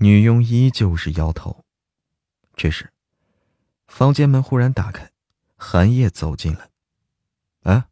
[0.00, 1.64] 女佣依旧是摇头。”
[2.56, 2.92] 这时，
[3.86, 5.10] 房间门忽然打开，
[5.56, 6.70] 韩烨走进来。
[7.62, 7.88] 啊！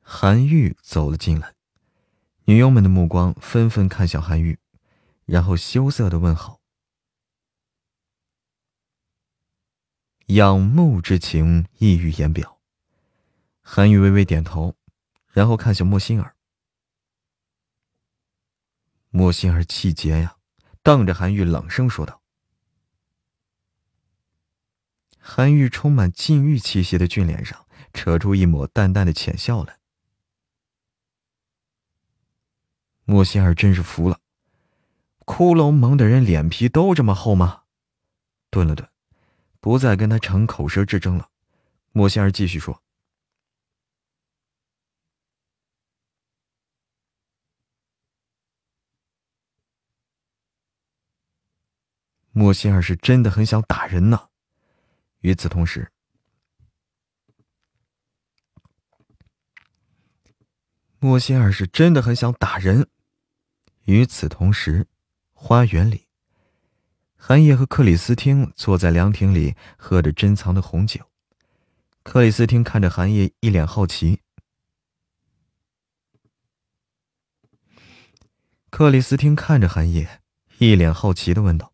[0.00, 1.54] 韩愈走了进来，
[2.44, 4.58] 女佣们的目光纷纷看向韩愈，
[5.26, 6.60] 然后羞涩的问好。
[10.26, 12.60] 仰慕之情溢于言表。
[13.60, 14.74] 韩愈微微点头，
[15.28, 16.34] 然后看向莫心儿。
[19.10, 20.36] 莫心儿气结呀，
[20.82, 22.22] 瞪着韩愈冷声说道
[25.18, 29.78] ：“韩愈充满禁欲气息的俊脸上，扯出一抹淡淡的浅笑来。
[33.04, 34.20] 莫心儿真是服了，
[35.24, 37.62] 骷髅盟的人脸皮都这么厚吗？
[38.50, 38.88] 顿了顿。
[39.60, 41.30] 不再跟他逞口舌之争了，
[41.90, 42.80] 莫心儿继续说
[52.38, 54.28] ：“莫仙儿是真的很想打人呢。”
[55.22, 55.90] 与此同时，
[61.00, 62.88] 莫仙儿是真的很想打人。
[63.86, 64.86] 与此同时，
[65.32, 66.06] 花园里。
[67.16, 71.10] 韩烨和克里斯汀坐在凉亭里，喝着珍藏的红酒。
[72.04, 74.20] 克里斯汀看着韩烨，一脸好奇。
[78.70, 80.20] 克里斯汀看着寒夜，
[80.58, 81.72] 一脸好奇的问道。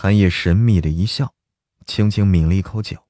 [0.00, 1.34] 寒夜神秘的一笑，
[1.84, 3.02] 轻轻抿了一口酒。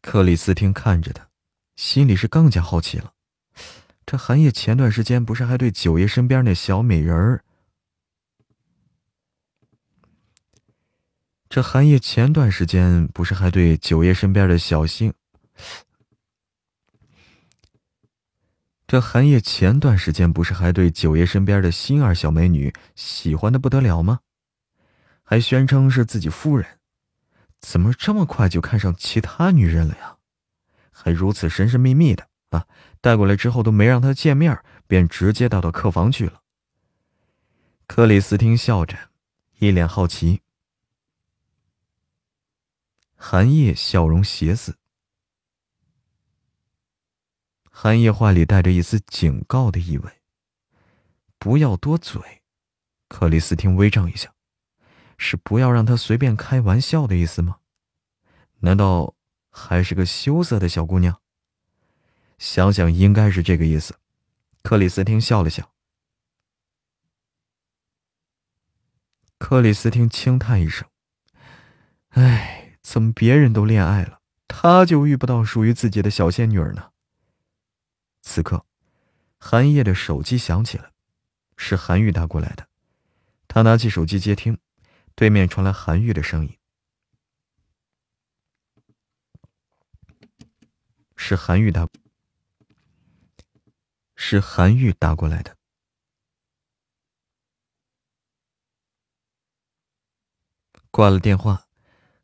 [0.00, 1.28] 克里斯汀看着他，
[1.74, 3.14] 心里是更加好奇了。
[4.06, 7.44] 这寒夜前段时间不是还对九爷身边那小美人儿？
[11.48, 15.12] 这寒夜前段时间不是还对九爷身边的小星？
[18.86, 24.20] 这寒夜前段时间不是还对九爷身边的星儿小美女喜欢的不得了吗？
[25.22, 26.78] 还宣称是自己夫人，
[27.60, 30.18] 怎么这么快就看上其他女人了呀？
[30.92, 32.66] 还如此神神秘秘的啊！
[33.00, 36.42] 带过来之后都没让他见面，便直接带到客房去了。
[37.86, 38.96] 克里斯汀笑着，
[39.58, 40.42] 一脸好奇。
[43.16, 44.76] 寒夜笑容邪肆。
[47.76, 50.22] 寒夜话里带着一丝警告的意味。
[51.40, 52.42] 不要多嘴，
[53.08, 54.32] 克里斯汀微怔一下，
[55.18, 57.58] 是不要让他随便开玩笑的意思吗？
[58.60, 59.16] 难道
[59.50, 61.20] 还是个羞涩的小姑娘？
[62.38, 63.96] 想想应该是这个意思。
[64.62, 65.72] 克里斯汀笑了笑。
[69.36, 70.88] 克里斯汀轻叹一声
[72.14, 76.92] ：“唉，怎么别人都恋爱了，他就遇不到属于自己的小仙女呢？”
[78.24, 78.64] 此刻，
[79.38, 80.92] 韩叶的手机响起了，
[81.58, 82.66] 是韩玉打过来的。
[83.46, 84.58] 他拿起手机接听，
[85.14, 86.58] 对面传来韩玉的声音
[91.14, 91.86] ：“是韩玉打，
[94.16, 95.56] 是韩玉打过来的。”
[100.90, 101.68] 挂了电话，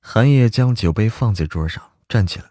[0.01, 2.50] 韩叶将酒杯放在桌上，站起来。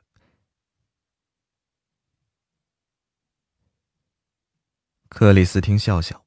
[5.10, 6.24] 克里斯汀笑笑。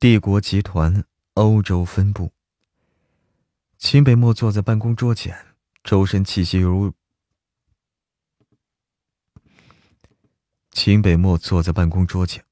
[0.00, 1.04] 帝国集团
[1.34, 2.32] 欧洲分部。
[3.76, 5.54] 秦北漠坐在办公桌前，
[5.84, 6.92] 周身气息犹如……
[10.72, 12.44] 秦北漠坐在办公桌前，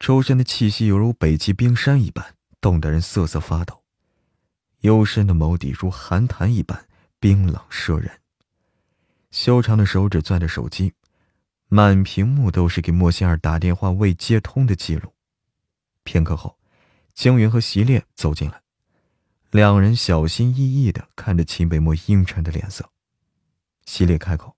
[0.00, 3.84] 周身的气息犹如北极冰山一般，冻得人瑟瑟发抖。
[4.80, 6.88] 幽深的眸底如寒潭一般
[7.20, 8.20] 冰冷摄人，
[9.30, 10.92] 修长的手指攥着手机。
[11.68, 15.14] 满屏幕都是给莫仙儿打电话未接通的记录。
[16.04, 16.56] 片刻后，
[17.14, 18.62] 江云和席烈走进来，
[19.50, 22.88] 两人小心翼翼的看着秦北漠阴沉的脸色。
[23.84, 24.56] 席烈开口，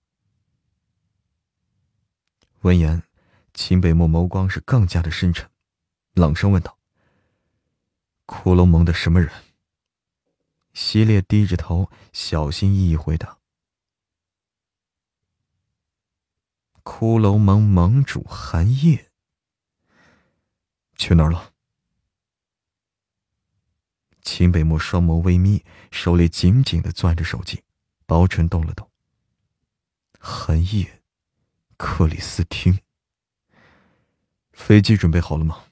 [2.60, 3.02] 闻言，
[3.54, 5.48] 秦北漠眸光是更加的深沉，
[6.12, 6.78] 冷声问道
[8.26, 9.30] ：“骷髅盟的什么人？”
[10.74, 13.37] 席烈低着头，小心翼翼回答。
[16.90, 19.10] 骷髅盟盟主寒夜
[20.96, 21.52] 去哪儿了？
[24.22, 27.62] 秦北漠双眸微眯，手里紧紧的攥着手机，
[28.06, 28.90] 薄唇动了动。
[30.18, 31.02] 寒夜，
[31.76, 32.80] 克里斯汀，
[34.52, 35.66] 飞机准备好了吗？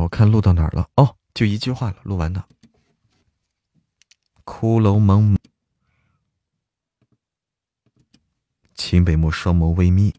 [0.00, 0.88] 我看录到哪儿了？
[0.96, 2.48] 哦，就一句话了，录完的。
[4.44, 5.36] 骷髅蒙，
[8.74, 10.14] 秦北漠双眸微眯，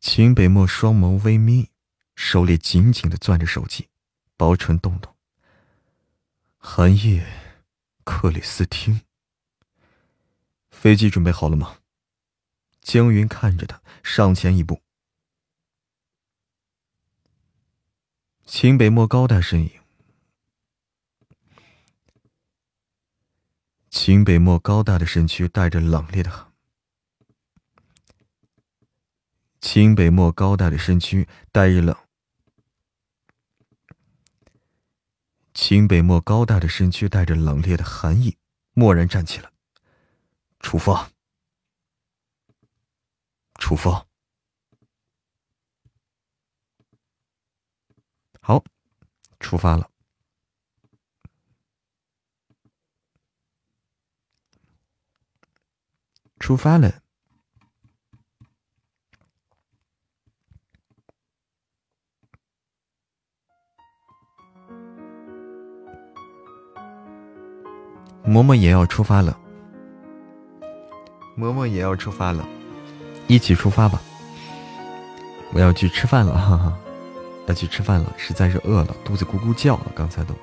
[0.00, 1.70] 秦北漠双眸微眯，
[2.16, 3.88] 手里紧紧的攥着手机，
[4.36, 5.14] 薄唇动动。
[6.58, 7.26] 寒夜，
[8.04, 9.02] 克里斯汀，
[10.70, 11.78] 飞机准备好了吗？
[12.80, 14.80] 江云看着他，上前一步。
[18.52, 19.70] 秦北漠高大身影，
[23.88, 26.48] 秦北漠高大的身躯带着冷冽的。
[29.60, 31.96] 秦北漠高大的身躯带着冷。
[35.54, 38.36] 秦北漠高大的身躯带着冷冽的寒意，
[38.74, 39.52] 蓦然站起了。
[40.58, 41.12] 出发！
[43.60, 44.09] 出发！
[48.40, 48.62] 好，
[49.38, 49.88] 出发了。
[56.38, 57.00] 出发了。
[68.24, 69.38] 嬷嬷也要出发了。
[71.36, 72.46] 嬷嬷也要出发了，
[73.26, 74.00] 一起出发吧。
[75.52, 76.78] 我要去吃饭了，哈哈，
[77.50, 80.34] 要去吃饭了，实在是饿了，肚子咕咕叫了，刚才都。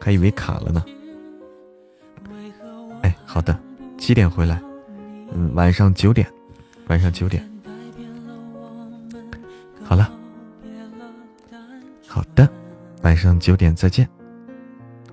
[0.00, 0.82] 还以为卡了呢。
[3.02, 3.58] 哎，好的，
[3.98, 4.60] 几点回来？
[5.34, 6.26] 嗯，晚上九点，
[6.88, 7.46] 晚上九点。
[9.84, 10.10] 好了，
[12.06, 12.48] 好的，
[13.02, 14.08] 晚上九点再见。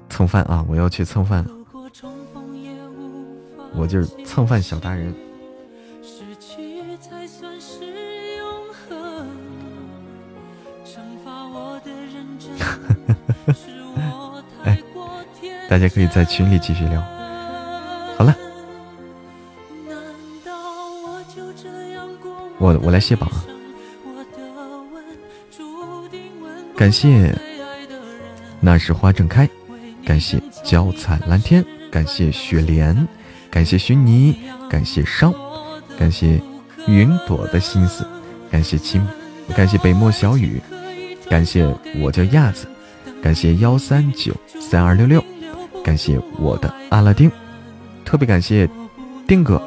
[0.08, 0.66] 蹭饭啊！
[0.70, 1.52] 我要去蹭饭了。
[3.74, 5.14] 我就是蹭饭小达人。
[15.72, 17.02] 大家可以在群里继续聊。
[18.18, 18.36] 好了，
[22.60, 23.40] 我我来卸榜啊！
[26.76, 27.34] 感谢，
[28.60, 29.50] 那时花正开。
[30.04, 33.08] 感谢娇彩蓝天，感谢雪莲，
[33.50, 34.36] 感谢薰泥，
[34.70, 35.34] 感谢烧，
[35.98, 36.42] 感谢
[36.86, 38.06] 云朵的心思，
[38.52, 39.02] 感谢青，
[39.56, 40.62] 感谢北漠小雨，
[41.30, 41.66] 感谢
[42.02, 42.68] 我叫亚子，
[43.24, 45.21] 感谢幺三九三二六六，
[45.84, 47.32] 感谢我的阿拉丁，
[48.06, 48.70] 特别感谢
[49.28, 49.62] 丁哥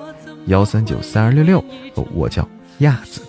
[0.47, 1.65] 幺三九三二六六，
[2.13, 3.21] 我叫亚子。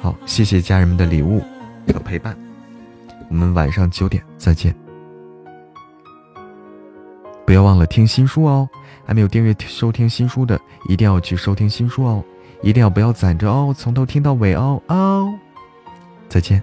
[0.00, 1.42] 好，谢谢家人们的礼物
[1.92, 2.36] 和陪伴。
[3.28, 4.74] 我们晚上九点再见，
[7.44, 8.68] 不要忘了听新书哦！
[9.04, 12.24] 还没有订阅收听新书的，一定要去收听新书哦！
[12.62, 15.32] 一定要不要攒着哦，从头听到尾哦哦！
[16.28, 16.62] 再见。